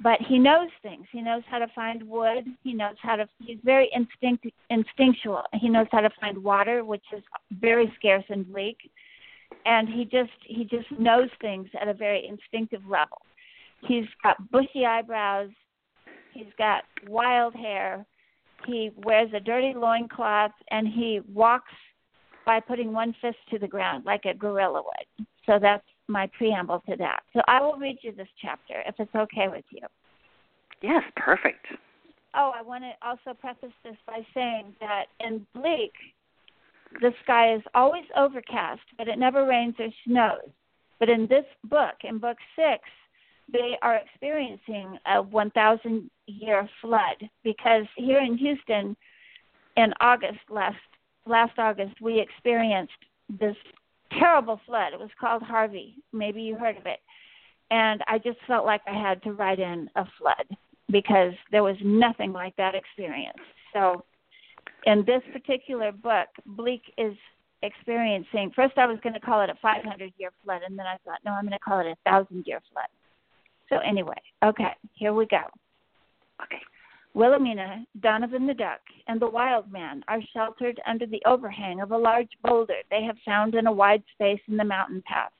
but 0.01 0.19
he 0.27 0.39
knows 0.39 0.69
things. 0.81 1.05
He 1.11 1.21
knows 1.21 1.43
how 1.49 1.59
to 1.59 1.67
find 1.75 2.01
wood. 2.07 2.45
He 2.63 2.73
knows 2.73 2.95
how 3.01 3.17
to. 3.17 3.27
He's 3.39 3.57
very 3.63 3.89
instinct 3.93 4.47
instinctual. 4.69 5.43
He 5.53 5.67
knows 5.67 5.87
how 5.91 5.99
to 5.99 6.09
find 6.21 6.41
water, 6.41 6.85
which 6.85 7.03
is 7.15 7.21
very 7.51 7.91
scarce 7.97 8.23
and 8.29 8.51
bleak. 8.51 8.77
And 9.65 9.89
he 9.89 10.05
just 10.05 10.31
he 10.45 10.63
just 10.63 10.89
knows 10.97 11.29
things 11.41 11.67
at 11.79 11.89
a 11.89 11.93
very 11.93 12.25
instinctive 12.25 12.81
level. 12.87 13.17
He's 13.87 14.05
got 14.23 14.49
bushy 14.51 14.85
eyebrows. 14.85 15.49
He's 16.33 16.53
got 16.57 16.83
wild 17.07 17.53
hair. 17.55 18.05
He 18.65 18.91
wears 19.03 19.31
a 19.35 19.39
dirty 19.39 19.73
loincloth 19.75 20.51
and 20.69 20.87
he 20.87 21.19
walks 21.33 21.73
by 22.45 22.59
putting 22.59 22.93
one 22.93 23.15
fist 23.21 23.37
to 23.49 23.59
the 23.59 23.67
ground 23.67 24.05
like 24.05 24.25
a 24.25 24.33
gorilla 24.33 24.81
would. 24.81 25.27
So 25.45 25.59
that's 25.61 25.85
my 26.07 26.29
preamble 26.37 26.81
to 26.89 26.95
that. 26.97 27.23
So 27.33 27.41
I 27.47 27.61
will 27.61 27.77
read 27.77 27.97
you 28.01 28.13
this 28.13 28.27
chapter 28.41 28.83
if 28.85 28.95
it's 28.99 29.15
okay 29.15 29.47
with 29.47 29.65
you. 29.69 29.87
Yes, 30.81 31.03
perfect. 31.15 31.65
Oh, 32.33 32.51
I 32.55 32.61
want 32.61 32.83
to 32.83 33.07
also 33.07 33.37
preface 33.37 33.73
this 33.83 33.97
by 34.07 34.25
saying 34.33 34.73
that 34.79 35.05
in 35.19 35.45
Bleak, 35.53 35.93
the 37.01 37.11
sky 37.23 37.55
is 37.55 37.61
always 37.73 38.05
overcast, 38.17 38.81
but 38.97 39.07
it 39.07 39.19
never 39.19 39.45
rains 39.45 39.75
or 39.79 39.87
snows. 40.05 40.49
But 40.99 41.09
in 41.09 41.27
this 41.27 41.45
book, 41.63 41.95
in 42.03 42.19
book 42.19 42.37
six, 42.55 42.83
they 43.51 43.77
are 43.81 43.95
experiencing 43.97 44.97
a 45.05 45.21
1,000 45.21 46.09
year 46.27 46.69
flood 46.81 47.29
because 47.43 47.85
here 47.95 48.19
in 48.19 48.37
Houston, 48.37 48.95
in 49.77 49.93
August 49.99 50.39
last 50.49 50.77
last 51.25 51.57
August, 51.57 52.01
we 52.01 52.19
experienced 52.19 52.93
this 53.39 53.55
terrible 54.19 54.59
flood. 54.65 54.93
It 54.93 54.99
was 54.99 55.09
called 55.19 55.43
Harvey. 55.43 55.95
Maybe 56.13 56.41
you 56.41 56.55
heard 56.55 56.77
of 56.77 56.85
it. 56.85 56.99
And 57.69 58.01
I 58.07 58.17
just 58.17 58.39
felt 58.47 58.65
like 58.65 58.81
I 58.85 58.93
had 58.93 59.23
to 59.23 59.33
write 59.33 59.59
in 59.59 59.89
a 59.95 60.05
flood 60.17 60.45
because 60.91 61.33
there 61.51 61.63
was 61.63 61.77
nothing 61.83 62.33
like 62.33 62.55
that 62.57 62.75
experience. 62.75 63.37
So, 63.73 64.03
in 64.85 65.05
this 65.05 65.21
particular 65.31 65.91
book, 65.91 66.27
Bleak 66.45 66.81
is 66.97 67.15
experiencing. 67.61 68.51
First, 68.55 68.77
I 68.77 68.87
was 68.87 68.99
going 69.01 69.13
to 69.13 69.19
call 69.19 69.41
it 69.41 69.49
a 69.49 69.55
500 69.61 70.11
year 70.17 70.31
flood, 70.43 70.61
and 70.67 70.77
then 70.77 70.85
I 70.85 70.97
thought, 71.05 71.19
no, 71.23 71.31
I'm 71.31 71.45
going 71.45 71.53
to 71.53 71.59
call 71.59 71.79
it 71.79 71.87
a 71.87 72.09
thousand 72.09 72.45
year 72.45 72.59
flood. 72.73 72.87
So, 73.69 73.77
anyway, 73.77 74.17
okay, 74.43 74.75
here 74.93 75.13
we 75.13 75.25
go. 75.27 75.43
Okay. 76.43 76.61
Willowmena, 77.13 77.85
Donovan 77.99 78.47
the 78.47 78.53
duck, 78.53 78.79
and 79.07 79.19
the 79.19 79.29
wild 79.29 79.69
man 79.69 80.01
are 80.07 80.21
sheltered 80.33 80.79
under 80.87 81.05
the 81.05 81.21
overhang 81.25 81.81
of 81.81 81.91
a 81.91 81.97
large 81.97 82.31
boulder 82.41 82.77
they 82.89 83.03
have 83.03 83.17
found 83.25 83.53
in 83.53 83.67
a 83.67 83.71
wide 83.71 84.03
space 84.13 84.39
in 84.47 84.55
the 84.55 84.63
mountain 84.63 85.03
path. 85.05 85.33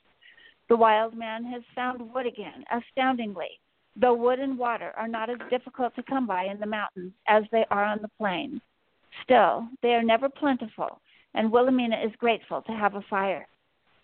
The 0.68 0.76
wild 0.76 1.16
man 1.16 1.46
has 1.46 1.64
found 1.74 2.14
wood 2.14 2.26
again, 2.26 2.66
astoundingly, 2.72 3.60
though 3.96 4.14
wood 4.14 4.40
and 4.40 4.58
water 4.58 4.92
are 4.98 5.08
not 5.08 5.30
as 5.30 5.38
difficult 5.50 5.96
to 5.96 6.04
come 6.04 6.28
by 6.28 6.44
in 6.44 6.60
the 6.60 6.66
mountains 6.66 7.14
as 7.28 7.44
they 7.52 7.66
are 7.72 7.86
on 7.86 8.02
the 8.02 8.12
plain. 8.18 8.60
Still, 9.24 9.68
they 9.82 9.96
are 9.96 10.04
never 10.04 10.28
plentiful, 10.28 11.00
and 11.34 11.52
Willowmena 11.52 12.06
is 12.06 12.16
grateful 12.18 12.62
to 12.64 12.74
have 12.74 12.96
a 12.96 13.02
fire. 13.10 13.48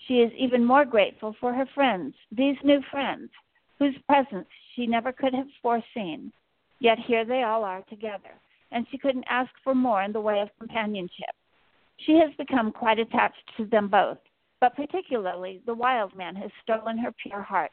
She 0.08 0.22
is 0.22 0.32
even 0.38 0.64
more 0.64 0.86
grateful 0.86 1.36
for 1.40 1.54
her 1.54 1.66
friends, 1.76 2.16
these 2.32 2.58
new 2.64 2.82
friends, 2.92 3.30
whose 3.78 3.98
presence 4.08 4.48
she 4.74 4.88
never 4.88 5.12
could 5.12 5.34
have 5.34 5.48
foreseen. 5.62 6.32
Yet 6.80 7.00
here 7.00 7.26
they 7.26 7.44
all 7.44 7.64
are 7.64 7.82
together, 7.84 8.40
and 8.72 8.86
she 8.90 8.98
couldn't 8.98 9.26
ask 9.30 9.52
for 9.64 9.74
more 9.74 10.04
in 10.04 10.12
the 10.12 10.22
way 10.22 10.42
of 10.42 10.50
companionship. 10.60 11.36
She 11.98 12.14
has 12.14 12.34
become 12.38 12.72
quite 12.72 13.00
attached 13.00 13.52
to 13.58 13.66
them 13.66 13.88
both, 13.88 14.20
but 14.62 14.76
particularly 14.76 15.62
the 15.66 15.74
wild 15.74 16.16
man 16.16 16.36
has 16.36 16.52
stolen 16.62 16.98
her 17.00 17.12
pure 17.12 17.42
heart. 17.42 17.72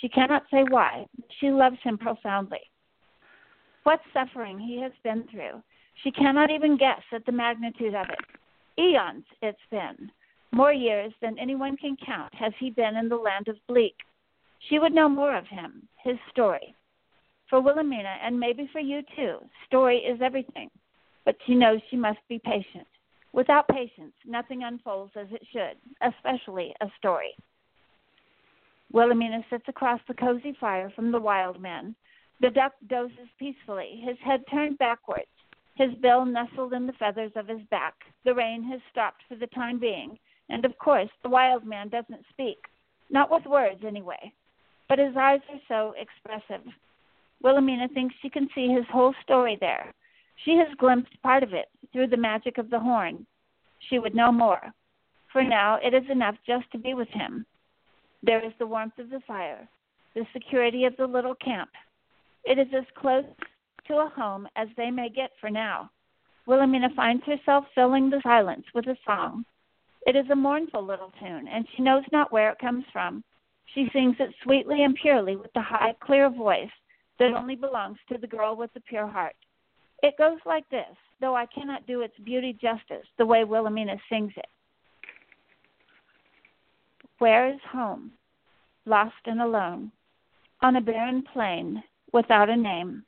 She 0.00 0.08
cannot 0.08 0.44
say 0.50 0.62
why, 0.68 1.06
but 1.16 1.26
she 1.40 1.50
loves 1.50 1.78
him 1.82 1.98
profoundly. 1.98 2.70
What 3.82 4.00
suffering 4.12 4.58
he 4.58 4.80
has 4.80 4.92
been 5.02 5.24
through, 5.28 5.62
she 6.02 6.10
cannot 6.10 6.50
even 6.50 6.76
guess 6.76 7.02
at 7.12 7.24
the 7.24 7.32
magnitude 7.32 7.94
of 7.94 8.06
it. 8.10 8.80
Eons 8.80 9.24
it's 9.42 9.58
been. 9.70 10.10
More 10.52 10.72
years 10.72 11.12
than 11.20 11.38
anyone 11.38 11.76
can 11.76 11.96
count 12.04 12.34
has 12.34 12.52
he 12.58 12.70
been 12.70 12.96
in 12.96 13.08
the 13.08 13.16
land 13.16 13.48
of 13.48 13.56
Bleak. 13.66 13.96
She 14.68 14.78
would 14.78 14.92
know 14.92 15.08
more 15.08 15.36
of 15.36 15.46
him, 15.46 15.88
his 16.02 16.16
story, 16.30 16.74
for 17.48 17.60
Willowmena, 17.60 18.16
and 18.22 18.38
maybe 18.38 18.68
for 18.72 18.80
you 18.80 19.02
too, 19.14 19.38
story 19.66 19.98
is 19.98 20.20
everything. 20.22 20.70
But 21.24 21.36
she 21.46 21.54
knows 21.54 21.80
she 21.90 21.96
must 21.96 22.20
be 22.28 22.38
patient. 22.38 22.86
Without 23.32 23.68
patience, 23.68 24.14
nothing 24.24 24.62
unfolds 24.62 25.12
as 25.16 25.26
it 25.30 25.42
should, 25.52 25.76
especially 26.00 26.74
a 26.80 26.86
story. 26.98 27.34
Willowmena 28.92 29.44
sits 29.50 29.64
across 29.68 30.00
the 30.08 30.14
cozy 30.14 30.56
fire 30.58 30.90
from 30.94 31.12
the 31.12 31.20
wild 31.20 31.60
man. 31.60 31.94
The 32.40 32.50
duck 32.50 32.72
dozes 32.88 33.28
peacefully, 33.38 34.02
his 34.04 34.16
head 34.24 34.42
turned 34.50 34.78
backwards, 34.78 35.26
his 35.74 35.92
bill 36.00 36.24
nestled 36.24 36.72
in 36.72 36.86
the 36.86 36.92
feathers 36.94 37.32
of 37.36 37.48
his 37.48 37.62
back. 37.70 37.94
The 38.24 38.34
rain 38.34 38.62
has 38.64 38.80
stopped 38.90 39.22
for 39.28 39.36
the 39.36 39.48
time 39.48 39.78
being, 39.78 40.18
and 40.48 40.64
of 40.64 40.78
course 40.78 41.10
the 41.22 41.28
wild 41.28 41.64
man 41.64 41.88
doesn't 41.88 42.24
speak, 42.30 42.58
not 43.10 43.30
with 43.30 43.44
words 43.44 43.80
anyway. 43.86 44.32
But 44.88 44.98
his 44.98 45.16
eyes 45.16 45.40
are 45.50 45.60
so 45.68 45.94
expressive, 45.98 46.64
Willowmena 47.42 47.92
thinks 47.92 48.14
she 48.20 48.30
can 48.30 48.48
see 48.54 48.68
his 48.68 48.84
whole 48.90 49.14
story 49.22 49.56
there. 49.60 49.92
She 50.44 50.56
has 50.56 50.68
glimpsed 50.78 51.20
part 51.22 51.42
of 51.42 51.54
it 51.54 51.68
through 51.92 52.08
the 52.08 52.16
magic 52.16 52.58
of 52.58 52.70
the 52.70 52.80
horn. 52.80 53.26
She 53.88 53.98
would 53.98 54.14
know 54.14 54.32
more. 54.32 54.72
For 55.32 55.42
now, 55.42 55.78
it 55.82 55.94
is 55.94 56.08
enough 56.10 56.36
just 56.46 56.70
to 56.72 56.78
be 56.78 56.94
with 56.94 57.08
him. 57.08 57.46
There 58.22 58.44
is 58.44 58.52
the 58.58 58.66
warmth 58.66 58.98
of 58.98 59.10
the 59.10 59.20
fire, 59.20 59.68
the 60.14 60.26
security 60.32 60.84
of 60.84 60.96
the 60.96 61.06
little 61.06 61.34
camp. 61.34 61.70
It 62.44 62.58
is 62.58 62.68
as 62.74 62.84
close 62.96 63.24
to 63.86 63.98
a 63.98 64.08
home 64.08 64.48
as 64.56 64.68
they 64.76 64.90
may 64.90 65.08
get 65.08 65.30
for 65.40 65.50
now. 65.50 65.90
Willowmena 66.46 66.94
finds 66.94 67.24
herself 67.24 67.66
filling 67.74 68.08
the 68.08 68.22
silence 68.22 68.64
with 68.74 68.86
a 68.86 68.96
song. 69.04 69.44
It 70.06 70.16
is 70.16 70.30
a 70.30 70.36
mournful 70.36 70.82
little 70.82 71.12
tune, 71.20 71.48
and 71.48 71.66
she 71.74 71.82
knows 71.82 72.04
not 72.12 72.32
where 72.32 72.50
it 72.50 72.58
comes 72.58 72.84
from. 72.92 73.24
She 73.74 73.90
sings 73.92 74.16
it 74.20 74.34
sweetly 74.42 74.84
and 74.84 74.94
purely 74.94 75.36
with 75.36 75.52
the 75.52 75.60
high, 75.60 75.94
clear 76.00 76.30
voice 76.30 76.70
that 77.18 77.32
only 77.32 77.56
belongs 77.56 77.98
to 78.10 78.18
the 78.18 78.26
girl 78.26 78.56
with 78.56 78.72
the 78.74 78.80
pure 78.80 79.06
heart. 79.06 79.36
It 80.02 80.18
goes 80.18 80.38
like 80.44 80.68
this, 80.70 80.96
though 81.20 81.34
I 81.34 81.46
cannot 81.46 81.86
do 81.86 82.02
its 82.02 82.18
beauty 82.24 82.52
justice 82.60 83.06
the 83.18 83.26
way 83.26 83.44
Willowmena 83.44 83.98
sings 84.10 84.32
it. 84.36 84.46
Where 87.18 87.48
is 87.48 87.60
home? 87.70 88.12
Lost 88.84 89.14
and 89.24 89.40
alone, 89.40 89.90
on 90.60 90.76
a 90.76 90.80
barren 90.80 91.24
plain, 91.32 91.82
without 92.12 92.50
a 92.50 92.56
name. 92.56 93.04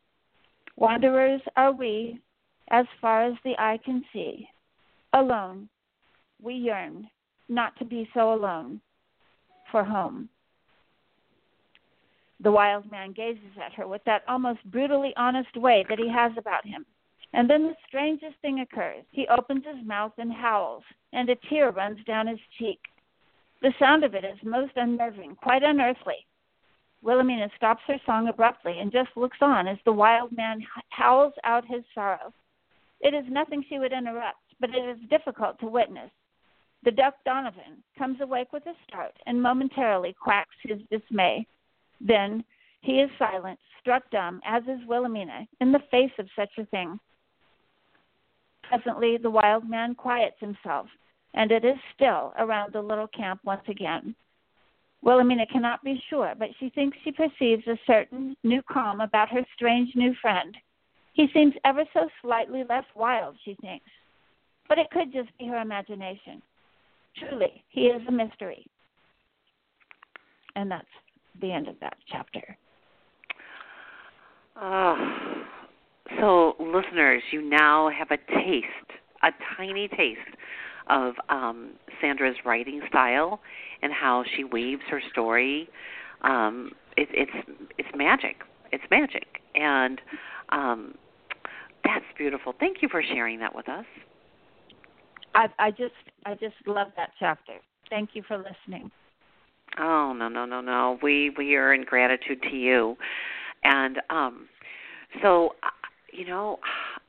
Wanderers 0.76 1.43
are 1.57 1.72
we, 1.72 2.20
as 2.70 2.87
far 3.01 3.24
as 3.24 3.35
the 3.45 3.55
eye 3.59 3.78
can 3.85 4.03
see. 4.12 4.49
Alone, 5.12 5.68
we 6.43 6.55
yearn 6.55 7.09
not 7.49 7.76
to 7.78 7.85
be 7.85 8.09
so 8.14 8.33
alone, 8.33 8.80
for 9.70 9.85
home. 9.85 10.28
The 12.41 12.53
wild 12.53 12.91
man 12.91 13.12
gazes 13.12 13.59
at 13.62 13.74
her 13.74 13.86
with 13.86 14.03
that 14.05 14.22
almost 14.28 14.64
brutally 14.70 15.12
honest 15.16 15.57
way 15.57 15.84
that 15.89 15.99
he 15.99 16.09
has 16.09 16.32
about 16.36 16.64
him. 16.64 16.86
And 17.32 17.51
then 17.51 17.64
the 17.64 17.76
strangest 17.86 18.36
thing 18.41 18.61
occurs. 18.61 19.05
He 19.11 19.26
opens 19.28 19.64
his 19.66 19.84
mouth 19.84 20.12
and 20.18 20.32
howls, 20.32 20.84
and 21.12 21.28
a 21.28 21.36
tear 21.49 21.70
runs 21.70 22.03
down 22.05 22.26
his 22.26 22.39
cheek. 22.59 22.80
The 23.61 23.74
sound 23.78 24.05
of 24.05 24.14
it 24.14 24.24
is 24.24 24.39
most 24.43 24.72
unnerving, 24.76 25.36
quite 25.36 25.62
unearthly. 25.62 26.26
Willowmena 27.05 27.51
stops 27.57 27.82
her 27.86 27.99
song 28.07 28.28
abruptly 28.28 28.78
and 28.78 28.91
just 28.93 29.11
looks 29.16 29.39
on 29.41 29.68
as 29.68 29.78
the 29.84 29.93
wild 29.93 30.32
man 30.32 30.64
howls 30.91 31.34
out 31.45 31.66
his 31.66 31.82
sorrow. 31.95 32.32
It 33.01 33.14
is 33.14 33.24
nothing 33.28 33.64
she 33.68 33.78
would 33.78 33.93
interrupt, 33.93 34.39
but 34.61 34.70
it 34.70 34.84
is 34.84 35.09
difficult 35.09 35.59
to 35.61 35.66
witness. 35.66 36.11
The 36.84 36.91
duck 36.93 37.14
Donovan 37.24 37.82
comes 37.97 38.20
awake 38.20 38.53
with 38.53 38.66
a 38.66 38.74
start 38.86 39.14
and 39.26 39.43
momentarily 39.43 40.14
quacks 40.20 40.55
his 40.62 40.78
dismay. 40.91 41.47
Then 42.01 42.44
he 42.80 43.01
is 43.01 43.11
silent, 43.18 43.59
struck 43.80 44.09
dumb, 44.11 44.40
as 44.44 44.62
is 44.64 44.86
Willowmena, 44.88 45.46
in 45.61 45.72
the 45.72 45.82
face 45.90 46.12
of 46.18 46.28
such 46.36 46.51
a 46.59 46.66
thing. 46.66 46.99
Presently, 48.62 49.16
the 49.16 49.30
wild 49.30 49.68
man 49.68 49.94
quiets 49.94 50.36
himself, 50.40 50.86
and 51.34 51.51
it 51.51 51.64
is 51.64 51.76
still 51.94 52.32
around 52.38 52.72
the 52.72 52.82
little 52.82 53.09
camp 53.09 53.40
once 53.44 53.66
again. 53.68 54.14
Willowmena 55.05 55.49
cannot 55.51 55.82
be 55.82 56.03
sure, 56.11 56.34
but 56.38 56.49
she 56.59 56.70
thinks 56.70 56.99
she 57.03 57.12
perceives 57.12 57.66
a 57.66 57.78
certain 57.86 58.36
new 58.42 58.62
calm 58.62 59.01
about 59.01 59.28
her 59.30 59.44
strange 59.55 59.94
new 59.94 60.14
friend. 60.20 60.57
He 61.12 61.28
seems 61.32 61.55
ever 61.64 61.84
so 61.94 62.09
slightly 62.22 62.64
less 62.68 62.84
wild, 62.94 63.36
she 63.44 63.55
thinks. 63.61 63.86
But 64.68 64.78
it 64.78 64.90
could 64.90 65.12
just 65.12 65.30
be 65.38 65.46
her 65.46 65.61
imagination. 65.61 66.42
Truly, 67.16 67.64
he 67.70 67.86
is 67.86 68.03
a 68.07 68.12
mystery. 68.12 68.66
And 70.57 70.70
that's 70.70 70.86
the 71.41 71.53
end 71.53 71.68
of 71.68 71.78
that 71.80 71.97
chapter. 72.11 72.57
Oh, 74.61 75.45
so 76.18 76.55
listeners, 76.59 77.22
you 77.30 77.43
now 77.43 77.91
have 77.91 78.11
a 78.11 78.16
taste, 78.16 78.66
a 79.22 79.30
tiny 79.57 79.89
taste 79.89 80.18
of 80.91 81.14
um, 81.28 81.72
Sandra's 82.01 82.36
writing 82.45 82.80
style 82.89 83.41
and 83.82 83.93
how 83.93 84.24
she 84.36 84.45
weaves 84.45 84.82
her 84.91 85.01
story. 85.12 85.68
Um, 86.22 86.72
it, 86.97 87.09
it's 87.12 87.49
it's 87.78 87.89
magic. 87.95 88.36
It's 88.72 88.84
magic, 88.91 89.26
and 89.55 90.01
um, 90.51 90.95
that's 91.84 92.05
beautiful. 92.16 92.53
Thank 92.59 92.82
you 92.82 92.89
for 92.89 93.03
sharing 93.03 93.39
that 93.41 93.55
with 93.55 93.68
us. 93.68 93.84
I, 95.34 95.47
I 95.59 95.70
just 95.70 95.95
I 96.26 96.34
just 96.34 96.57
love 96.66 96.89
that 96.97 97.11
chapter. 97.18 97.55
Thank 97.91 98.11
you 98.14 98.22
for 98.26 98.36
listening. 98.36 98.91
Oh 99.79 100.12
no 100.12 100.29
no 100.29 100.45
no 100.45 100.61
no. 100.61 100.99
We 101.03 101.31
we 101.37 101.55
are 101.57 101.72
in 101.72 101.83
gratitude 101.83 102.43
to 102.43 102.57
you, 102.57 102.97
and 103.64 103.99
um, 104.11 104.49
so 105.22 105.55
uh, 105.62 105.68
you 106.12 106.26
know 106.26 106.59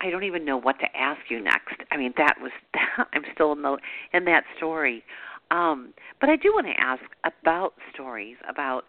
I 0.01 0.09
don't 0.09 0.23
even 0.23 0.45
know 0.45 0.57
what 0.57 0.79
to 0.79 0.85
ask 0.95 1.19
you 1.29 1.41
next. 1.41 1.75
I 1.91 1.97
mean 1.97 2.13
that 2.17 2.35
was 2.41 2.51
I'm 3.13 3.23
still 3.33 3.51
in 3.53 3.61
the 3.61 3.77
in 4.13 4.25
that 4.25 4.43
story, 4.57 5.03
um, 5.51 5.93
but 6.21 6.29
I 6.29 6.35
do 6.35 6.51
want 6.53 6.67
to 6.67 6.79
ask 6.79 7.01
about 7.23 7.73
stories 7.93 8.37
about 8.47 8.85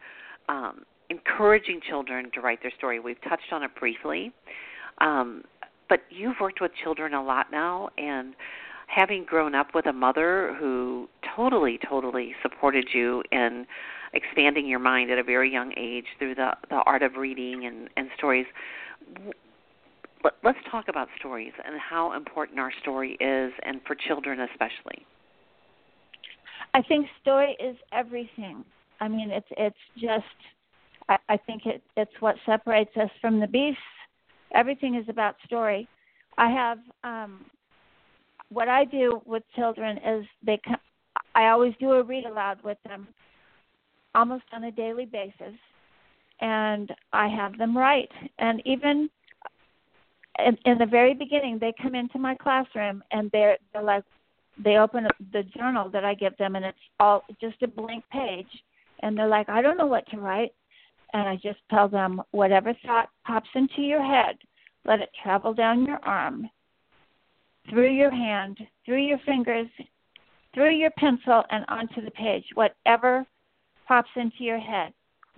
um, 0.49 0.83
encouraging 1.09 1.81
children 1.89 2.31
to 2.35 2.41
write 2.41 2.61
their 2.62 2.72
story. 2.76 3.01
We've 3.01 3.20
touched 3.22 3.53
on 3.53 3.62
it 3.62 3.70
briefly, 3.78 4.33
um, 4.99 5.45
but 5.89 6.01
you've 6.11 6.37
worked 6.41 6.61
with 6.61 6.72
children 6.83 7.14
a 7.14 7.22
lot 7.22 7.47
now 7.51 7.89
and 7.99 8.35
having 8.91 9.24
grown 9.24 9.55
up 9.55 9.68
with 9.74 9.86
a 9.86 9.93
mother 9.93 10.57
who 10.59 11.09
totally, 11.36 11.78
totally 11.88 12.34
supported 12.43 12.88
you 12.93 13.22
in 13.30 13.66
expanding 14.12 14.66
your 14.66 14.80
mind 14.80 15.11
at 15.11 15.18
a 15.18 15.22
very 15.22 15.51
young 15.51 15.72
age 15.76 16.07
through 16.18 16.34
the 16.34 16.51
the 16.68 16.76
art 16.86 17.03
of 17.03 17.14
reading 17.16 17.66
and 17.66 17.88
and 17.97 18.09
stories. 18.16 18.47
Let, 20.24 20.34
let's 20.43 20.59
talk 20.70 20.88
about 20.88 21.09
stories 21.18 21.53
and 21.64 21.76
how 21.80 22.12
important 22.14 22.59
our 22.59 22.72
story 22.82 23.16
is, 23.20 23.53
and 23.64 23.80
for 23.86 23.95
children 23.95 24.41
especially. 24.41 25.07
I 26.74 26.82
think 26.82 27.07
story 27.22 27.57
is 27.61 27.76
everything. 27.93 28.64
I 29.01 29.09
mean, 29.09 29.30
it's 29.30 29.49
it's 29.57 29.76
just. 29.95 30.24
I, 31.09 31.16
I 31.28 31.36
think 31.36 31.66
it 31.66 31.82
it's 31.97 32.12
what 32.18 32.34
separates 32.45 32.97
us 32.97 33.11
from 33.20 33.38
the 33.38 33.47
beasts. 33.47 33.80
Everything 34.53 34.97
is 34.97 35.09
about 35.09 35.36
story. 35.47 35.88
I 36.38 36.51
have 36.51 36.78
um, 37.05 37.45
what 38.51 38.68
I 38.68 38.84
do 38.84 39.22
with 39.24 39.42
children 39.55 39.98
is 39.98 40.26
they 40.44 40.61
come, 40.64 40.76
I 41.34 41.48
always 41.48 41.74
do 41.80 41.92
a 41.92 42.03
read 42.03 42.24
aloud 42.24 42.62
with 42.62 42.78
them 42.84 43.09
almost 44.14 44.44
on 44.53 44.64
a 44.64 44.72
daily 44.72 45.07
basis 45.07 45.55
and 46.40 46.90
I 47.12 47.28
have 47.28 47.57
them 47.59 47.76
write. 47.76 48.11
And 48.38 48.61
even 48.64 49.09
in, 50.44 50.57
in 50.64 50.78
the 50.78 50.86
very 50.86 51.14
beginning 51.14 51.59
they 51.61 51.72
come 51.80 51.94
into 51.94 52.18
my 52.18 52.34
classroom 52.34 53.03
and 53.12 53.30
they're 53.32 53.59
they're 53.72 53.82
like 53.82 54.05
they 54.62 54.76
open 54.76 55.07
the 55.32 55.42
journal 55.57 55.88
that 55.90 56.05
I 56.05 56.14
give 56.14 56.36
them 56.36 56.57
and 56.57 56.64
it's 56.64 56.78
all 56.98 57.22
just 57.40 57.62
a 57.62 57.68
blank 57.68 58.05
page. 58.11 58.48
And 59.01 59.16
they're 59.16 59.28
like 59.28 59.48
I 59.48 59.62
don't 59.62 59.78
know 59.78 59.86
what 59.86 60.09
to 60.11 60.18
write. 60.18 60.53
And 61.12 61.28
I 61.28 61.36
just 61.36 61.59
tell 61.70 61.88
them 61.88 62.22
whatever 62.30 62.74
thought 62.84 63.11
pops 63.26 63.48
into 63.55 63.82
your 63.82 64.05
head 64.05 64.36
let 64.86 65.01
it 65.01 65.11
travel 65.22 65.53
down 65.53 65.84
your 65.84 65.98
arm 66.05 66.48
through 67.69 67.91
your 67.91 68.11
hand, 68.11 68.59
through 68.85 69.03
your 69.03 69.19
fingers, 69.27 69.69
through 70.55 70.75
your 70.75 70.91
pencil, 70.99 71.45
and 71.51 71.65
onto 71.69 72.03
the 72.05 72.11
page. 72.13 72.45
Whatever 72.55 73.27
pops 73.87 74.11
into 74.17 74.45
your 74.45 74.59
head 74.59 74.93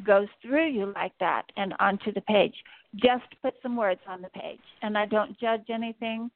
goes 0.05 0.29
through 0.41 0.69
you 0.69 0.93
like 0.95 1.13
that 1.21 1.45
and 1.57 1.75
onto 1.81 2.13
the 2.13 2.21
page. 2.23 2.55
Just 2.97 3.25
put 3.43 3.55
some 3.63 3.77
words 3.77 4.01
on 4.07 4.23
the 4.23 4.29
page, 4.29 4.61
and 4.83 4.97
I 4.97 5.07
don't 5.07 5.39
judge 5.39 5.65
anything. 5.71 6.31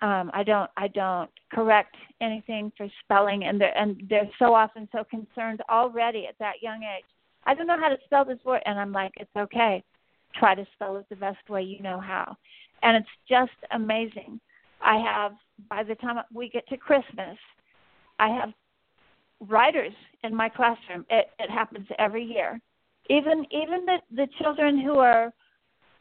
Um, 0.00 0.30
I 0.32 0.44
don't 0.44 0.70
I 0.76 0.88
don't 0.88 1.30
correct 1.52 1.96
anything 2.20 2.72
for 2.76 2.88
spelling, 3.04 3.44
and 3.44 3.60
they're 3.60 3.76
and 3.76 4.02
they're 4.08 4.30
so 4.38 4.54
often 4.54 4.88
so 4.92 5.04
concerned 5.04 5.60
already 5.68 6.26
at 6.26 6.38
that 6.38 6.62
young 6.62 6.82
age. 6.82 7.04
I 7.44 7.54
don't 7.54 7.66
know 7.66 7.78
how 7.78 7.88
to 7.88 7.98
spell 8.04 8.24
this 8.24 8.38
word, 8.44 8.62
and 8.66 8.78
I'm 8.78 8.92
like, 8.92 9.12
it's 9.16 9.30
okay. 9.36 9.82
Try 10.34 10.54
to 10.54 10.66
spell 10.74 10.96
it 10.96 11.06
the 11.08 11.16
best 11.16 11.48
way 11.48 11.62
you 11.62 11.80
know 11.82 12.00
how, 12.00 12.36
and 12.82 12.96
it's 12.96 13.08
just 13.28 13.52
amazing 13.72 14.40
I 14.80 14.96
have 14.98 15.32
by 15.68 15.82
the 15.82 15.94
time 15.96 16.22
we 16.32 16.48
get 16.48 16.66
to 16.68 16.76
Christmas, 16.76 17.36
I 18.18 18.28
have 18.28 18.52
writers 19.40 19.92
in 20.24 20.34
my 20.34 20.48
classroom. 20.48 21.04
It, 21.10 21.30
it 21.38 21.50
happens 21.50 21.86
every 21.98 22.24
year. 22.24 22.60
Even 23.10 23.46
even 23.50 23.86
the 23.86 23.98
the 24.14 24.28
children 24.40 24.80
who 24.80 24.98
are 24.98 25.32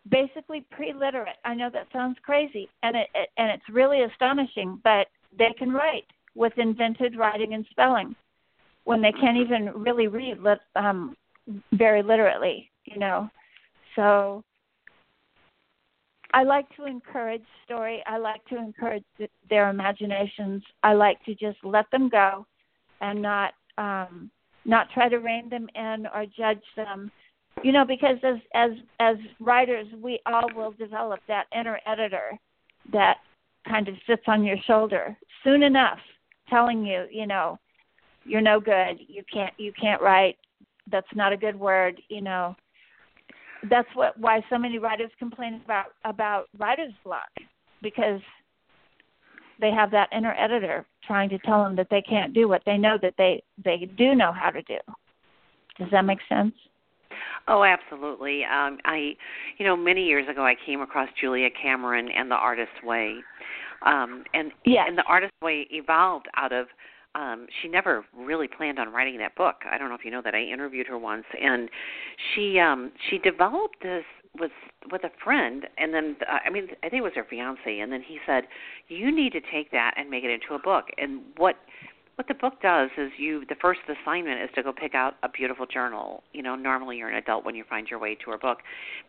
basically 0.09 0.65
pre-literate. 0.71 1.38
I 1.45 1.53
know 1.53 1.69
that 1.71 1.88
sounds 1.91 2.17
crazy, 2.23 2.69
and 2.84 2.95
it, 2.95 3.07
it 3.15 3.30
and 3.38 3.49
it's 3.51 3.69
really 3.69 4.03
astonishing, 4.03 4.80
but 4.84 5.07
they 5.38 5.53
can 5.57 5.71
write 5.71 6.05
with 6.36 6.53
invented 6.57 7.17
writing 7.17 7.53
and 7.53 7.65
spelling 7.71 8.15
when 8.84 9.01
they 9.01 9.11
can't 9.11 9.38
even 9.38 9.71
really 9.73 10.07
read 10.07 10.38
um, 10.75 11.15
very 11.73 12.01
literally. 12.03 12.69
You 12.86 12.99
know, 12.99 13.30
so 13.95 14.43
I 16.34 16.43
like 16.43 16.67
to 16.75 16.86
encourage 16.86 17.43
story. 17.65 18.03
I 18.05 18.17
like 18.17 18.43
to 18.45 18.57
encourage 18.57 19.03
their 19.49 19.69
imaginations. 19.69 20.63
I 20.84 20.93
like 20.93 21.23
to 21.25 21.34
just 21.36 21.57
let 21.63 21.89
them 21.91 22.09
go, 22.09 22.45
and 23.01 23.21
not 23.21 23.53
um, 23.78 24.30
not 24.65 24.88
try 24.93 25.09
to 25.09 25.17
rein 25.17 25.49
them 25.49 25.67
in 25.75 26.07
or 26.13 26.25
judge 26.38 26.63
them. 26.75 27.11
You 27.63 27.71
know, 27.71 27.86
because 27.86 28.17
as 28.23 28.38
as 28.53 28.71
as 28.99 29.15
writers, 29.39 29.88
we 30.01 30.19
all 30.25 30.49
will 30.55 30.71
develop 30.71 31.21
that 31.28 31.47
inner 31.57 31.80
editor 31.88 32.38
that 32.91 33.17
kind 33.67 33.88
of 33.88 33.95
sits 34.05 34.23
on 34.28 34.43
your 34.43 34.57
shoulder 34.65 35.17
soon 35.43 35.63
enough, 35.63 35.99
telling 36.49 36.86
you, 36.86 37.05
you 37.11 37.28
know, 37.28 37.57
you're 38.25 38.41
no 38.41 38.59
good. 38.59 38.99
You 39.07 39.23
can't 39.32 39.53
you 39.57 39.71
can't 39.80 40.01
write. 40.01 40.38
That's 40.91 41.07
not 41.15 41.34
a 41.34 41.38
good 41.38 41.57
word. 41.57 42.01
You 42.09 42.21
know, 42.21 42.55
that's 43.70 43.88
what 43.93 44.18
why 44.20 44.41
so 44.49 44.58
many 44.58 44.80
writers 44.80 45.12
complain 45.20 45.62
about 45.66 45.88
about 46.05 46.47
writer's 46.58 46.93
block 47.03 47.30
because 47.82 48.22
they 49.60 49.72
have 49.72 49.91
that 49.91 50.10
inner 50.16 50.34
editor 50.34 50.86
trying 51.05 51.30
to 51.30 51.39
tell 51.39 51.64
them 51.64 51.76
that 51.76 51.88
they 51.89 52.01
can't 52.01 52.34
do 52.34 52.47
what 52.47 52.62
they 52.66 52.78
know 52.78 52.97
that 53.01 53.14
they 53.18 53.41
they 53.64 53.89
do 53.97 54.16
know 54.16 54.32
how 54.32 54.49
to 54.49 54.62
do. 54.64 54.78
Does 55.78 55.89
that 55.91 56.05
make 56.05 56.20
sense? 56.30 56.53
Oh, 57.47 57.64
absolutely. 57.64 58.43
Um, 58.43 58.78
I, 58.84 59.14
you 59.58 59.66
know, 59.66 59.78
many 59.78 60.03
years 60.03 60.28
ago, 60.28 60.45
I 60.45 60.55
came 60.66 60.82
across 60.82 61.08
Julia 61.20 61.49
Cameron 61.62 62.10
and 62.10 62.30
the 62.30 62.36
Artist's 62.36 62.84
Way, 62.84 63.16
um, 63.86 64.24
and 64.34 64.51
yes. 64.66 64.86
and 64.88 64.97
the 64.97 65.03
Artist's 65.03 65.38
Way 65.41 65.68
evolved 65.72 66.28
out 66.36 66.51
of 66.51 66.68
um 67.18 67.47
she 67.61 67.68
never 67.68 68.05
really 68.15 68.47
planned 68.47 68.80
on 68.80 68.91
writing 68.91 69.18
that 69.18 69.36
book. 69.36 69.55
I 69.70 69.78
don't 69.78 69.89
know 69.89 69.95
if 69.95 70.05
you 70.05 70.11
know 70.11 70.22
that 70.24 70.36
I 70.36 70.41
interviewed 70.41 70.88
her 70.88 70.97
once 70.97 71.26
and 71.41 71.70
she 72.34 72.59
um 72.59 72.91
she 73.09 73.18
developed 73.18 73.82
this 73.82 74.03
with 74.39 74.51
with 74.91 75.03
a 75.03 75.11
friend 75.24 75.65
and 75.78 75.93
then 75.93 76.15
uh, 76.22 76.39
I 76.45 76.49
mean 76.49 76.68
I 76.84 76.89
think 76.89 76.99
it 76.99 77.03
was 77.03 77.13
her 77.15 77.26
fiance 77.30 77.80
and 77.80 77.91
then 77.91 78.01
he 78.01 78.20
said 78.26 78.43
you 78.88 79.13
need 79.13 79.34
to 79.34 79.41
take 79.51 79.72
that 79.72 79.95
and 79.97 80.09
make 80.09 80.24
it 80.24 80.30
into 80.30 80.53
a 80.53 80.59
book. 80.59 80.86
And 80.97 81.22
what 81.38 81.55
what 82.15 82.28
the 82.28 82.34
book 82.34 82.61
does 82.63 82.89
is 82.97 83.11
you 83.18 83.45
the 83.47 83.55
first 83.61 83.82
assignment 83.88 84.41
is 84.41 84.49
to 84.55 84.63
go 84.63 84.74
pick 84.74 84.95
out 84.95 85.15
a 85.24 85.30
beautiful 85.30 85.65
journal. 85.65 86.24
You 86.34 86.41
know, 86.43 86.55
normally 86.55 86.97
you're 86.97 87.09
an 87.09 87.15
adult 87.15 87.45
when 87.45 87.55
you 87.55 87.63
find 87.70 87.88
your 87.88 87.99
way 87.99 88.15
to 88.26 88.32
a 88.32 88.38
book. 88.38 88.59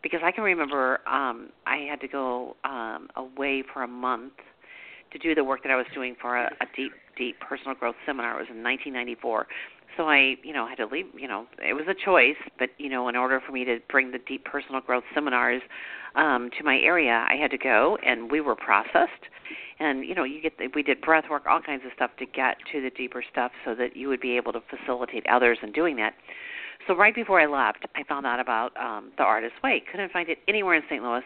Because 0.03 0.21
I 0.23 0.31
can 0.31 0.43
remember 0.43 0.99
um 1.07 1.49
I 1.67 1.87
had 1.89 2.01
to 2.01 2.07
go 2.07 2.55
um 2.63 3.09
away 3.15 3.63
for 3.71 3.83
a 3.83 3.87
month 3.87 4.33
to 5.11 5.17
do 5.17 5.35
the 5.35 5.43
work 5.43 5.63
that 5.63 5.71
I 5.71 5.75
was 5.75 5.85
doing 5.93 6.15
for 6.19 6.37
a, 6.37 6.45
a 6.61 6.65
deep 6.75 6.91
deep 7.17 7.39
personal 7.39 7.75
growth 7.75 7.95
seminar. 8.05 8.37
It 8.37 8.47
was 8.47 8.49
in 8.49 8.63
1994. 8.63 9.47
So 9.97 10.07
I, 10.07 10.35
you 10.43 10.53
know, 10.53 10.67
had 10.67 10.77
to 10.77 10.85
leave. 10.85 11.07
You 11.15 11.27
know, 11.27 11.45
it 11.59 11.73
was 11.73 11.85
a 11.89 11.93
choice, 11.93 12.37
but 12.57 12.69
you 12.77 12.89
know, 12.89 13.09
in 13.09 13.15
order 13.15 13.41
for 13.45 13.51
me 13.51 13.65
to 13.65 13.79
bring 13.89 14.11
the 14.11 14.19
deep 14.19 14.45
personal 14.45 14.81
growth 14.81 15.03
seminars 15.13 15.61
um, 16.15 16.49
to 16.57 16.63
my 16.63 16.77
area, 16.77 17.25
I 17.29 17.35
had 17.35 17.51
to 17.51 17.57
go, 17.57 17.97
and 18.05 18.31
we 18.31 18.39
were 18.41 18.55
processed. 18.55 19.25
and 19.79 20.05
you 20.05 20.15
know 20.15 20.23
you 20.23 20.41
get 20.41 20.57
the, 20.57 20.67
we 20.75 20.83
did 20.83 21.01
breath 21.01 21.25
work 21.29 21.43
all 21.49 21.61
kinds 21.61 21.83
of 21.85 21.91
stuff 21.95 22.11
to 22.19 22.25
get 22.25 22.57
to 22.71 22.81
the 22.81 22.89
deeper 22.91 23.23
stuff 23.31 23.51
so 23.65 23.75
that 23.75 23.95
you 23.95 24.07
would 24.07 24.21
be 24.21 24.37
able 24.37 24.53
to 24.53 24.61
facilitate 24.69 25.25
others 25.27 25.57
in 25.63 25.71
doing 25.71 25.95
that 25.95 26.13
so 26.87 26.95
right 26.95 27.15
before 27.15 27.39
i 27.39 27.45
left 27.45 27.85
i 27.95 28.03
found 28.03 28.25
out 28.25 28.39
about 28.39 28.75
um 28.77 29.11
the 29.17 29.23
artist's 29.23 29.57
way. 29.63 29.83
Couldn't 29.91 30.11
find 30.11 30.29
it 30.29 30.39
anywhere 30.47 30.75
in 30.75 30.83
st 30.89 31.01
louis 31.03 31.23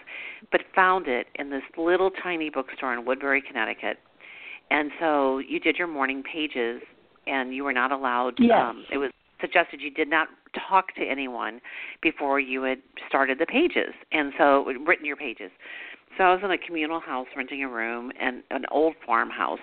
but 0.52 0.62
found 0.76 1.08
it 1.08 1.28
in 1.36 1.50
this 1.50 1.64
little 1.78 2.12
tiny 2.22 2.50
bookstore 2.50 2.94
in 2.94 3.06
woodbury 3.06 3.42
connecticut. 3.42 3.98
And 4.72 4.92
so 5.00 5.40
you 5.40 5.60
did 5.60 5.78
your 5.78 5.88
morning 5.88 6.24
pages 6.24 6.82
and 7.28 7.54
you 7.54 7.64
were 7.64 7.74
not 7.74 7.92
allowed 7.92 8.34
yes. 8.40 8.52
um 8.60 8.86
it 8.92 8.98
was 8.98 9.12
suggested 9.42 9.82
you 9.82 9.92
did 9.92 10.10
not 10.10 10.28
talk 10.70 10.94
to 10.96 11.02
anyone 11.04 11.60
before 12.02 12.40
you 12.40 12.64
had 12.64 12.78
started 13.08 13.40
the 13.40 13.46
pages. 13.46 13.94
And 14.12 14.32
so 14.38 14.66
written 14.86 15.06
your 15.06 15.18
pages 15.18 15.52
so 16.18 16.24
I 16.24 16.34
was 16.34 16.42
in 16.44 16.52
a 16.52 16.58
communal 16.58 17.00
house 17.00 17.28
renting 17.36 17.64
a 17.64 17.68
room 17.68 18.12
and 18.20 18.44
an 18.52 18.66
old 18.72 18.96
farmhouse. 19.06 19.60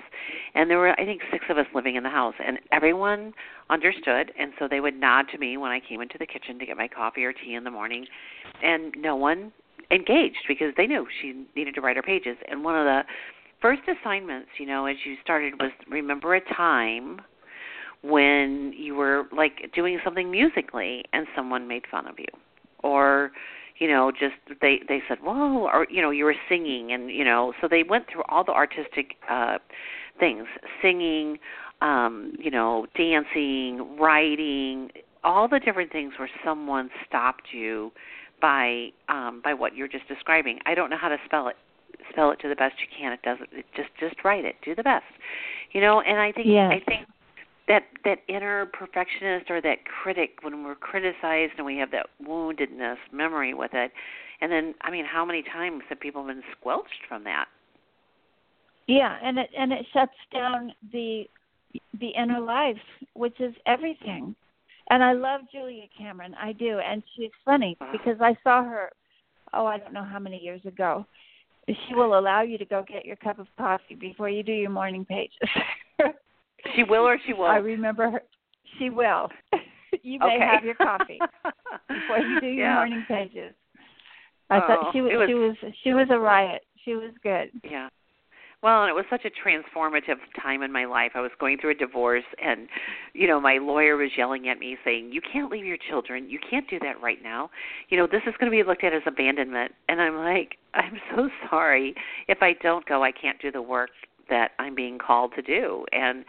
And 0.55 0.71
there 0.71 0.79
were 0.79 0.99
I 0.99 1.05
think 1.05 1.23
6 1.31 1.45
of 1.49 1.59
us 1.59 1.67
living 1.75 1.97
in 1.97 2.03
the 2.03 2.11
house 2.11 2.35
and 2.45 2.59
everyone 2.73 3.33
understood 3.69 4.33
and 4.39 4.53
so 4.59 4.67
they 4.69 4.81
would 4.81 4.99
nod 4.99 5.27
to 5.33 5.39
me 5.39 5.57
when 5.57 5.71
I 5.71 5.81
came 5.81 6.01
into 6.01 6.19
the 6.19 6.27
kitchen 6.27 6.59
to 6.59 6.67
get 6.67 6.77
my 6.77 6.89
coffee 6.89 7.25
or 7.25 7.33
tea 7.33 7.55
in 7.55 7.65
the 7.65 7.71
morning 7.71 8.07
and 8.63 8.95
no 8.99 9.17
one 9.17 9.53
engaged 9.91 10.45
because 10.49 10.73
they 10.77 10.87
knew 10.87 11.07
she 11.21 11.47
needed 11.57 11.75
to 11.75 11.81
write 11.81 11.97
her 11.97 12.03
pages. 12.03 12.37
And 12.49 12.63
one 12.65 12.77
of 12.77 12.85
the 12.85 13.03
first 13.61 13.83
assignments, 13.89 14.49
you 14.59 14.67
know, 14.67 14.87
as 14.87 14.97
you 15.05 15.17
started 15.23 15.55
was 15.61 15.71
remember 15.89 16.35
a 16.35 16.55
time 16.55 17.21
when 18.03 18.73
you 18.77 18.95
were 18.95 19.25
like 19.31 19.71
doing 19.75 19.99
something 20.03 20.31
musically 20.31 21.05
and 21.13 21.27
someone 21.37 21.69
made 21.69 21.85
fun 21.91 22.07
of 22.07 22.19
you 22.19 22.27
or 22.83 23.31
you 23.81 23.89
know 23.89 24.13
just 24.13 24.35
they 24.61 24.81
they 24.89 25.03
said 25.09 25.19
whoa 25.23 25.67
or 25.67 25.87
you 25.91 26.01
know 26.01 26.11
you 26.11 26.25
were 26.25 26.37
singing 26.49 26.93
and 26.93 27.11
you 27.11 27.25
know 27.25 27.53
so 27.61 27.67
they 27.69 27.83
went 27.83 28.05
through 28.11 28.23
all 28.29 28.45
the 28.45 28.53
artistic 28.53 29.17
uh 29.29 29.59
things 30.21 30.47
singing 30.81 31.39
um 31.81 32.33
you 32.39 32.51
know 32.51 32.87
dancing 32.97 33.97
writing 33.99 34.91
all 35.25 35.49
the 35.49 35.61
different 35.61 35.93
things 35.93 36.13
where 36.19 36.31
someone 36.45 36.91
stopped 37.07 37.49
you 37.53 37.91
by 38.41 38.89
um 39.09 39.41
by 39.43 39.55
what 39.55 39.75
you're 39.75 39.89
just 39.89 40.09
describing. 40.09 40.59
I 40.67 40.75
don't 40.75 40.91
know 40.91 40.99
how 40.99 41.09
to 41.09 41.19
spell 41.25 41.49
it 41.49 41.57
spell 42.11 42.31
it 42.31 42.41
to 42.41 42.49
the 42.49 42.57
best 42.57 42.75
you 42.81 42.87
can. 42.97 43.13
It 43.13 43.23
doesn't 43.23 43.49
it 43.53 43.67
just 43.77 43.91
just 43.99 44.25
write 44.25 44.45
it. 44.45 44.57
Do 44.65 44.75
the 44.75 44.83
best. 44.83 45.05
You 45.73 45.81
know 45.81 46.01
and 46.01 46.19
i 46.19 46.33
think 46.33 46.49
yes. 46.49 46.73
i 46.73 46.85
think 46.85 47.07
that 47.71 47.85
that 48.05 48.19
inner 48.29 48.67
perfectionist 48.67 49.49
or 49.49 49.61
that 49.63 49.85
critic 49.85 50.31
when 50.43 50.65
we're 50.65 50.75
criticized 50.75 51.53
and 51.57 51.65
we 51.65 51.77
have 51.77 51.93
that 51.93 52.07
woundedness 52.21 52.97
memory 53.13 53.55
with 53.55 53.71
it 53.73 53.93
and 54.41 54.51
then 54.51 54.75
i 54.83 54.91
mean 54.91 55.05
how 55.05 55.25
many 55.25 55.43
times 55.43 55.83
have 55.89 56.01
people 56.01 56.27
been 56.27 56.43
squelched 56.59 57.07
from 57.09 57.23
that? 57.25 57.47
Yeah 58.89 59.17
and 59.23 59.39
it 59.39 59.51
and 59.57 59.73
it 59.73 59.87
shuts 59.93 60.11
down 60.33 60.73
the 60.93 61.25
the 62.01 62.09
inner 62.09 62.41
life 62.41 62.77
which 63.15 63.41
is 63.41 63.55
everything. 63.67 64.35
And 64.91 65.05
i 65.05 65.13
love 65.13 65.43
julia 65.53 65.85
cameron. 65.97 66.35
I 66.35 66.53
do. 66.53 66.81
And 66.81 67.05
she's 67.17 67.31
funny 67.45 67.79
because 67.93 68.21
i 68.21 68.37
saw 68.43 68.65
her 68.65 68.91
oh 69.53 69.67
i 69.67 69.79
don't 69.79 69.93
know 69.93 70.05
how 70.05 70.19
many 70.19 70.39
years 70.39 70.61
ago. 70.65 71.07
She 71.69 71.95
will 71.95 72.19
allow 72.19 72.43
you 72.43 72.59
to 72.59 72.65
go 72.65 72.83
get 72.83 73.05
your 73.05 73.15
cup 73.15 73.39
of 73.39 73.47
coffee 73.57 73.95
before 73.95 74.29
you 74.29 74.43
do 74.43 74.51
your 74.51 74.71
morning 74.71 75.05
pages 75.05 75.49
She 76.75 76.85
will 76.85 77.07
or 77.07 77.19
she 77.27 77.33
won't. 77.33 77.53
I 77.53 77.57
remember 77.57 78.11
her. 78.11 78.23
She 78.79 78.91
will. 78.91 79.29
you 80.03 80.19
may 80.19 80.37
okay. 80.37 80.47
have 80.47 80.65
your 80.65 80.75
coffee 80.75 81.19
before 81.89 82.19
you 82.19 82.41
do 82.41 82.47
your 82.47 82.67
yeah. 82.67 82.75
morning 82.75 83.05
pages. 83.09 83.55
I 84.49 84.59
oh, 84.59 84.61
thought 84.67 84.93
she 84.93 85.01
was, 85.01 85.13
was 85.15 85.29
she 85.29 85.35
was 85.35 85.75
she 85.85 85.93
was 85.93 86.09
a 86.11 86.19
riot. 86.19 86.63
She 86.85 86.95
was 86.95 87.13
good. 87.23 87.51
Yeah. 87.63 87.89
Well, 88.63 88.83
and 88.83 88.91
it 88.91 88.95
was 88.95 89.07
such 89.09 89.25
a 89.25 89.31
transformative 89.31 90.19
time 90.43 90.63
in 90.63 90.71
my 90.71 90.85
life. 90.85 91.13
I 91.15 91.21
was 91.21 91.31
going 91.41 91.57
through 91.59 91.71
a 91.71 91.75
divorce 91.75 92.25
and 92.45 92.69
you 93.15 93.27
know, 93.27 93.41
my 93.41 93.57
lawyer 93.57 93.97
was 93.97 94.11
yelling 94.19 94.49
at 94.49 94.59
me 94.59 94.77
saying, 94.85 95.13
"You 95.13 95.21
can't 95.33 95.51
leave 95.51 95.65
your 95.65 95.79
children. 95.89 96.29
You 96.29 96.39
can't 96.51 96.69
do 96.69 96.79
that 96.81 97.01
right 97.01 97.23
now. 97.23 97.51
You 97.89 97.97
know, 97.97 98.07
this 98.07 98.23
is 98.27 98.35
going 98.39 98.51
to 98.51 98.57
be 98.57 98.63
looked 98.63 98.85
at 98.85 98.93
as 98.93 99.03
abandonment." 99.07 99.73
And 99.89 100.01
I'm 100.01 100.17
like, 100.17 100.59
"I'm 100.75 101.01
so 101.15 101.31
sorry. 101.49 101.95
If 102.29 102.39
I 102.43 102.55
don't 102.63 102.85
go, 102.87 103.03
I 103.03 103.13
can't 103.13 103.41
do 103.41 103.51
the 103.51 103.63
work 103.63 103.91
that 104.31 104.53
I'm 104.59 104.75
being 104.75 104.99
called 104.99 105.33
to 105.37 105.43
do. 105.43 105.85
And 105.93 106.25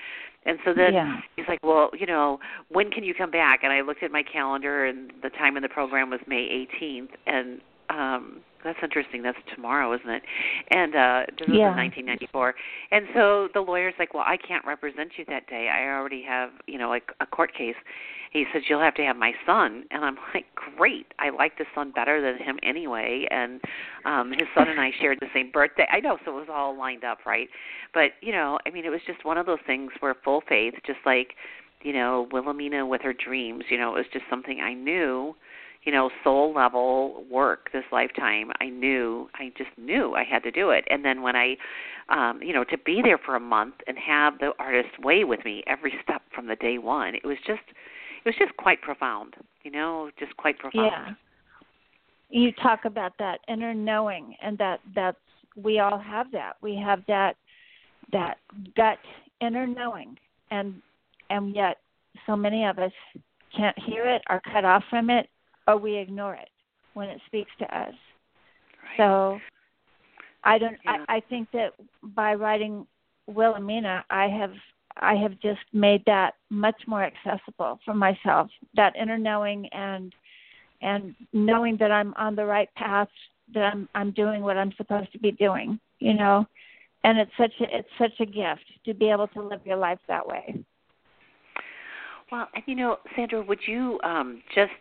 and 0.46 0.58
so 0.66 0.74
then 0.74 0.94
yeah. 0.94 1.18
he's 1.36 1.46
like, 1.48 1.60
well, 1.64 1.92
you 1.98 2.08
know, 2.08 2.40
when 2.70 2.90
can 2.90 3.04
you 3.04 3.14
come 3.14 3.30
back? 3.30 3.60
And 3.64 3.72
I 3.72 3.82
looked 3.82 4.02
at 4.02 4.12
my 4.12 4.24
calendar, 4.24 4.86
and 4.86 5.14
the 5.22 5.30
time 5.30 5.56
in 5.56 5.62
the 5.62 5.70
program 5.70 6.10
was 6.10 6.20
May 6.28 6.68
18th, 6.82 7.10
and 7.28 7.62
um 7.90 8.42
that's 8.64 8.80
interesting. 8.84 9.22
That's 9.24 9.38
tomorrow, 9.56 9.94
isn't 9.94 10.10
it? 10.10 10.24
And 10.70 10.96
uh 10.96 11.24
this 11.40 11.48
was 11.48 11.58
Yeah. 11.60 11.72
in 11.72 11.78
1994. 11.78 12.56
And 12.92 13.06
so 13.14 13.48
the 13.54 13.62
lawyer's 13.62 13.94
like, 14.00 14.14
"Well, 14.14 14.24
I 14.26 14.38
can't 14.38 14.66
represent 14.66 15.12
you 15.18 15.26
that 15.26 15.48
day. 15.48 15.70
I 15.70 15.88
already 15.88 16.22
have, 16.24 16.52
you 16.68 16.78
know, 16.78 16.90
like 16.90 17.12
a 17.20 17.26
court 17.26 17.54
case." 17.54 17.76
He 18.32 18.46
says, 18.54 18.64
"You'll 18.70 18.80
have 18.82 18.96
to 18.96 19.04
have 19.04 19.18
my 19.18 19.34
son." 19.46 19.86
And 19.92 20.06
I'm 20.06 20.18
like, 20.34 20.46
"Great. 20.56 21.08
I 21.20 21.30
like 21.30 21.58
the 21.58 21.66
son 21.76 21.92
better 21.92 22.22
than 22.22 22.38
him 22.44 22.60
anyway." 22.64 23.28
And 23.32 23.62
um 24.06 24.32
his 24.32 24.48
son 24.56 24.68
and 24.70 24.80
I 24.80 24.92
shared 25.00 25.20
the 25.20 25.30
same 25.34 25.52
birthday. 25.52 25.88
I 25.92 26.00
know, 26.00 26.18
so 26.26 26.32
it 26.32 26.40
was 26.40 26.50
all 26.50 26.78
lined 26.78 27.04
up, 27.04 27.26
right? 27.26 27.50
But, 27.94 28.12
you 28.22 28.32
know, 28.32 28.58
I 28.66 28.70
mean, 28.70 28.86
it 28.86 28.90
was 28.90 29.02
just 29.06 29.26
one 29.26 29.38
of 29.38 29.46
those 29.46 29.60
things 29.68 29.92
where 30.00 30.14
full 30.24 30.42
faith, 30.48 30.76
just 30.86 31.00
like, 31.06 31.36
you 31.82 31.94
know, 31.94 32.28
Willowmena 32.32 32.88
with 32.88 33.02
her 33.02 33.14
dreams, 33.14 33.66
you 33.70 33.78
know, 33.78 33.90
it 33.96 33.98
was 33.98 34.06
just 34.14 34.26
something 34.30 34.60
I 34.62 34.74
knew 34.74 35.36
you 35.84 35.92
know 35.92 36.10
soul 36.24 36.54
level 36.54 37.24
work 37.30 37.70
this 37.74 37.84
lifetime. 37.92 38.52
I 38.60 38.70
knew 38.70 39.30
i 39.36 39.52
just 39.58 39.72
knew 39.78 40.14
i 40.16 40.24
had 40.24 40.44
to 40.44 40.52
do 40.52 40.70
it. 40.70 40.86
And 40.90 41.04
then 41.04 41.22
when 41.22 41.36
i 41.36 41.56
um 42.10 42.42
you 42.42 42.54
know 42.54 42.64
to 42.66 42.78
be 42.78 43.02
there 43.04 43.18
for 43.18 43.36
a 43.36 43.40
month 43.40 43.76
and 43.88 43.98
have 43.98 44.40
the 44.40 44.52
Artist's 44.60 44.98
Way 45.00 45.24
with 45.24 45.44
me 45.46 45.64
every 45.68 45.94
step 46.04 46.22
from 46.34 46.48
the 46.48 46.56
day 46.56 46.78
one 46.78 47.16
it 47.16 47.26
was 47.26 47.38
just 47.46 47.64
it 48.24 48.26
was 48.26 48.36
just 48.38 48.56
quite 48.58 48.82
profound 48.82 49.36
you 49.64 49.72
know 49.72 50.10
just 50.20 50.36
quite 50.38 50.58
profound. 50.60 50.92
Yeah. 50.92 51.14
You 52.34 52.52
talk 52.64 52.86
about 52.86 53.12
that 53.20 53.40
inner 53.50 53.74
knowing 53.74 54.36
and 54.42 54.58
that 54.58 54.80
that's 54.96 55.18
we 55.56 55.80
all 55.80 56.00
have 56.00 56.32
that. 56.32 56.54
We 56.62 56.76
have 56.76 57.02
that 57.08 57.36
that 58.12 58.38
gut 58.76 59.00
inner 59.42 59.68
knowing. 59.68 60.18
And 60.50 60.82
and 61.30 61.56
yet 61.56 61.78
so 62.26 62.36
many 62.36 62.66
of 62.66 62.80
us 62.80 62.92
can't 63.56 63.78
hear 63.80 64.06
it 64.08 64.22
or 64.30 64.42
cut 64.52 64.66
off 64.66 64.84
from 64.90 65.10
it 65.10 65.28
or 65.72 65.78
we 65.78 65.98
ignore 65.98 66.36
it 66.36 66.50
when 66.94 67.10
it 67.10 67.22
speaks 67.26 67.52
to 67.60 67.66
us. 67.66 67.94
right. 68.84 68.98
So 68.98 69.40
I 70.44 70.58
don't 70.58 70.78
Yeah. 70.84 71.06
I, 71.08 71.18
I 71.18 71.20
think 71.22 71.50
that 71.52 71.74
by 72.04 72.34
writing 72.34 72.86
Willowmena 73.30 74.04
I 74.10 74.28
have 74.28 74.54
I 74.98 75.16
have 75.16 75.40
just 75.40 75.62
made 75.72 76.04
that 76.06 76.36
much 76.50 76.76
more 76.88 77.04
accessible 77.04 77.80
for 77.86 77.94
myself. 77.94 78.50
That 78.76 78.96
inner 78.96 79.18
knowing 79.18 79.68
and 79.72 80.14
and 80.82 81.16
knowing 81.32 81.78
that 81.78 81.92
I'm 81.92 82.14
on 82.16 82.36
the 82.36 82.46
right 82.46 82.74
path, 82.76 83.08
that 83.54 83.64
I'm 83.64 83.88
I'm 83.96 84.12
doing 84.12 84.42
what 84.42 84.58
I'm 84.58 84.74
supposed 84.74 85.12
to 85.14 85.20
be 85.20 85.32
doing, 85.32 85.80
you 86.00 86.14
know. 86.14 86.46
And 87.04 87.18
it's 87.18 87.32
such 87.38 87.54
a 87.62 87.78
it's 87.78 87.90
such 87.98 88.20
a 88.20 88.26
gift 88.26 88.66
to 88.86 88.94
be 88.94 89.10
able 89.10 89.28
to 89.30 89.42
live 89.42 89.62
your 89.66 89.78
life 89.78 90.00
that 90.08 90.28
way. 90.28 90.64
Well, 92.32 92.48
and 92.54 92.64
you 92.66 92.76
know, 92.76 92.98
Sandra, 93.16 93.42
would 93.42 93.60
you 93.68 94.00
um, 94.04 94.42
just 94.56 94.72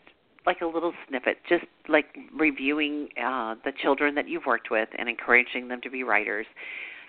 like 0.47 0.61
a 0.61 0.66
little 0.66 0.93
snippet, 1.09 1.38
just 1.49 1.64
like 1.88 2.07
reviewing 2.34 3.09
uh, 3.22 3.57
the 3.64 3.72
children 3.82 4.14
that 4.14 4.28
you've 4.28 4.47
worked 4.47 4.70
with 4.70 4.88
and 4.99 5.09
encouraging 5.09 5.68
them 5.68 5.80
to 5.82 5.91
be 5.91 6.03
writers? 6.03 6.47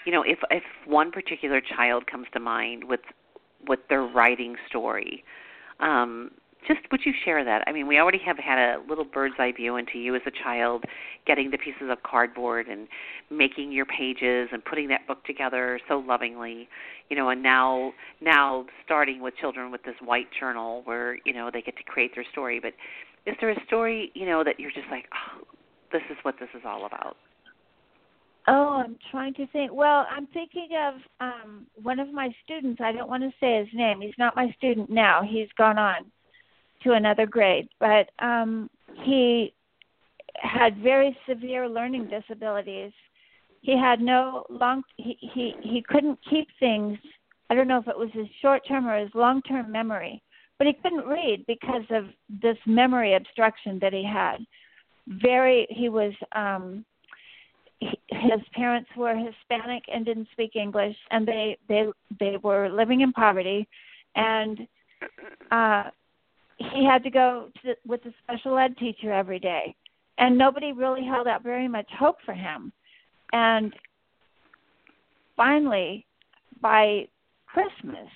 You 0.06 0.12
know, 0.12 0.24
if 0.24 0.40
if 0.50 0.64
one 0.86 1.12
particular 1.12 1.62
child 1.62 2.08
comes 2.08 2.28
to 2.34 2.40
mind 2.40 2.84
with 2.84 3.02
with 3.68 3.80
their 3.90 4.04
writing 4.04 4.56
story, 4.68 5.24
um, 5.80 6.32
just 6.68 6.80
would 6.92 7.02
you 7.06 7.14
share 7.26 7.44
that? 7.44 7.64
I 7.68 7.72
mean, 7.72 7.88
we 7.88 8.00
already 8.00 8.20
have 8.20 8.38
had 8.38 8.60
a 8.60 8.82
little 8.88 9.04
bird's 9.04 9.36
eye 9.40 9.52
view 9.52 9.78
into 9.78 9.98
you 9.98 10.16
as 10.16 10.22
a 10.26 10.32
child, 10.32 10.86
getting 11.26 11.50
the 11.50 11.58
pieces 11.58 11.90
of 11.90 12.04
cardboard 12.04 12.68
and 12.68 12.88
making 13.30 13.72
your 13.72 13.86
pages 13.86 14.50
and 14.52 14.64
putting 14.64 14.88
that 14.90 15.08
book 15.08 15.24
together 15.26 15.80
so 15.88 16.04
lovingly, 16.06 16.70
you 17.10 17.16
know, 17.16 17.30
and 17.30 17.42
now 17.42 17.94
now 18.22 18.66
starting 18.86 19.22
with 19.22 19.36
children 19.38 19.72
with 19.72 19.84
this 19.84 19.96
white 20.04 20.28
journal 20.40 20.82
where 20.86 21.18
you 21.26 21.34
know 21.34 21.50
they 21.52 21.62
get 21.62 21.78
to 21.78 21.84
create 21.84 22.12
their 22.14 22.26
story. 22.32 22.60
But 22.60 22.74
is 23.26 23.36
there 23.40 23.52
a 23.52 23.66
story 23.66 24.12
you 24.14 24.26
know 24.26 24.44
that 24.44 24.60
you're 24.60 24.72
just 24.72 24.88
like, 24.90 25.06
oh, 25.14 25.44
this 25.92 26.02
is 26.10 26.18
what 26.24 26.36
this 26.40 26.50
is 26.56 26.62
all 26.66 26.86
about? 26.86 27.18
Oh, 28.48 28.82
I'm 28.84 28.98
trying 29.12 29.36
to 29.36 29.46
think. 29.48 29.72
Well, 29.72 30.08
I'm 30.10 30.28
thinking 30.28 30.70
of 30.78 30.96
um 31.20 31.68
one 31.82 32.00
of 32.00 32.12
my 32.12 32.30
students. 32.44 32.82
I 32.84 32.92
don't 32.92 33.10
want 33.10 33.24
to 33.24 33.32
say 33.40 33.60
his 33.60 33.68
name. 33.74 34.02
He's 34.02 34.18
not 34.18 34.36
my 34.36 34.52
student 34.58 34.90
now. 34.90 35.22
He's 35.24 35.50
gone 35.58 35.78
on 35.78 36.06
to 36.84 36.94
another 36.94 37.26
grade, 37.26 37.70
but 37.80 38.10
um 38.20 38.70
he 39.04 39.54
had 40.36 40.78
very 40.78 41.16
severe 41.30 41.70
learning 41.70 42.10
disabilities. 42.10 42.92
He 43.62 43.78
had 43.78 44.02
no 44.02 44.46
long 44.50 44.84
he 44.98 45.18
he 45.20 45.54
he 45.62 45.84
couldn't 45.88 46.18
keep 46.28 46.48
things. 46.60 46.98
I 47.50 47.54
don't 47.54 47.68
know 47.68 47.80
if 47.80 47.88
it 47.88 47.98
was 47.98 48.10
his 48.14 48.28
short-term 48.42 48.88
or 48.88 48.98
his 48.98 49.14
long-term 49.14 49.72
memory, 49.72 50.24
but 50.62 50.68
he 50.68 50.74
couldn't 50.74 51.08
read 51.08 51.44
because 51.48 51.82
of 51.90 52.06
this 52.44 52.58
memory 52.68 53.16
obstruction 53.16 53.80
that 53.82 53.94
he 53.94 54.04
had. 54.04 54.38
Very 55.08 55.66
he 55.72 55.90
was 55.90 56.14
um 56.34 56.86
his 57.80 58.42
parents 58.54 58.88
were 58.96 59.16
Hispanic 59.16 59.82
and 59.92 60.06
didn't 60.06 60.28
speak 60.32 60.56
English, 60.56 60.96
and 61.10 61.28
they 61.28 61.58
they 61.68 61.88
they 62.20 62.38
were 62.44 62.70
living 62.70 63.02
in 63.02 63.12
poverty, 63.12 63.68
and 64.16 64.68
uh, 65.50 65.86
he 66.58 66.86
had 66.86 67.02
to 67.06 67.10
go 67.10 67.48
to, 67.64 67.74
with 67.88 68.06
a 68.06 68.14
special 68.24 68.56
ed 68.60 68.78
teacher 68.78 69.12
every 69.12 69.40
day, 69.40 69.74
and 70.20 70.38
nobody 70.38 70.74
really 70.74 71.04
held 71.04 71.28
out 71.28 71.42
very 71.42 71.68
much 71.68 71.90
hope 71.98 72.18
for 72.24 72.36
him, 72.36 72.72
and 73.34 73.74
finally, 75.36 76.06
by 76.62 77.08
Christmas, 77.48 78.10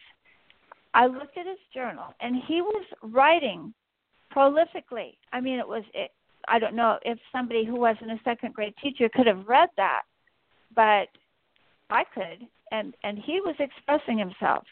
I 0.96 1.08
looked 1.08 1.38
at 1.38 1.46
his 1.46 1.60
journal, 1.74 2.16
and 2.22 2.41
he 2.48 2.62
was 2.62 2.86
writing 3.04 3.74
prolifically. 4.34 5.18
I 5.34 5.41
mean, 5.41 5.60
it 5.60 5.68
was 5.68 5.84
it, 5.93 6.12
I 6.48 6.58
don't 6.58 6.76
know 6.76 6.98
if 7.04 7.20
somebody 7.34 7.66
who 7.66 7.76
wasn't 7.76 8.12
a 8.12 8.20
second 8.24 8.54
grade 8.54 8.74
teacher 8.82 9.10
could 9.14 9.28
have 9.28 9.46
read 9.46 9.68
that, 9.76 10.04
but 10.74 11.10
I 11.89 12.06
could, 12.14 12.48
and 12.72 12.96
and 13.04 13.20
he 13.20 13.41
was 13.41 13.56
expressing 13.60 14.18
himself, 14.18 14.64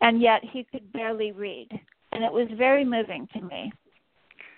and 0.00 0.22
yet 0.22 0.40
he 0.42 0.64
could 0.64 0.90
barely 0.90 1.32
read, 1.32 1.68
and 2.12 2.24
it 2.24 2.32
was 2.32 2.48
very 2.56 2.84
moving 2.84 3.28
to 3.34 3.42
me. 3.42 3.70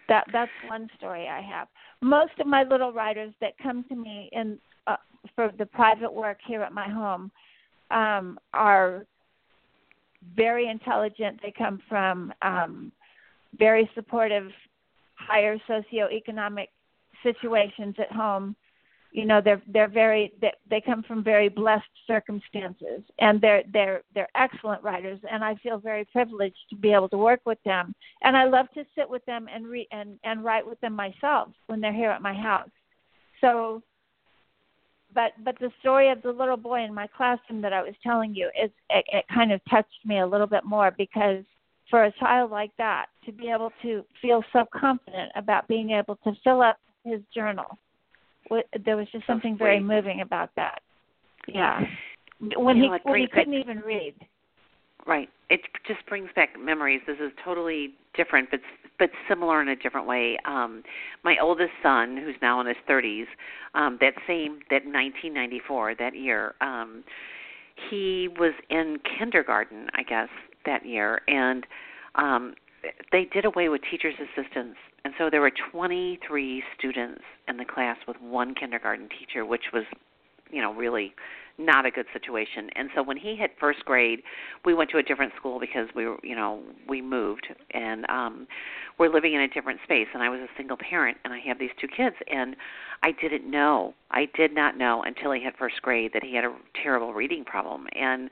That 0.08 0.24
that's 0.32 0.52
one 0.68 0.88
story 0.96 1.26
I 1.26 1.40
have. 1.40 1.66
Most 2.02 2.38
of 2.38 2.46
my 2.46 2.62
little 2.62 2.92
writers 2.92 3.34
that 3.40 3.58
come 3.60 3.84
to 3.88 3.96
me 3.96 4.28
in 4.30 4.58
uh, 4.86 4.96
for 5.34 5.50
the 5.58 5.66
private 5.66 6.12
work 6.12 6.38
here 6.46 6.62
at 6.62 6.72
my 6.72 6.88
home 6.88 7.32
um, 7.90 8.38
are 8.52 9.06
very 10.34 10.68
intelligent. 10.68 11.40
They 11.42 11.52
come 11.56 11.80
from 11.88 12.32
um, 12.42 12.92
very 13.58 13.90
supportive 13.94 14.50
higher 15.14 15.58
socioeconomic 15.68 16.68
situations 17.22 17.94
at 17.98 18.12
home. 18.12 18.56
You 19.12 19.26
know 19.26 19.40
they're 19.40 19.62
they're 19.68 19.88
very 19.88 20.32
they, 20.40 20.52
they 20.68 20.80
come 20.80 21.04
from 21.04 21.22
very 21.22 21.48
blessed 21.48 21.84
circumstances 22.04 23.02
and 23.20 23.40
they're 23.40 23.62
they're 23.72 24.02
they're 24.12 24.28
excellent 24.34 24.82
writers 24.82 25.20
and 25.30 25.44
i 25.44 25.54
feel 25.62 25.78
very 25.78 26.04
privileged 26.06 26.58
to 26.70 26.76
be 26.76 26.92
able 26.92 27.08
to 27.10 27.16
work 27.16 27.40
with 27.46 27.58
them. 27.64 27.94
And 28.22 28.36
i 28.36 28.44
love 28.44 28.66
to 28.74 28.84
sit 28.96 29.08
with 29.08 29.24
them 29.24 29.46
and 29.54 29.68
read 29.68 29.86
and 29.92 30.18
and 30.24 30.44
write 30.44 30.66
with 30.66 30.80
them 30.80 30.94
myself 30.94 31.50
when 31.68 31.80
they're 31.80 31.92
here 31.92 32.10
at 32.10 32.22
my 32.22 32.34
house. 32.34 32.70
So 33.40 33.84
but 35.14 35.32
but 35.44 35.58
the 35.60 35.70
story 35.80 36.10
of 36.10 36.20
the 36.22 36.30
little 36.30 36.56
boy 36.56 36.82
in 36.82 36.92
my 36.92 37.06
classroom 37.16 37.60
that 37.60 37.72
i 37.72 37.82
was 37.82 37.94
telling 38.02 38.34
you 38.34 38.48
is 38.62 38.70
it, 38.90 39.04
it 39.12 39.24
kind 39.32 39.52
of 39.52 39.60
touched 39.70 40.04
me 40.04 40.20
a 40.20 40.26
little 40.26 40.46
bit 40.46 40.64
more 40.64 40.92
because 40.96 41.44
for 41.90 42.04
a 42.04 42.12
child 42.12 42.50
like 42.50 42.72
that 42.78 43.06
to 43.24 43.32
be 43.32 43.50
able 43.50 43.70
to 43.82 44.04
feel 44.20 44.42
so 44.52 44.64
confident 44.74 45.30
about 45.36 45.68
being 45.68 45.90
able 45.90 46.16
to 46.16 46.32
fill 46.42 46.62
up 46.62 46.78
his 47.04 47.20
journal. 47.34 47.78
There 48.84 48.96
was 48.96 49.06
just 49.12 49.26
something 49.26 49.56
very 49.56 49.80
moving 49.80 50.20
about 50.20 50.50
that. 50.56 50.80
Yeah. 51.48 51.80
When 52.56 52.78
you 52.78 52.92
he 52.92 53.10
when 53.10 53.20
he 53.20 53.26
couldn't 53.26 53.54
even 53.54 53.78
read. 53.78 54.14
Right. 55.06 55.28
It 55.54 55.60
just 55.86 56.04
brings 56.06 56.30
back 56.34 56.58
memories. 56.58 57.00
This 57.06 57.18
is 57.20 57.30
totally 57.44 57.94
different, 58.16 58.50
but 58.50 58.58
but 58.98 59.10
similar 59.28 59.62
in 59.62 59.68
a 59.68 59.76
different 59.76 60.04
way. 60.08 60.36
Um, 60.44 60.82
my 61.22 61.36
oldest 61.40 61.70
son, 61.80 62.16
who's 62.16 62.34
now 62.42 62.60
in 62.60 62.66
his 62.66 62.76
30s, 62.88 63.26
um, 63.74 63.96
that 64.00 64.14
same 64.26 64.58
that 64.70 64.84
1994 64.84 65.94
that 66.00 66.16
year, 66.16 66.54
um, 66.60 67.04
he 67.88 68.28
was 68.36 68.52
in 68.68 68.98
kindergarten, 69.16 69.86
I 69.94 70.02
guess, 70.02 70.28
that 70.66 70.84
year, 70.84 71.20
and 71.28 71.64
um, 72.16 72.54
they 73.12 73.24
did 73.32 73.44
away 73.44 73.68
with 73.68 73.80
teachers' 73.88 74.14
assistants, 74.18 74.78
and 75.04 75.14
so 75.18 75.30
there 75.30 75.40
were 75.40 75.52
23 75.70 76.64
students 76.76 77.22
in 77.46 77.58
the 77.58 77.64
class 77.64 77.98
with 78.08 78.16
one 78.20 78.56
kindergarten 78.56 79.08
teacher, 79.08 79.46
which 79.46 79.66
was, 79.72 79.84
you 80.50 80.60
know, 80.60 80.74
really 80.74 81.14
not 81.58 81.86
a 81.86 81.90
good 81.90 82.06
situation. 82.12 82.68
And 82.74 82.90
so 82.94 83.02
when 83.02 83.16
he 83.16 83.36
hit 83.36 83.52
first 83.58 83.84
grade, 83.84 84.22
we 84.64 84.74
went 84.74 84.90
to 84.90 84.98
a 84.98 85.02
different 85.02 85.32
school 85.36 85.60
because 85.60 85.88
we 85.94 86.06
were, 86.06 86.16
you 86.22 86.34
know, 86.34 86.62
we 86.88 87.00
moved 87.00 87.46
and 87.72 88.08
um 88.08 88.46
we're 88.98 89.12
living 89.12 89.34
in 89.34 89.40
a 89.40 89.48
different 89.48 89.80
space 89.84 90.06
and 90.14 90.22
I 90.22 90.28
was 90.28 90.40
a 90.40 90.48
single 90.56 90.76
parent 90.76 91.18
and 91.24 91.32
I 91.32 91.38
have 91.40 91.58
these 91.58 91.70
two 91.80 91.88
kids 91.88 92.16
and 92.30 92.56
I 93.02 93.12
didn't 93.12 93.48
know. 93.48 93.94
I 94.10 94.28
did 94.36 94.54
not 94.54 94.76
know 94.76 95.02
until 95.04 95.32
he 95.32 95.40
hit 95.40 95.54
first 95.58 95.80
grade 95.82 96.12
that 96.14 96.22
he 96.22 96.34
had 96.34 96.44
a 96.44 96.54
terrible 96.82 97.12
reading 97.14 97.44
problem 97.44 97.86
and 97.94 98.30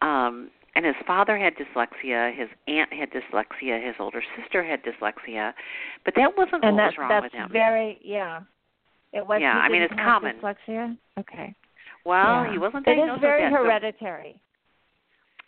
um 0.00 0.50
and 0.74 0.86
his 0.86 0.94
father 1.06 1.36
had 1.36 1.52
dyslexia, 1.56 2.34
his 2.34 2.48
aunt 2.66 2.90
had 2.94 3.10
dyslexia, 3.10 3.84
his 3.84 3.94
older 4.00 4.22
sister 4.40 4.64
had 4.64 4.80
dyslexia, 4.82 5.52
but 6.04 6.14
that 6.16 6.34
wasn't 6.36 6.64
and 6.64 6.76
what 6.76 6.82
that, 6.82 6.86
was 6.86 6.98
wrong 6.98 7.08
that's 7.10 7.24
with 7.24 7.32
him. 7.32 7.50
Very 7.52 7.98
yeah. 8.02 8.40
It 9.12 9.26
was. 9.26 9.40
Yeah, 9.42 9.52
I 9.52 9.68
mean 9.68 9.82
it's 9.82 9.92
common. 9.94 10.36
Dyslexia. 10.36 10.96
Okay. 11.18 11.54
Well, 12.04 12.44
yeah. 12.44 12.52
he 12.52 12.58
wasn't 12.58 12.86
It 12.86 12.96
diagnosed 12.96 13.18
is 13.18 13.20
very 13.20 13.42
that, 13.42 13.52
hereditary. 13.52 14.40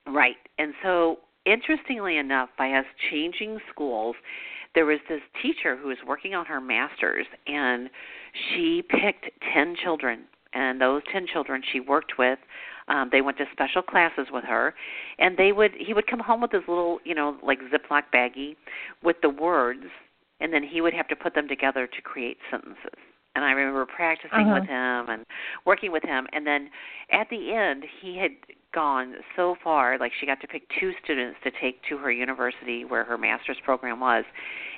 So, 0.07 0.13
right, 0.13 0.37
and 0.59 0.75
so 0.83 1.19
interestingly 1.47 2.19
enough, 2.19 2.49
by 2.57 2.73
us 2.73 2.85
changing 3.11 3.59
schools, 3.73 4.17
there 4.75 4.87
was 4.87 4.99
this 5.09 5.21
teacher 5.43 5.77
who 5.77 5.89
was 5.89 5.99
working 6.07 6.35
on 6.35 6.47
her 6.47 6.61
master's, 6.61 7.27
and 7.47 7.89
she 8.51 8.83
picked 8.89 9.31
ten 9.53 9.77
children, 9.83 10.25
and 10.53 10.81
those 10.81 11.03
ten 11.13 11.27
children 11.27 11.63
she 11.73 11.81
worked 11.81 12.19
with 12.19 12.39
um, 12.89 13.09
they 13.11 13.23
went 13.23 13.39
to 13.39 13.45
special 13.53 13.83
classes 13.83 14.27
with 14.31 14.45
her, 14.45 14.75
and 15.19 15.37
they 15.37 15.53
would 15.53 15.73
he 15.79 15.95
would 15.95 16.07
come 16.07 16.21
home 16.21 16.41
with 16.41 16.53
his 16.53 16.63
little 16.69 16.99
you 17.05 17.15
know 17.15 17.37
like 17.43 17.59
Ziploc 17.73 18.03
baggie 18.15 18.57
with 19.03 19.17
the 19.23 19.31
words, 19.31 19.85
and 20.41 20.53
then 20.53 20.63
he 20.63 20.81
would 20.81 20.93
have 20.95 21.09
to 21.09 21.17
put 21.17 21.35
them 21.35 21.49
together 21.49 21.87
to 21.87 22.03
create 22.03 22.37
sentences. 22.51 22.99
And 23.35 23.45
I 23.45 23.51
remember 23.53 23.85
practicing 23.87 24.47
uh-huh. 24.47 24.61
with 24.61 24.69
him 24.69 25.09
and 25.09 25.27
working 25.67 25.91
with 25.91 26.05
him, 26.05 26.27
and 26.33 26.47
then 26.47 26.71
at 27.11 27.29
the 27.31 27.53
end 27.53 27.85
he 28.01 28.17
had 28.19 28.31
gone 28.75 29.15
so 29.37 29.55
far 29.63 29.99
like 29.99 30.11
she 30.19 30.27
got 30.27 30.41
to 30.41 30.49
pick 30.49 30.63
two 30.81 30.93
students 31.03 31.39
to 31.45 31.51
take 31.61 31.81
to 31.89 31.97
her 31.97 32.11
university 32.11 32.85
where 32.85 33.05
her 33.05 33.17
master's 33.17 33.57
program 33.65 34.01
was 34.01 34.25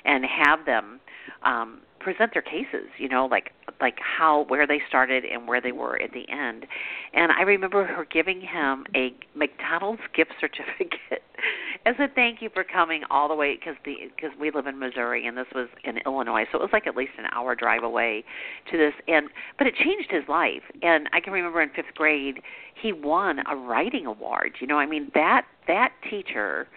and 0.05 0.23
have 0.23 0.65
them 0.67 0.99
um 1.43 1.79
present 1.99 2.31
their 2.33 2.41
cases 2.41 2.87
you 2.97 3.09
know 3.09 3.25
like 3.25 3.51
like 3.81 3.97
how 3.99 4.45
where 4.47 4.65
they 4.65 4.79
started 4.87 5.23
and 5.25 5.47
where 5.47 5.61
they 5.61 5.71
were 5.71 6.01
at 6.01 6.11
the 6.11 6.25
end. 6.29 6.65
And 7.13 7.31
i 7.31 7.41
remember 7.41 7.85
her 7.85 8.05
giving 8.05 8.41
him 8.41 8.85
a 8.95 9.13
mcdonald's 9.35 10.01
gift 10.15 10.31
certificate 10.39 11.23
as 11.85 11.95
a 11.99 12.07
thank 12.13 12.41
you 12.41 12.49
for 12.53 12.63
coming 12.63 13.03
all 13.09 13.27
the 13.27 13.35
way 13.35 13.55
because 13.55 13.75
the 13.85 13.95
because 14.15 14.31
we 14.39 14.51
live 14.51 14.67
in 14.67 14.79
missouri 14.79 15.25
and 15.27 15.37
this 15.37 15.47
was 15.53 15.67
in 15.83 15.97
illinois. 16.05 16.45
So 16.51 16.59
it 16.59 16.61
was 16.61 16.71
like 16.73 16.87
at 16.87 16.95
least 16.95 17.11
an 17.17 17.25
hour 17.33 17.55
drive 17.55 17.83
away 17.83 18.23
to 18.71 18.77
this. 18.77 18.93
And 19.07 19.29
but 19.57 19.67
it 19.67 19.75
changed 19.75 20.11
his 20.11 20.23
life. 20.27 20.63
And 20.81 21.09
i 21.13 21.19
can 21.19 21.33
remember 21.33 21.61
in 21.61 21.69
fifth 21.69 21.93
grade 21.95 22.41
he 22.81 22.93
won 22.93 23.39
a 23.49 23.55
writing 23.55 24.05
award 24.05 24.53
you 24.59 24.67
know 24.67 24.77
i 24.77 24.85
mean 24.85 25.11
that 25.13 25.45
that 25.67 25.91
teacher 26.09 26.67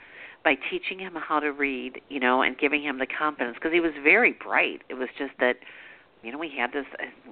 by 0.44 0.56
teaching 0.70 0.98
him 0.98 1.14
how 1.16 1.40
to 1.40 1.52
read, 1.52 2.00
you 2.08 2.20
know, 2.20 2.42
and 2.42 2.58
giving 2.58 2.82
him 2.82 2.98
the 2.98 3.06
confidence 3.06 3.56
because 3.56 3.72
he 3.72 3.80
was 3.80 3.92
very 4.02 4.32
bright. 4.32 4.82
It 4.88 4.94
was 4.94 5.08
just 5.18 5.32
that 5.40 5.56
you 6.22 6.32
know, 6.32 6.38
we 6.38 6.52
had 6.54 6.72
this, 6.72 6.84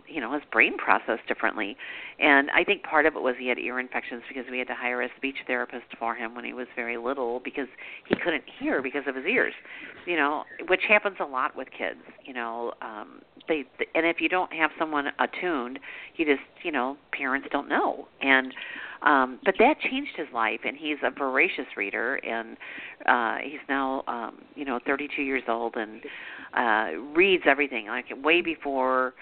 you 0.07 0.21
know, 0.21 0.33
his 0.33 0.43
brain 0.51 0.79
processed 0.79 1.27
differently. 1.29 1.77
And 2.19 2.51
I 2.51 2.65
think 2.65 2.83
part 2.83 3.05
of 3.07 3.17
it 3.17 3.23
was 3.23 3.35
he 3.39 3.49
had 3.49 3.59
ear 3.59 3.79
infections 3.79 4.23
because 4.29 4.45
we 4.51 4.59
had 4.59 4.69
to 4.69 4.75
hire 4.75 5.03
a 5.03 5.09
speech 5.17 5.37
therapist 5.47 5.85
for 5.99 6.15
him 6.15 6.35
when 6.35 6.45
he 6.45 6.55
was 6.55 6.67
very 6.75 6.97
little 6.97 7.41
because 7.45 7.69
he 8.07 8.17
couldn't 8.17 8.45
hear 8.59 8.83
because 8.83 9.03
of 9.07 9.15
his 9.15 9.27
ears, 9.27 9.53
you 10.07 10.17
know, 10.17 10.45
which 10.69 10.81
happens 10.89 11.17
a 11.21 11.25
lot 11.25 11.55
with 11.57 11.69
kids, 11.71 12.01
you 12.25 12.33
know. 12.33 12.73
Um, 12.81 13.21
they, 13.47 13.65
and 13.95 14.07
if 14.07 14.21
you 14.21 14.29
don't 14.29 14.53
have 14.53 14.71
someone 14.79 15.09
attuned, 15.19 15.79
you 16.17 16.25
just, 16.25 16.41
you 16.63 16.73
know, 16.73 16.97
parents 17.13 17.49
don't 17.51 17.69
know. 17.69 18.09
And, 18.23 18.55
um, 19.03 19.39
but 19.45 19.55
that 19.59 19.81
changed 19.81 20.13
his 20.17 20.27
life, 20.33 20.61
and 20.65 20.77
he's 20.77 20.99
a 21.03 21.11
voracious 21.11 21.67
reader, 21.77 22.17
and 22.17 22.57
uh, 23.07 23.37
he's 23.43 23.61
now, 23.69 24.03
um, 24.07 24.39
you 24.55 24.65
know, 24.65 24.81
32 24.85 25.23
years 25.23 25.43
old, 25.49 25.77
and 25.77 26.03
uh, 26.55 26.99
reads 27.15 27.45
everything. 27.47 27.87
Like 27.87 28.07
way 28.23 28.41
before 28.41 29.15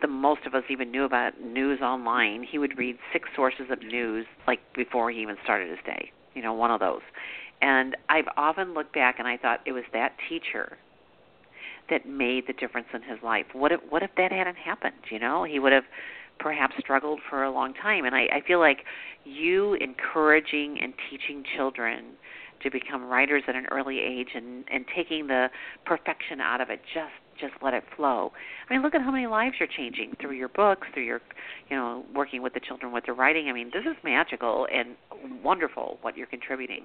the 0.00 0.08
most 0.08 0.46
of 0.46 0.54
us 0.54 0.64
even 0.70 0.90
knew 0.90 1.04
about 1.04 1.40
news 1.40 1.80
online, 1.80 2.44
he 2.48 2.58
would 2.58 2.76
read 2.78 2.96
six 3.12 3.28
sources 3.34 3.66
of 3.70 3.80
news, 3.80 4.26
like 4.46 4.60
before 4.74 5.10
he 5.10 5.20
even 5.22 5.36
started 5.44 5.70
his 5.70 5.78
day. 5.84 6.10
You 6.34 6.42
know, 6.42 6.52
one 6.52 6.70
of 6.70 6.80
those. 6.80 7.02
And 7.60 7.96
I've 8.08 8.26
often 8.36 8.74
looked 8.74 8.94
back, 8.94 9.16
and 9.18 9.28
I 9.28 9.36
thought 9.36 9.60
it 9.66 9.72
was 9.72 9.84
that 9.92 10.14
teacher 10.28 10.78
that 11.90 12.06
made 12.06 12.46
the 12.46 12.52
difference 12.52 12.88
in 12.94 13.02
his 13.02 13.18
life. 13.22 13.46
What 13.52 13.72
if 13.72 13.80
what 13.88 14.02
if 14.02 14.10
that 14.16 14.32
hadn't 14.32 14.56
happened? 14.56 14.94
You 15.10 15.18
know, 15.18 15.44
he 15.44 15.58
would 15.58 15.72
have 15.72 15.84
perhaps 16.38 16.74
struggled 16.78 17.20
for 17.28 17.44
a 17.44 17.50
long 17.50 17.74
time. 17.74 18.04
And 18.04 18.14
I, 18.14 18.22
I 18.32 18.40
feel 18.46 18.58
like 18.58 18.78
you 19.24 19.74
encouraging 19.74 20.78
and 20.80 20.92
teaching 21.10 21.44
children 21.56 22.16
to 22.62 22.70
become 22.70 23.04
writers 23.04 23.42
at 23.48 23.56
an 23.56 23.66
early 23.70 23.98
age 23.98 24.28
and 24.34 24.64
and 24.72 24.84
taking 24.94 25.26
the 25.26 25.48
perfection 25.84 26.40
out 26.40 26.60
of 26.60 26.70
it 26.70 26.80
just 26.94 27.12
just 27.40 27.54
let 27.62 27.74
it 27.74 27.82
flow 27.96 28.30
i 28.68 28.72
mean 28.72 28.82
look 28.82 28.94
at 28.94 29.02
how 29.02 29.10
many 29.10 29.26
lives 29.26 29.54
you're 29.58 29.68
changing 29.76 30.12
through 30.20 30.32
your 30.32 30.48
books 30.48 30.86
through 30.94 31.04
your 31.04 31.20
you 31.68 31.76
know 31.76 32.04
working 32.14 32.42
with 32.42 32.54
the 32.54 32.60
children 32.60 32.92
with 32.92 33.04
their 33.04 33.14
writing 33.14 33.48
i 33.48 33.52
mean 33.52 33.70
this 33.72 33.82
is 33.84 33.96
magical 34.04 34.66
and 34.72 34.96
wonderful 35.42 35.98
what 36.02 36.16
you're 36.16 36.26
contributing 36.26 36.84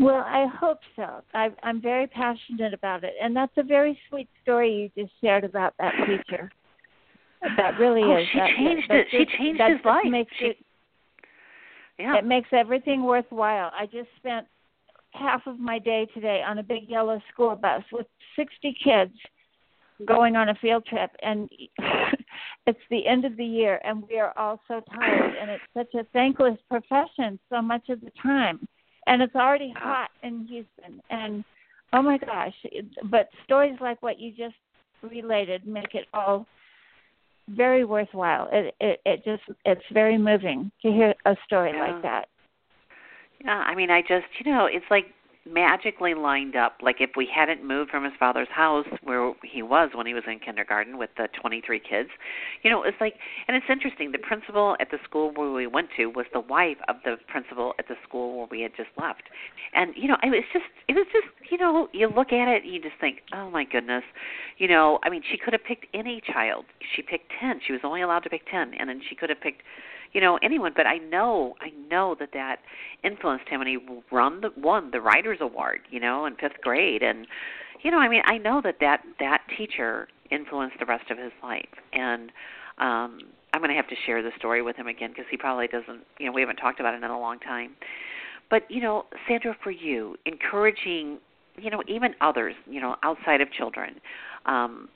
well, 0.00 0.24
I 0.26 0.46
hope 0.58 0.78
so. 0.96 1.20
I, 1.34 1.50
I'm 1.62 1.82
very 1.82 2.06
passionate 2.06 2.72
about 2.72 3.04
it, 3.04 3.12
and 3.22 3.36
that's 3.36 3.52
a 3.58 3.62
very 3.62 3.98
sweet 4.08 4.28
story 4.42 4.90
you 4.96 5.02
just 5.02 5.12
shared 5.20 5.44
about 5.44 5.74
that 5.78 5.92
teacher. 6.06 6.50
That 7.56 7.78
really 7.78 8.02
oh, 8.02 8.18
is. 8.18 8.26
She 8.32 8.38
that, 8.38 8.50
changed 8.56 8.88
that 8.88 8.96
it. 8.98 9.06
She 9.10 9.26
changed 9.38 9.60
his 9.60 9.84
life. 9.84 10.04
Makes 10.08 10.32
she, 10.38 10.44
it, 10.46 10.56
yeah. 11.98 12.16
It 12.18 12.24
makes 12.24 12.48
everything 12.52 13.02
worthwhile. 13.02 13.70
I 13.78 13.86
just 13.86 14.08
spent 14.16 14.46
half 15.12 15.46
of 15.46 15.58
my 15.58 15.78
day 15.78 16.06
today 16.14 16.42
on 16.46 16.58
a 16.58 16.62
big 16.62 16.88
yellow 16.88 17.20
school 17.32 17.54
bus 17.54 17.82
with 17.92 18.06
60 18.36 18.76
kids 18.82 19.12
going 20.06 20.36
on 20.36 20.48
a 20.48 20.54
field 20.56 20.84
trip 20.86 21.10
and 21.22 21.48
it's 22.66 22.80
the 22.90 23.06
end 23.06 23.24
of 23.24 23.36
the 23.36 23.44
year 23.44 23.80
and 23.84 24.02
we 24.08 24.18
are 24.18 24.32
all 24.36 24.58
so 24.66 24.80
tired 24.94 25.34
and 25.40 25.50
it's 25.50 25.62
such 25.74 25.94
a 25.94 26.04
thankless 26.12 26.58
profession 26.68 27.38
so 27.50 27.62
much 27.62 27.88
of 27.88 28.00
the 28.00 28.10
time 28.20 28.66
and 29.06 29.22
it's 29.22 29.34
already 29.34 29.72
hot 29.76 30.10
in 30.22 30.46
Houston 30.46 31.00
and 31.10 31.44
oh 31.92 32.02
my 32.02 32.18
gosh 32.18 32.54
but 33.10 33.28
stories 33.44 33.76
like 33.80 34.02
what 34.02 34.18
you 34.18 34.32
just 34.32 34.56
related 35.02 35.66
make 35.66 35.94
it 35.94 36.06
all 36.14 36.46
very 37.48 37.84
worthwhile 37.84 38.48
it 38.52 38.74
it, 38.80 39.00
it 39.04 39.24
just 39.24 39.42
it's 39.64 39.82
very 39.92 40.18
moving 40.18 40.70
to 40.82 40.90
hear 40.90 41.14
a 41.24 41.36
story 41.44 41.72
yeah. 41.74 41.92
like 41.92 42.02
that 42.02 42.28
yeah 43.44 43.62
i 43.66 43.74
mean 43.74 43.90
i 43.90 44.00
just 44.00 44.26
you 44.44 44.50
know 44.50 44.66
it's 44.66 44.84
like 44.90 45.06
magically 45.44 46.14
lined 46.14 46.54
up 46.54 46.76
like 46.82 46.96
if 47.00 47.10
we 47.16 47.28
hadn't 47.32 47.64
moved 47.64 47.90
from 47.90 48.04
his 48.04 48.12
father's 48.18 48.48
house 48.50 48.86
where 49.02 49.32
he 49.42 49.62
was 49.62 49.90
when 49.94 50.06
he 50.06 50.14
was 50.14 50.22
in 50.26 50.38
kindergarten 50.38 50.98
with 50.98 51.10
the 51.16 51.28
23 51.40 51.80
kids 51.80 52.10
you 52.62 52.70
know 52.70 52.82
it's 52.84 52.96
like 53.00 53.14
and 53.48 53.56
it's 53.56 53.66
interesting 53.68 54.12
the 54.12 54.18
principal 54.18 54.76
at 54.80 54.90
the 54.90 54.98
school 55.04 55.32
where 55.34 55.50
we 55.50 55.66
went 55.66 55.88
to 55.96 56.06
was 56.06 56.26
the 56.32 56.40
wife 56.40 56.76
of 56.88 56.96
the 57.04 57.16
principal 57.28 57.74
at 57.78 57.88
the 57.88 57.94
school 58.06 58.38
where 58.38 58.48
we 58.50 58.60
had 58.62 58.72
just 58.76 58.90
left. 58.98 59.22
And 59.74 59.92
you 59.96 60.08
know 60.08 60.16
it 60.22 60.30
was 60.30 60.44
just 60.52 60.64
it 60.88 60.94
was 60.94 61.06
just 61.12 61.26
you 61.50 61.58
know 61.58 61.88
you 61.92 62.08
look 62.08 62.32
at 62.32 62.48
it 62.48 62.64
and 62.64 62.72
you 62.72 62.80
just 62.80 62.96
think 63.00 63.18
oh 63.32 63.50
my 63.50 63.64
goodness. 63.64 64.04
You 64.58 64.68
know 64.68 64.98
i 65.02 65.10
mean 65.10 65.22
she 65.30 65.36
could 65.36 65.52
have 65.52 65.64
picked 65.64 65.86
any 65.94 66.20
child. 66.20 66.64
She 66.94 67.02
picked 67.02 67.32
10 67.40 67.60
she 67.66 67.72
was 67.72 67.82
only 67.84 68.02
allowed 68.02 68.20
to 68.20 68.30
pick 68.30 68.48
10 68.50 68.74
and 68.78 68.88
then 68.88 69.00
she 69.08 69.14
could 69.14 69.30
have 69.30 69.40
picked 69.40 69.62
you 70.12 70.20
know 70.20 70.38
anyone 70.42 70.72
but 70.74 70.86
i 70.86 70.98
know 70.98 71.54
i 71.60 71.70
know 71.90 72.16
that 72.18 72.30
that 72.32 72.56
influenced 73.04 73.48
him 73.48 73.60
and 73.60 73.68
he 73.68 73.78
won 74.10 74.40
the 74.40 74.50
won 74.56 74.90
the 74.90 75.00
writers 75.00 75.38
award 75.40 75.80
you 75.90 76.00
know 76.00 76.26
in 76.26 76.36
fifth 76.36 76.60
grade. 76.62 77.02
And 77.02 77.26
you 77.82 77.90
know 77.90 77.98
i 77.98 78.08
mean 78.08 78.22
i 78.26 78.38
know 78.38 78.60
that 78.62 78.76
that 78.80 79.02
that 79.18 79.42
teacher 79.56 80.08
influenced 80.30 80.78
the 80.78 80.86
rest 80.86 81.10
of 81.10 81.18
his 81.18 81.32
life. 81.42 81.68
And 81.92 82.30
um 82.78 83.20
i'm 83.52 83.60
going 83.60 83.68
to 83.70 83.76
have 83.76 83.88
to 83.88 83.96
share 84.06 84.22
the 84.22 84.30
story 84.38 84.62
with 84.62 84.76
him 84.76 84.86
again 84.86 85.10
because 85.10 85.26
he 85.30 85.36
probably 85.36 85.66
doesn't 85.66 86.02
you 86.18 86.26
know 86.26 86.32
we 86.32 86.40
haven't 86.40 86.56
talked 86.56 86.80
about 86.80 86.94
it 86.94 87.02
in 87.02 87.10
a 87.10 87.20
long 87.20 87.38
time. 87.38 87.72
But 88.50 88.70
you 88.70 88.80
know 88.80 89.04
sandra 89.28 89.56
for 89.62 89.70
you 89.70 90.16
encouraging 90.26 91.18
you 91.56 91.70
know 91.70 91.82
even 91.86 92.14
others 92.20 92.54
you 92.66 92.80
know 92.80 92.96
outside 93.02 93.40
of 93.40 93.50
children 93.52 94.00
um 94.46 94.88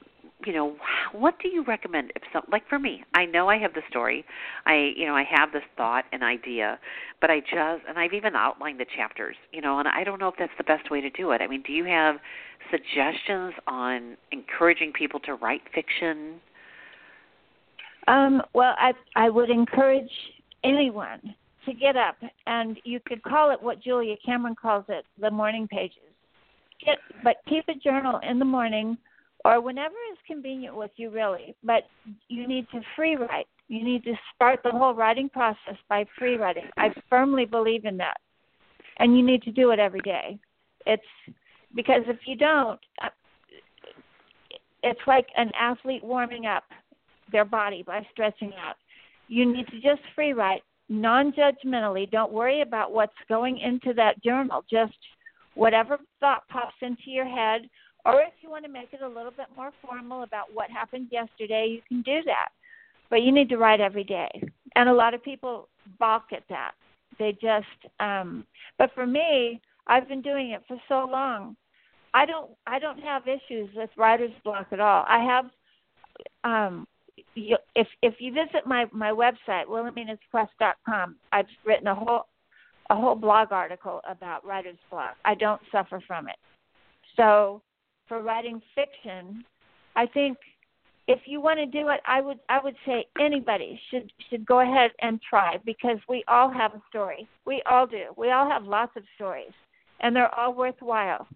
you 0.46 0.52
know 0.52 0.76
what 1.12 1.34
do 1.40 1.48
you 1.48 1.64
recommend 1.64 2.12
if 2.14 2.22
some 2.32 2.42
like 2.50 2.66
for 2.68 2.78
me 2.78 3.02
i 3.14 3.24
know 3.26 3.48
i 3.48 3.58
have 3.58 3.74
the 3.74 3.82
story 3.90 4.24
i 4.64 4.92
you 4.96 5.04
know 5.04 5.14
i 5.14 5.24
have 5.28 5.52
this 5.52 5.62
thought 5.76 6.04
and 6.12 6.22
idea 6.22 6.78
but 7.20 7.30
i 7.30 7.40
just 7.40 7.82
and 7.88 7.98
i've 7.98 8.12
even 8.12 8.36
outlined 8.36 8.78
the 8.78 8.86
chapters 8.96 9.36
you 9.52 9.60
know 9.60 9.78
and 9.80 9.88
i 9.88 10.04
don't 10.04 10.20
know 10.20 10.28
if 10.28 10.34
that's 10.38 10.52
the 10.56 10.64
best 10.64 10.90
way 10.90 11.00
to 11.00 11.10
do 11.10 11.32
it. 11.32 11.40
I 11.42 11.48
mean 11.48 11.62
do 11.66 11.72
you 11.72 11.84
have 11.84 12.16
suggestions 12.70 13.54
on 13.66 14.16
encouraging 14.32 14.92
people 14.92 15.20
to 15.20 15.34
write 15.34 15.62
fiction? 15.74 16.40
Um 18.06 18.40
well 18.54 18.74
i 18.78 18.92
i 19.16 19.28
would 19.28 19.50
encourage 19.50 20.10
anyone 20.62 21.34
to 21.66 21.72
get 21.72 21.96
up 21.96 22.16
and 22.46 22.78
you 22.84 23.00
could 23.04 23.22
call 23.22 23.50
it 23.50 23.60
what 23.60 23.82
julia 23.82 24.14
cameron 24.24 24.54
calls 24.54 24.84
it 24.88 25.04
the 25.20 25.30
morning 25.30 25.66
pages. 25.66 25.98
Get 26.84 26.98
but 27.24 27.36
keep 27.48 27.64
a 27.68 27.74
journal 27.74 28.20
in 28.22 28.38
the 28.38 28.44
morning 28.44 28.96
or 29.44 29.60
whenever 29.60 29.94
is 30.12 30.18
convenient 30.26 30.76
with 30.76 30.90
you, 30.96 31.10
really. 31.10 31.54
But 31.62 31.84
you 32.28 32.48
need 32.48 32.66
to 32.72 32.80
free 32.94 33.16
write. 33.16 33.46
You 33.68 33.84
need 33.84 34.04
to 34.04 34.14
start 34.34 34.60
the 34.62 34.70
whole 34.70 34.94
writing 34.94 35.28
process 35.28 35.76
by 35.88 36.04
free 36.18 36.36
writing. 36.36 36.64
I 36.76 36.90
firmly 37.10 37.44
believe 37.44 37.84
in 37.84 37.96
that. 37.98 38.18
And 38.98 39.16
you 39.16 39.24
need 39.24 39.42
to 39.42 39.52
do 39.52 39.70
it 39.70 39.78
every 39.78 40.00
day. 40.00 40.38
It's 40.86 41.02
because 41.74 42.02
if 42.06 42.18
you 42.26 42.36
don't, 42.36 42.80
uh, 43.02 43.08
it's 44.82 45.00
like 45.06 45.26
an 45.36 45.50
athlete 45.58 46.02
warming 46.02 46.46
up 46.46 46.64
their 47.32 47.44
body 47.44 47.82
by 47.86 48.06
stretching 48.12 48.52
out. 48.54 48.76
You 49.28 49.52
need 49.52 49.66
to 49.68 49.80
just 49.80 50.00
free 50.14 50.32
write 50.32 50.62
non 50.88 51.32
judgmentally. 51.32 52.10
Don't 52.10 52.32
worry 52.32 52.62
about 52.62 52.92
what's 52.92 53.12
going 53.28 53.58
into 53.58 53.92
that 53.94 54.22
journal. 54.22 54.64
Just 54.70 54.94
whatever 55.54 55.98
thought 56.20 56.46
pops 56.48 56.76
into 56.82 57.08
your 57.10 57.26
head 57.26 57.62
or 58.06 58.22
if 58.22 58.32
you 58.40 58.50
want 58.50 58.64
to 58.64 58.70
make 58.70 58.92
it 58.92 59.02
a 59.02 59.08
little 59.08 59.32
bit 59.32 59.46
more 59.56 59.72
formal 59.84 60.22
about 60.22 60.46
what 60.54 60.70
happened 60.70 61.08
yesterday, 61.10 61.66
you 61.70 61.82
can 61.88 62.02
do 62.02 62.22
that. 62.24 62.48
But 63.10 63.22
you 63.22 63.32
need 63.32 63.48
to 63.48 63.56
write 63.56 63.80
every 63.80 64.04
day. 64.04 64.28
And 64.76 64.88
a 64.88 64.94
lot 64.94 65.14
of 65.14 65.24
people 65.24 65.68
balk 65.98 66.26
at 66.32 66.44
that. 66.48 66.72
They 67.18 67.32
just 67.32 67.92
um 68.00 68.44
but 68.78 68.90
for 68.94 69.06
me, 69.06 69.60
I've 69.86 70.08
been 70.08 70.22
doing 70.22 70.50
it 70.50 70.62
for 70.68 70.76
so 70.88 71.08
long. 71.10 71.56
I 72.14 72.26
don't 72.26 72.50
I 72.66 72.78
don't 72.78 73.00
have 73.00 73.22
issues 73.26 73.70
with 73.74 73.90
writer's 73.96 74.32
block 74.44 74.68
at 74.72 74.80
all. 74.80 75.04
I 75.08 75.24
have 75.24 75.46
um 76.44 76.86
you, 77.34 77.56
if 77.74 77.86
if 78.02 78.14
you 78.18 78.32
visit 78.32 78.66
my 78.66 78.86
my 78.92 79.10
website 79.10 79.66
willowmenaquest.com, 79.68 81.16
I've 81.32 81.46
written 81.64 81.86
a 81.86 81.94
whole 81.94 82.26
a 82.90 82.96
whole 82.96 83.16
blog 83.16 83.50
article 83.50 84.00
about 84.08 84.44
writer's 84.44 84.78
block. 84.90 85.16
I 85.24 85.34
don't 85.34 85.60
suffer 85.72 86.00
from 86.06 86.28
it. 86.28 86.36
So 87.16 87.62
for 88.08 88.22
writing 88.22 88.60
fiction, 88.74 89.44
I 89.94 90.06
think 90.06 90.38
if 91.08 91.20
you 91.26 91.40
want 91.40 91.58
to 91.58 91.66
do 91.66 91.88
it, 91.88 92.00
I 92.06 92.20
would 92.20 92.38
I 92.48 92.58
would 92.62 92.74
say 92.84 93.06
anybody 93.20 93.80
should 93.90 94.12
should 94.28 94.44
go 94.44 94.60
ahead 94.60 94.90
and 95.00 95.20
try 95.28 95.58
because 95.64 95.98
we 96.08 96.24
all 96.28 96.50
have 96.50 96.74
a 96.74 96.82
story. 96.88 97.28
We 97.46 97.62
all 97.70 97.86
do. 97.86 98.06
We 98.16 98.30
all 98.30 98.48
have 98.48 98.64
lots 98.64 98.96
of 98.96 99.04
stories, 99.14 99.52
and 100.00 100.14
they're 100.14 100.34
all 100.34 100.54
worthwhile. 100.54 101.26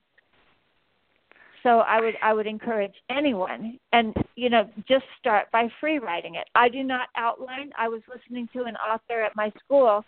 So 1.63 1.81
I 1.81 2.01
would 2.01 2.15
I 2.23 2.33
would 2.33 2.47
encourage 2.47 2.95
anyone, 3.11 3.79
and 3.93 4.15
you 4.35 4.51
know, 4.51 4.69
just 4.89 5.05
start 5.19 5.51
by 5.53 5.69
free 5.81 5.99
writing 5.99 6.35
it. 6.35 6.49
I 6.55 6.69
do 6.69 6.83
not 6.83 7.09
outline. 7.17 7.71
I 7.79 7.89
was 7.89 8.03
listening 8.13 8.49
to 8.55 8.65
an 8.65 8.77
author 8.77 9.21
at 9.23 9.37
my 9.37 9.53
school. 9.65 10.05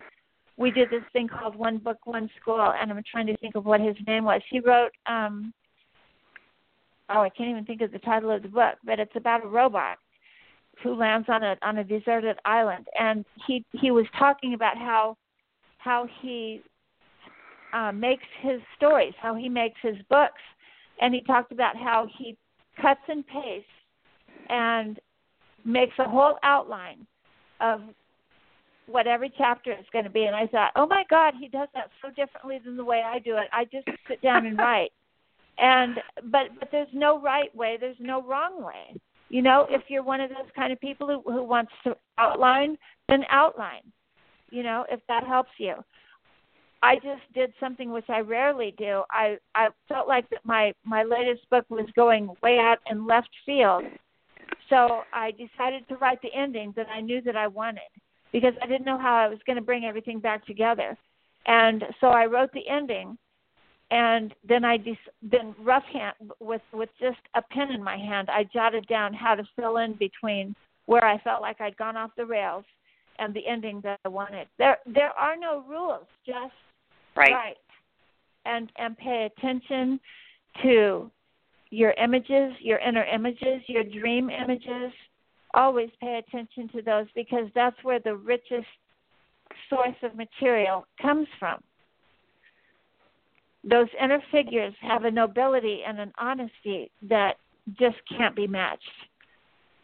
We 0.57 0.71
did 0.71 0.91
this 0.91 1.03
thing 1.13 1.29
called 1.29 1.57
One 1.57 1.79
Book 1.79 1.99
One 2.05 2.29
School, 2.41 2.61
and 2.61 2.91
I'm 2.91 3.03
trying 3.11 3.27
to 3.29 3.37
think 3.39 3.55
of 3.55 3.65
what 3.65 3.81
his 3.81 3.97
name 4.07 4.25
was. 4.25 4.43
He 4.51 4.61
wrote 4.61 4.93
um, 5.07 5.53
oh, 7.15 7.21
I 7.21 7.29
can't 7.29 7.51
even 7.51 7.65
think 7.65 7.81
of 7.81 7.93
the 7.93 7.99
title 8.01 8.31
of 8.31 8.43
the 8.43 8.49
book, 8.49 8.77
but 8.85 8.99
it's 8.99 9.17
about 9.17 9.45
a 9.45 9.49
robot 9.49 9.99
who 10.83 10.95
lands 10.95 11.29
on 11.29 11.43
a 11.43 11.57
on 11.63 11.79
a 11.79 11.85
deserted 11.85 12.37
island, 12.45 12.87
and 12.99 13.25
he 13.47 13.65
he 13.73 13.91
was 13.91 14.07
talking 14.19 14.55
about 14.55 14.77
how 14.77 15.17
how 15.79 16.07
he 16.21 16.63
uh, 17.73 17.93
makes 17.93 18.25
his 18.41 18.61
stories, 18.77 19.15
how 19.21 19.35
he 19.35 19.49
makes 19.49 19.79
his 19.83 19.97
books, 20.09 20.41
and 21.01 21.15
he 21.15 21.21
talked 21.23 21.53
about 21.53 21.77
how 21.77 22.07
he 22.19 22.37
cuts 22.81 23.01
and 23.09 23.25
pastes 23.27 23.67
and 24.49 24.99
makes 25.65 25.95
a 25.99 26.09
whole 26.09 26.39
outline 26.43 27.07
of 27.61 27.81
what 28.87 29.07
every 29.07 29.33
chapter 29.39 29.73
is 29.73 29.87
going 29.93 30.05
to 30.05 30.11
be. 30.11 30.25
And 30.25 30.35
I 30.35 30.47
thought, 30.47 30.73
oh 30.77 30.87
my 30.87 31.05
God, 31.09 31.35
he 31.39 31.49
does 31.49 31.69
that 31.75 31.91
so 32.03 32.09
differently 32.09 32.61
than 32.65 32.77
the 32.77 32.85
way 32.85 33.03
I 33.05 33.19
do 33.21 33.37
it. 33.37 33.49
I 33.53 33.65
just 33.65 33.87
sit 34.09 34.21
down 34.23 34.47
and 34.47 34.59
write 34.59 34.91
and 35.59 35.98
but 36.30 36.48
but 36.59 36.68
there's 36.72 36.88
no 36.92 37.20
right 37.20 37.55
way 37.55 37.76
there's 37.78 37.96
no 38.00 38.22
wrong 38.22 38.62
way. 38.62 38.98
You 39.28 39.42
know 39.42 39.66
if 39.70 39.82
you're 39.88 40.03
one 40.03 40.20
of 40.20 40.30
those 40.30 40.50
kind 40.55 40.72
of 40.72 40.80
people 40.80 41.07
who 41.07 41.30
who 41.30 41.44
wants 41.44 41.72
to 41.84 41.96
outline 42.18 42.76
then 43.09 43.24
outline 43.30 43.82
you 44.50 44.62
know 44.62 44.84
if 44.90 45.00
that 45.09 45.26
helps 45.26 45.50
you. 45.59 45.74
I 46.84 46.96
just 46.96 47.22
did 47.32 47.53
something 47.61 47.92
which 47.92 48.09
i 48.09 48.20
rarely 48.20 48.74
do. 48.76 49.03
I 49.11 49.36
i 49.55 49.68
felt 49.88 50.09
like 50.09 50.28
that 50.30 50.44
my 50.44 50.72
my 50.84 51.03
latest 51.03 51.48
book 51.50 51.64
was 51.68 51.86
going 51.94 52.34
way 52.42 52.59
out 52.59 52.78
in 52.90 53.07
left 53.07 53.30
field. 53.46 53.84
So 54.68 55.03
i 55.12 55.32
decided 55.32 55.86
to 55.88 55.96
write 55.96 56.20
the 56.22 56.34
ending 56.34 56.72
that 56.76 56.88
i 56.88 57.00
knew 57.00 57.20
that 57.22 57.36
i 57.36 57.46
wanted 57.46 57.92
because 58.32 58.55
i 58.62 58.66
didn't 58.66 58.86
know 58.86 58.98
how 58.98 59.14
i 59.14 59.28
was 59.28 59.38
going 59.46 59.57
to 59.57 59.62
bring 59.62 59.84
everything 59.84 60.18
back 60.18 60.44
together. 60.46 60.96
And 61.46 61.84
so 62.00 62.09
i 62.09 62.26
wrote 62.26 62.53
the 62.53 62.68
ending 62.68 63.18
and 63.93 64.34
then 64.49 64.64
I 64.64 64.78
just 64.78 65.01
then 65.20 65.55
rough 65.61 65.84
hand 65.84 66.32
with 66.40 66.62
with 66.72 66.88
just 66.99 67.18
a 67.34 67.43
pen 67.43 67.70
in 67.70 67.84
my 67.84 67.99
hand, 67.99 68.30
I 68.30 68.45
jotted 68.45 68.86
down 68.88 69.12
how 69.12 69.34
to 69.34 69.45
fill 69.55 69.76
in 69.76 69.93
between 69.93 70.57
where 70.86 71.05
I 71.05 71.18
felt 71.18 71.43
like 71.43 71.61
I'd 71.61 71.76
gone 71.76 71.97
off 71.97 72.11
the 72.16 72.24
rails 72.24 72.64
and 73.18 73.34
the 73.34 73.47
ending 73.47 73.82
that 73.84 74.01
I 74.07 74.09
wanted. 74.09 74.49
There 74.59 74.78
there 74.86 75.11
are 75.11 75.36
no 75.36 75.62
rules, 75.68 76.07
just 76.26 76.55
right. 77.14 77.32
right. 77.32 77.57
And 78.47 78.72
and 78.76 78.97
pay 78.97 79.28
attention 79.36 80.01
to 80.62 81.11
your 81.68 81.93
images, 82.03 82.55
your 82.61 82.78
inner 82.78 83.05
images, 83.05 83.61
your 83.66 83.84
dream 83.84 84.30
images. 84.30 84.90
Always 85.53 85.90
pay 86.01 86.22
attention 86.26 86.70
to 86.70 86.80
those 86.80 87.09
because 87.14 87.47
that's 87.55 87.76
where 87.82 88.01
the 88.01 88.16
richest 88.16 88.66
source 89.68 89.97
of 90.03 90.16
material 90.16 90.86
comes 91.03 91.28
from 91.38 91.62
those 93.65 93.89
inner 94.03 94.23
figures 94.31 94.75
have 94.81 95.05
a 95.05 95.11
nobility 95.11 95.83
and 95.87 96.01
an 96.01 96.13
honesty 96.19 96.91
that 97.09 97.37
just 97.79 97.97
can't 98.17 98.35
be 98.35 98.47
matched. 98.47 98.83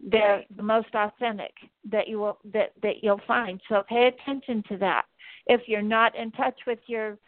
They're 0.00 0.44
the 0.56 0.62
most 0.62 0.88
authentic 0.94 1.52
that 1.90 2.08
you 2.08 2.18
will 2.20 2.38
that 2.52 2.72
that 2.82 3.02
you'll 3.02 3.20
find. 3.26 3.60
So 3.68 3.82
pay 3.88 4.06
attention 4.06 4.62
to 4.68 4.76
that. 4.78 5.06
If 5.46 5.62
you're 5.66 5.82
not 5.82 6.16
in 6.16 6.30
touch 6.32 6.58
with 6.66 6.78
your 6.86 7.18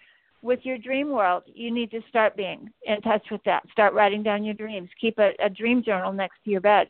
with 0.43 0.61
your 0.63 0.79
dream 0.79 1.11
world, 1.11 1.43
you 1.47 1.71
need 1.73 1.91
to 1.91 2.01
start 2.09 2.37
being 2.37 2.71
in 2.85 3.01
touch 3.03 3.27
with 3.31 3.43
that. 3.45 3.63
Start 3.73 3.93
writing 3.93 4.23
down 4.23 4.45
your 4.45 4.55
dreams. 4.55 4.89
Keep 5.01 5.19
a, 5.19 5.33
a 5.45 5.51
dream 5.51 5.83
journal 5.85 6.13
next 6.13 6.37
to 6.45 6.51
your 6.51 6.61
bed. 6.61 6.89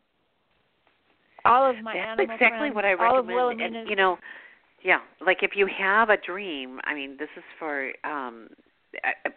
All 1.45 1.69
of 1.69 1.83
my 1.83 1.95
That's 1.95 2.21
animal 2.21 2.35
exactly 2.35 2.59
friends, 2.59 2.75
what 2.75 2.85
I 2.85 2.93
all 2.95 3.19
of 3.19 3.27
recommend. 3.27 3.77
And 3.77 3.89
you 3.89 3.97
know, 3.97 4.19
yeah, 4.85 4.99
like 5.25 5.39
if 5.43 5.53
you 5.55 5.67
have 5.67 6.11
a 6.11 6.17
dream, 6.19 6.81
I 6.85 6.95
mean, 6.95 7.17
this 7.19 7.31
is 7.37 7.45
for 7.59 7.91
um 8.05 8.49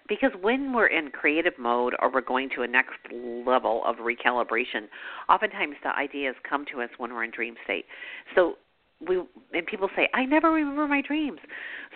because 0.07 0.31
when 0.41 0.73
we're 0.73 0.87
in 0.87 1.09
creative 1.09 1.53
mode 1.59 1.93
or 1.99 2.11
we're 2.11 2.21
going 2.21 2.49
to 2.55 2.63
a 2.63 2.67
next 2.67 2.97
level 3.11 3.83
of 3.85 3.97
recalibration, 3.97 4.87
oftentimes 5.29 5.75
the 5.83 5.89
ideas 5.95 6.35
come 6.47 6.65
to 6.73 6.81
us 6.81 6.89
when 6.97 7.13
we're 7.13 7.23
in 7.23 7.31
dream 7.31 7.55
state. 7.63 7.85
So 8.35 8.55
we 9.07 9.21
and 9.53 9.65
people 9.65 9.89
say, 9.95 10.09
"I 10.13 10.25
never 10.25 10.51
remember 10.51 10.87
my 10.87 11.01
dreams." 11.01 11.39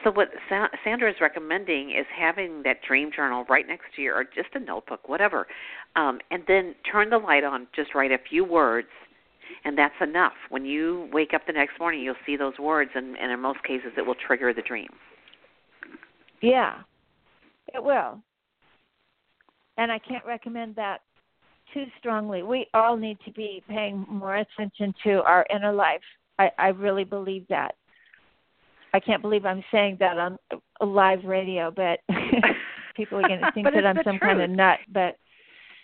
So 0.04 0.12
what 0.12 0.30
Sa- 0.50 0.70
Sandra 0.84 1.10
is 1.10 1.20
recommending 1.20 1.92
is 1.92 2.06
having 2.16 2.64
that 2.64 2.82
dream 2.82 3.12
journal 3.12 3.46
right 3.50 3.68
next 3.68 3.94
to 3.96 4.02
you, 4.02 4.14
or 4.14 4.24
just 4.24 4.50
a 4.54 4.60
notebook, 4.60 5.08
whatever, 5.08 5.48
um, 5.96 6.20
and 6.32 6.44
then 6.48 6.76
turn 6.90 7.10
the 7.10 7.18
light 7.18 7.44
on. 7.44 7.68
Just 7.76 7.96
write 7.96 8.12
a 8.12 8.18
few 8.30 8.44
words, 8.44 8.90
and 9.64 9.78
that's 9.78 10.00
enough. 10.02 10.34
When 10.50 10.66
you 10.66 11.10
wake 11.12 11.34
up 11.34 11.48
the 11.48 11.54
next 11.54 11.80
morning, 11.80 12.02
you'll 12.02 12.16
see 12.26 12.36
those 12.36 12.60
words, 12.60 12.92
and, 12.94 13.18
and 13.18 13.32
in 13.32 13.40
most 13.40 13.64
cases, 13.64 13.94
it 13.98 14.06
will 14.06 14.16
trigger 14.16 14.54
the 14.54 14.62
dream. 14.62 14.90
Yeah, 16.42 16.82
it 17.74 17.84
will. 17.84 18.22
And 19.78 19.92
I 19.92 20.00
can't 20.00 20.26
recommend 20.26 20.76
that 20.76 21.02
too 21.74 21.86
strongly. 22.00 22.44
We 22.44 22.68
all 22.74 22.98
need 22.98 23.18
to 23.26 23.32
be 23.32 23.64
paying 23.70 24.06
more 24.10 24.38
attention 24.38 24.94
to 25.04 25.22
our 25.24 25.46
inner 25.54 25.72
life. 25.74 26.02
I, 26.40 26.50
I 26.58 26.68
really 26.70 27.04
believe 27.04 27.46
that. 27.50 27.76
I 28.94 29.00
can't 29.00 29.22
believe 29.22 29.46
I'm 29.46 29.64
saying 29.72 29.98
that 30.00 30.18
on 30.18 30.38
a 30.82 30.86
live 30.86 31.24
radio, 31.26 31.72
but 31.72 32.00
people 32.96 33.20
are 33.20 33.28
going 33.28 33.42
to 33.46 33.52
think 33.54 33.68
that 33.74 33.86
I'm 33.86 34.00
some 34.04 34.18
kind 34.18 34.42
of 34.42 34.50
nut. 34.50 34.80
But 34.92 35.18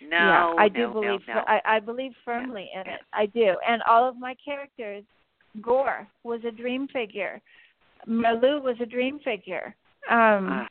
No, 0.02 0.08
yeah, 0.16 0.54
I 0.58 0.68
do 0.68 0.80
no, 0.80 0.92
believe 0.92 1.20
no, 1.28 1.34
no. 1.34 1.40
I, 1.46 1.60
I 1.64 1.80
believe 1.80 2.12
firmly 2.24 2.70
in 2.74 2.80
it. 2.80 3.00
I 3.12 3.26
do, 3.26 3.54
and 3.68 3.82
all 3.88 4.08
of 4.08 4.18
my 4.18 4.34
characters. 4.44 5.04
Gore 5.62 6.08
was 6.24 6.40
a 6.44 6.50
dream 6.50 6.88
figure. 6.88 7.40
Merloo 8.08 8.60
was 8.60 8.74
a 8.80 8.86
dream 8.86 9.20
figure. 9.24 9.76
Um, 10.10 10.48
Ah. 10.50 10.68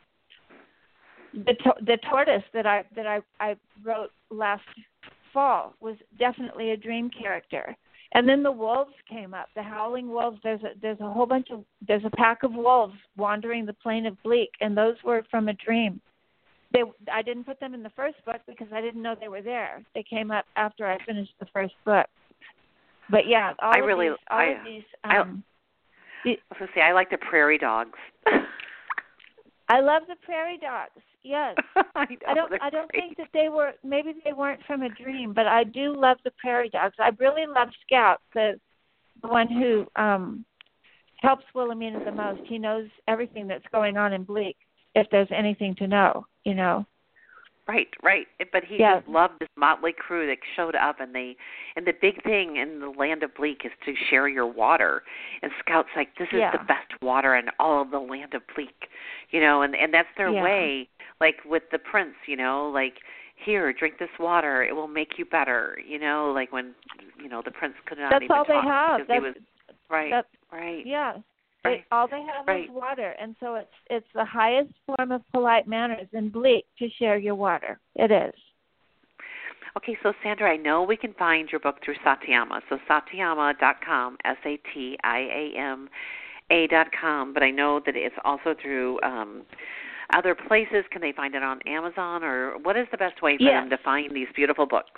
The 1.34 1.54
to- 1.54 1.86
the 1.86 1.98
tortoise 2.10 2.44
that 2.54 2.66
I 2.66 2.84
that 2.96 3.08
I 3.08 3.22
I 3.40 3.56
wrote 3.84 4.12
last 4.30 4.64
fall 5.34 5.74
was 5.80 5.96
definitely 6.20 6.72
a 6.72 6.78
dream 6.78 7.10
character. 7.10 7.76
And 8.16 8.30
then 8.30 8.44
the 8.44 8.52
wolves 8.52 8.94
came 9.10 9.34
up, 9.34 9.50
the 9.56 9.64
howling 9.64 10.08
wolves. 10.10 10.40
There's 10.44 10.62
a 10.62 10.74
there's 10.82 11.00
a 11.00 11.12
whole 11.12 11.26
bunch 11.26 11.50
of 11.52 11.64
there's 11.88 12.06
a 12.06 12.12
pack 12.12 12.44
of 12.44 12.54
wolves 12.54 12.94
wandering 13.18 13.66
the 13.66 13.74
plain 13.74 14.06
of 14.06 14.22
Bleak, 14.22 14.52
and 14.62 14.78
those 14.78 14.96
were 15.04 15.24
from 15.32 15.48
a 15.50 15.54
dream. 15.54 16.00
They 16.72 16.84
I 17.12 17.24
didn't 17.24 17.46
put 17.46 17.60
them 17.60 17.74
in 17.74 17.82
the 17.82 17.90
first 17.96 18.24
book 18.26 18.42
because 18.48 18.68
I 18.72 18.82
didn't 18.82 19.02
know 19.02 19.16
they 19.20 19.28
were 19.30 19.42
there. 19.42 19.84
They 19.96 20.04
came 20.04 20.30
up 20.30 20.46
after 20.56 20.86
I 20.86 21.04
finished 21.06 21.34
the 21.40 21.48
first 21.48 21.74
book. 21.86 22.06
But 23.10 23.28
yeah, 23.28 23.54
all 23.60 23.74
I 23.76 23.80
of 23.80 23.86
really- 23.86 24.10
these, 24.10 24.18
all 24.30 24.40
I- 24.40 24.44
of 24.46 24.64
these. 24.66 24.84
I- 25.04 25.18
Um, 25.18 25.44
I 26.26 26.30
was 26.30 26.38
going 26.58 26.68
to 26.70 26.74
say 26.74 26.82
I 26.82 26.94
like 26.94 27.10
the 27.10 27.18
prairie 27.18 27.58
dogs. 27.58 27.98
I 29.70 29.80
love 29.80 30.03
the 30.07 30.16
prairie 30.24 30.57
dogs. 30.57 31.01
Yes. 31.24 31.55
I, 31.95 32.05
know, 32.05 32.18
I 32.28 32.34
don't 32.34 32.53
I 32.61 32.70
don't 32.70 32.91
great. 32.91 33.03
think 33.03 33.18
that 33.18 33.30
they 33.34 33.49
were 33.49 33.72
maybe 33.84 34.14
they 34.26 34.34
weren't 34.34 34.61
from 34.68 34.82
a 34.84 34.89
dream, 34.89 35.34
but 35.34 35.47
I 35.47 35.64
do 35.64 35.95
love 35.95 36.18
the 36.24 36.32
prairie 36.32 36.70
dogs. 36.70 36.95
I 36.99 37.11
really 37.20 37.45
love 37.47 37.70
Scout, 37.86 38.20
the 38.34 38.59
the 39.22 39.30
one 39.30 39.47
who 39.47 39.86
um 39.95 40.45
helps 41.22 41.45
Willowmena 41.55 42.03
the 42.03 42.11
most. 42.11 42.41
He 42.45 42.59
knows 42.59 42.88
everything 43.07 43.47
that's 43.47 43.66
going 43.72 43.95
on 43.95 44.11
in 44.11 44.24
Bleak, 44.24 44.57
if 44.95 45.07
there's 45.11 45.30
anything 45.32 45.76
to 45.76 45.88
know, 45.88 46.28
you 46.43 46.53
know. 46.55 46.86
Right, 47.68 47.88
right. 48.03 48.28
But 48.51 48.66
he 48.66 48.78
Yeah. 48.78 48.97
just 48.97 49.07
loved 49.07 49.39
this 49.39 49.49
motley 49.55 49.93
crew 49.93 50.28
that 50.28 50.39
showed 50.55 50.76
up, 50.76 50.99
and 50.99 51.16
they 51.16 51.38
and 51.76 51.86
the 51.86 51.93
big 51.93 52.22
thing 52.24 52.57
in 52.57 52.80
the 52.80 52.89
land 52.89 53.24
of 53.24 53.34
Bleak 53.36 53.64
is 53.64 53.72
to 53.86 53.95
share 53.95 54.28
your 54.28 54.45
water. 54.45 55.03
And 55.41 55.51
Scout's 55.59 55.89
like, 55.95 56.14
this 56.16 56.28
is 56.34 56.39
Yeah. 56.39 56.51
the 56.51 56.64
best 56.66 57.01
water 57.01 57.36
in 57.36 57.49
all 57.59 57.82
of 57.82 57.89
the 57.91 57.99
land 57.99 58.34
of 58.34 58.45
Bleak, 58.47 58.89
you 59.30 59.39
know, 59.39 59.61
and 59.61 59.76
and 59.76 59.93
that's 59.93 60.14
their 60.18 60.32
Yeah. 60.32 60.43
way. 60.43 60.89
Like 61.22 61.43
with 61.45 61.70
the 61.70 61.80
prince, 61.80 62.16
you 62.26 62.36
know, 62.36 62.70
like 62.70 63.01
here, 63.36 63.72
drink 63.72 63.97
this 63.97 64.18
water, 64.20 64.64
it 64.64 64.76
will 64.76 64.88
make 64.88 65.18
you 65.18 65.26
better, 65.26 65.80
you 65.86 65.99
know, 65.99 66.32
like 66.34 66.51
when 66.51 66.76
you 67.18 67.30
know 67.30 67.41
the 67.41 67.51
prince 67.51 67.76
could 67.86 67.97
not 67.97 68.11
That's 68.11 68.24
even 68.26 68.36
all 68.36 68.45
they 68.45 68.59
have. 68.59 68.97
because 68.97 69.07
he 69.07 69.20
That's 69.20 69.38
was 69.38 69.43
right, 69.89 70.11
that's 70.11 70.28
right, 70.51 70.86
yeah. 70.86 71.18
Right. 71.66 71.80
It, 71.80 71.86
all 71.91 72.07
they 72.07 72.22
have 72.24 72.45
Right. 72.47 72.66
is 72.66 72.70
water, 72.72 73.16
and 73.20 73.36
so 73.39 73.55
it's 73.55 73.74
it's 73.89 74.07
the 74.14 74.26
highest 74.26 74.74
form 74.86 75.11
of 75.11 75.22
polite 75.32 75.66
manners 75.68 76.07
in 76.11 76.30
Bleak 76.30 76.66
to 76.80 76.89
share 76.89 77.18
your 77.18 77.36
water. 77.36 77.80
It 77.95 78.11
is. 78.11 78.34
Okay, 79.78 79.97
so 80.03 80.14
Sandra, 80.22 80.51
I 80.51 80.57
know 80.57 80.84
we 80.84 80.97
can 80.97 81.14
find 81.14 81.49
your 81.51 81.59
book 81.59 81.78
through 81.84 81.95
Satiama. 82.05 82.61
So 82.70 82.78
satiama.com, 82.89 84.18
S 84.26 84.38
A 84.45 84.57
T 84.74 84.97
I 85.03 85.20
A 85.20 85.57
M 85.57 85.89
A 86.51 86.68
dot 86.68 86.88
com, 86.99 87.34
but 87.34 87.43
I 87.43 87.49
know 87.49 87.80
that 87.86 87.95
it's 87.95 88.16
also 88.26 88.53
through 88.61 89.01
um 89.01 89.43
other 90.14 90.36
places. 90.36 90.84
Can 90.91 91.01
they 91.01 91.14
find 91.14 91.34
it 91.34 91.43
on 91.43 91.61
Amazon 91.66 92.24
or 92.24 92.57
what 92.59 92.76
is 92.76 92.88
the 92.91 92.97
best 92.97 93.22
way 93.22 93.38
for 93.38 93.43
Yes. 93.43 93.61
them 93.61 93.70
to 93.70 93.78
find 93.78 94.11
these 94.14 94.28
beautiful 94.36 94.66
books? 94.66 94.91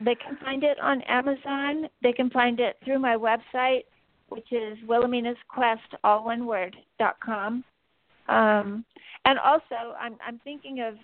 They 0.00 0.14
can 0.14 0.36
find 0.38 0.64
it 0.64 0.78
on 0.80 1.02
Amazon. 1.02 1.88
They 2.02 2.12
can 2.12 2.30
find 2.30 2.58
it 2.58 2.78
through 2.84 2.98
my 2.98 3.16
website, 3.16 3.84
which 4.28 4.52
is 4.52 4.78
Willowmena's 4.86 5.38
Quest, 5.48 5.94
all 6.04 6.24
one 6.24 6.46
word, 6.46 6.76
dot 6.98 7.16
com. 7.20 7.64
Um, 8.28 8.84
and 9.24 9.38
also, 9.38 9.94
I'm 10.00 10.16
I'm 10.26 10.40
thinking 10.44 10.80
of 10.80 10.94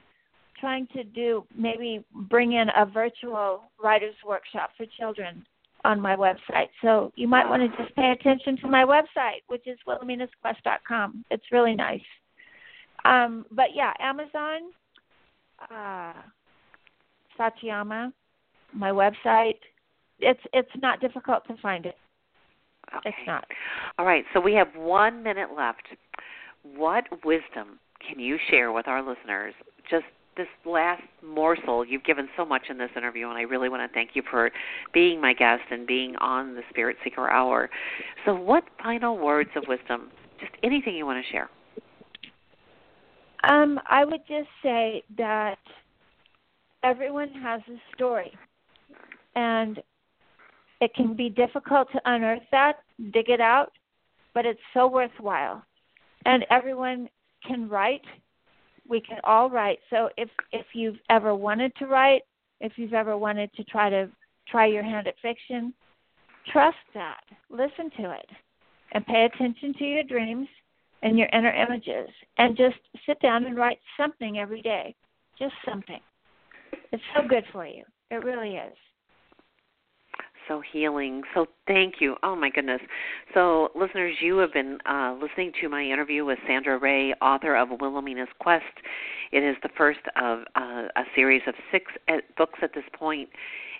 trying 0.58 0.86
to 0.88 1.02
do 1.04 1.44
maybe 1.56 2.04
bring 2.30 2.52
in 2.52 2.68
a 2.76 2.86
virtual 2.86 3.62
writers 3.82 4.14
workshop 4.26 4.70
for 4.76 4.86
children 4.98 5.44
on 5.84 6.00
my 6.00 6.14
website. 6.14 6.68
So 6.80 7.12
you 7.16 7.26
might 7.26 7.48
want 7.48 7.62
to 7.62 7.82
just 7.82 7.94
pay 7.96 8.12
attention 8.12 8.56
to 8.58 8.68
my 8.68 8.84
website, 8.84 9.42
which 9.48 9.66
is 9.66 9.78
willowmenasquest.com. 9.86 11.24
It's 11.30 11.44
really 11.50 11.74
nice. 11.74 12.00
Um, 13.04 13.44
but 13.50 13.68
yeah, 13.74 13.92
Amazon, 13.98 14.70
uh, 15.70 16.12
Satiama, 17.38 18.12
my 18.72 18.90
website. 18.90 19.58
It's 20.20 20.40
it's 20.52 20.70
not 20.80 21.00
difficult 21.00 21.44
to 21.48 21.56
find 21.60 21.86
it. 21.86 21.96
Okay. 22.96 23.10
It's 23.10 23.26
not. 23.26 23.44
All 23.98 24.06
right, 24.06 24.24
so 24.32 24.40
we 24.40 24.54
have 24.54 24.68
one 24.76 25.22
minute 25.22 25.50
left. 25.56 25.82
What 26.76 27.04
wisdom 27.24 27.78
can 28.06 28.20
you 28.20 28.38
share 28.50 28.72
with 28.72 28.88
our 28.88 29.00
listeners? 29.00 29.54
Just 29.90 30.04
this 30.36 30.46
last 30.64 31.02
morsel, 31.22 31.84
you've 31.84 32.04
given 32.04 32.28
so 32.36 32.44
much 32.44 32.62
in 32.70 32.78
this 32.78 32.90
interview, 32.96 33.28
and 33.28 33.36
I 33.36 33.42
really 33.42 33.68
want 33.68 33.88
to 33.88 33.92
thank 33.92 34.10
you 34.14 34.22
for 34.30 34.50
being 34.94 35.20
my 35.20 35.34
guest 35.34 35.62
and 35.70 35.86
being 35.86 36.16
on 36.16 36.54
the 36.54 36.62
Spirit 36.70 36.96
Seeker 37.04 37.28
Hour. 37.28 37.68
So, 38.24 38.34
what 38.34 38.64
final 38.82 39.18
words 39.18 39.50
of 39.56 39.64
wisdom, 39.68 40.10
just 40.40 40.52
anything 40.62 40.94
you 40.94 41.04
want 41.04 41.22
to 41.24 41.32
share? 41.32 41.50
Um, 43.44 43.78
I 43.90 44.04
would 44.04 44.20
just 44.28 44.48
say 44.62 45.02
that 45.18 45.58
everyone 46.82 47.28
has 47.42 47.60
a 47.68 47.76
story, 47.94 48.32
and 49.34 49.82
it 50.82 50.92
can 50.94 51.14
be 51.14 51.30
difficult 51.30 51.86
to 51.92 52.02
unearth 52.06 52.42
that, 52.50 52.80
dig 53.12 53.30
it 53.30 53.40
out, 53.40 53.70
but 54.34 54.44
it's 54.44 54.60
so 54.74 54.88
worthwhile. 54.88 55.64
And 56.26 56.44
everyone 56.50 57.08
can 57.46 57.68
write. 57.68 58.04
We 58.88 59.00
can 59.00 59.18
all 59.22 59.48
write. 59.48 59.78
So 59.90 60.10
if 60.16 60.28
if 60.50 60.66
you've 60.74 60.98
ever 61.08 61.36
wanted 61.36 61.72
to 61.76 61.86
write, 61.86 62.22
if 62.60 62.72
you've 62.76 62.94
ever 62.94 63.16
wanted 63.16 63.52
to 63.54 63.64
try 63.64 63.90
to 63.90 64.10
try 64.48 64.66
your 64.66 64.82
hand 64.82 65.06
at 65.06 65.14
fiction, 65.22 65.72
trust 66.52 66.84
that. 66.94 67.22
Listen 67.48 67.88
to 67.98 68.10
it, 68.10 68.28
and 68.90 69.06
pay 69.06 69.24
attention 69.24 69.74
to 69.74 69.84
your 69.84 70.02
dreams 70.02 70.48
and 71.02 71.16
your 71.16 71.28
inner 71.32 71.52
images 71.52 72.08
and 72.38 72.56
just 72.56 72.76
sit 73.06 73.20
down 73.20 73.44
and 73.44 73.56
write 73.56 73.78
something 73.96 74.38
every 74.38 74.62
day. 74.62 74.96
Just 75.38 75.54
something. 75.64 76.00
It's 76.90 77.02
so 77.14 77.26
good 77.26 77.44
for 77.52 77.66
you. 77.66 77.84
It 78.10 78.24
really 78.24 78.56
is. 78.56 78.76
So 80.52 80.60
healing. 80.70 81.22
So 81.32 81.46
thank 81.66 81.94
you. 81.98 82.16
Oh 82.22 82.36
my 82.36 82.50
goodness. 82.50 82.82
So 83.32 83.70
listeners, 83.74 84.16
you 84.20 84.36
have 84.36 84.52
been 84.52 84.76
uh, 84.84 85.14
listening 85.14 85.50
to 85.62 85.68
my 85.70 85.82
interview 85.82 86.26
with 86.26 86.38
Sandra 86.46 86.78
Rhea, 86.78 87.14
author 87.22 87.56
of 87.56 87.70
Willowmena's 87.70 88.28
Quest. 88.38 88.64
It 89.32 89.42
is 89.42 89.56
the 89.62 89.70
first 89.78 90.00
of 90.20 90.40
uh, 90.54 90.88
a 90.94 91.04
series 91.14 91.40
of 91.46 91.54
six 91.70 91.86
uh, 92.08 92.16
books 92.36 92.58
at 92.60 92.74
this 92.74 92.84
point. 92.92 93.30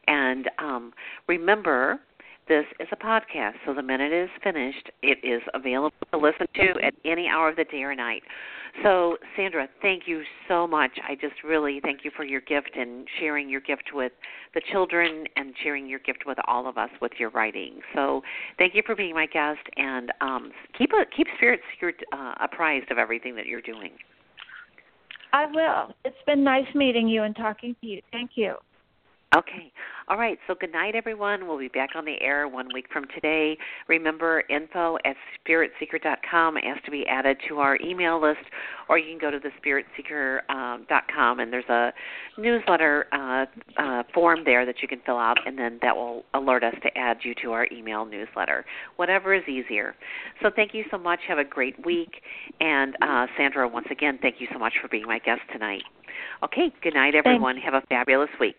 And 0.06 0.48
um, 0.58 0.94
remember 1.28 2.00
this 2.48 2.64
is 2.80 2.88
a 2.90 2.96
podcast, 2.96 3.54
so 3.64 3.72
the 3.72 3.82
minute 3.82 4.12
it 4.12 4.24
is 4.24 4.30
finished, 4.42 4.90
it 5.02 5.18
is 5.22 5.42
available 5.54 5.96
to 6.12 6.18
listen 6.18 6.46
to 6.54 6.84
at 6.84 6.94
any 7.04 7.28
hour 7.28 7.48
of 7.48 7.56
the 7.56 7.64
day 7.64 7.82
or 7.82 7.94
night. 7.94 8.22
So, 8.82 9.18
Sandra, 9.36 9.68
thank 9.80 10.04
you 10.06 10.22
so 10.48 10.66
much. 10.66 10.90
I 11.06 11.14
just 11.14 11.44
really 11.44 11.78
thank 11.82 12.04
you 12.04 12.10
for 12.16 12.24
your 12.24 12.40
gift 12.40 12.70
and 12.74 13.06
sharing 13.20 13.48
your 13.48 13.60
gift 13.60 13.90
with 13.92 14.12
the 14.54 14.62
children 14.72 15.24
and 15.36 15.54
sharing 15.62 15.86
your 15.86 15.98
gift 16.00 16.24
with 16.26 16.38
all 16.48 16.66
of 16.66 16.78
us 16.78 16.90
with 17.00 17.12
your 17.18 17.30
writing. 17.30 17.80
So, 17.94 18.22
thank 18.58 18.74
you 18.74 18.82
for 18.84 18.96
being 18.96 19.14
my 19.14 19.26
guest, 19.26 19.60
and 19.76 20.10
um, 20.20 20.52
keep 20.76 20.90
a, 20.92 21.04
keep 21.14 21.26
Spirit 21.36 21.60
Seeker 21.74 21.92
uh, 22.12 22.34
apprised 22.40 22.90
of 22.90 22.98
everything 22.98 23.36
that 23.36 23.46
you're 23.46 23.60
doing. 23.60 23.92
I 25.32 25.46
will. 25.46 25.94
It's 26.04 26.16
been 26.26 26.42
nice 26.42 26.74
meeting 26.74 27.08
you 27.08 27.22
and 27.22 27.36
talking 27.36 27.76
to 27.80 27.86
you. 27.86 28.00
Thank 28.10 28.32
you. 28.34 28.56
Okay. 29.34 29.72
All 30.08 30.18
right. 30.18 30.38
So 30.46 30.54
good 30.54 30.72
night, 30.72 30.94
everyone. 30.94 31.46
We'll 31.48 31.58
be 31.58 31.68
back 31.68 31.90
on 31.94 32.04
the 32.04 32.20
air 32.20 32.46
one 32.48 32.68
week 32.74 32.84
from 32.92 33.06
today. 33.14 33.56
Remember, 33.88 34.42
info 34.50 34.98
at 35.06 35.16
spiritseeker.com 35.40 36.56
has 36.56 36.76
to 36.84 36.90
be 36.90 37.06
added 37.06 37.38
to 37.48 37.60
our 37.60 37.78
email 37.80 38.20
list, 38.20 38.44
or 38.90 38.98
you 38.98 39.10
can 39.10 39.18
go 39.18 39.30
to 39.30 39.38
the 39.38 39.48
spiritseeker.com 39.58 41.40
and 41.40 41.50
there's 41.50 41.68
a 41.70 41.92
newsletter 42.36 43.06
uh, 43.12 43.46
uh, 43.80 44.02
form 44.12 44.40
there 44.44 44.66
that 44.66 44.82
you 44.82 44.88
can 44.88 45.00
fill 45.06 45.18
out, 45.18 45.38
and 45.46 45.56
then 45.56 45.78
that 45.80 45.96
will 45.96 46.24
alert 46.34 46.62
us 46.62 46.74
to 46.82 46.98
add 46.98 47.18
you 47.22 47.34
to 47.42 47.52
our 47.52 47.66
email 47.72 48.04
newsletter. 48.04 48.66
Whatever 48.96 49.32
is 49.34 49.48
easier. 49.48 49.94
So 50.42 50.50
thank 50.54 50.74
you 50.74 50.84
so 50.90 50.98
much. 50.98 51.20
Have 51.26 51.38
a 51.38 51.44
great 51.44 51.82
week. 51.86 52.20
And 52.60 52.96
uh, 53.00 53.28
Sandra, 53.38 53.66
once 53.66 53.86
again, 53.90 54.18
thank 54.20 54.40
you 54.40 54.46
so 54.52 54.58
much 54.58 54.74
for 54.82 54.88
being 54.88 55.06
my 55.06 55.20
guest 55.20 55.40
tonight. 55.52 55.84
Okay. 56.44 56.70
Good 56.82 56.94
night, 56.94 57.14
everyone. 57.14 57.54
Thanks. 57.54 57.64
Have 57.64 57.82
a 57.82 57.86
fabulous 57.86 58.30
week. 58.38 58.56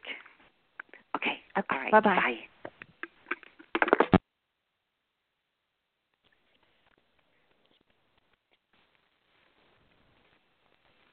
Okay. 1.15 1.37
okay. 1.57 1.75
All 1.75 1.79
right. 1.79 1.91
Bye-bye. 1.91 2.15
Bye. 2.15 2.52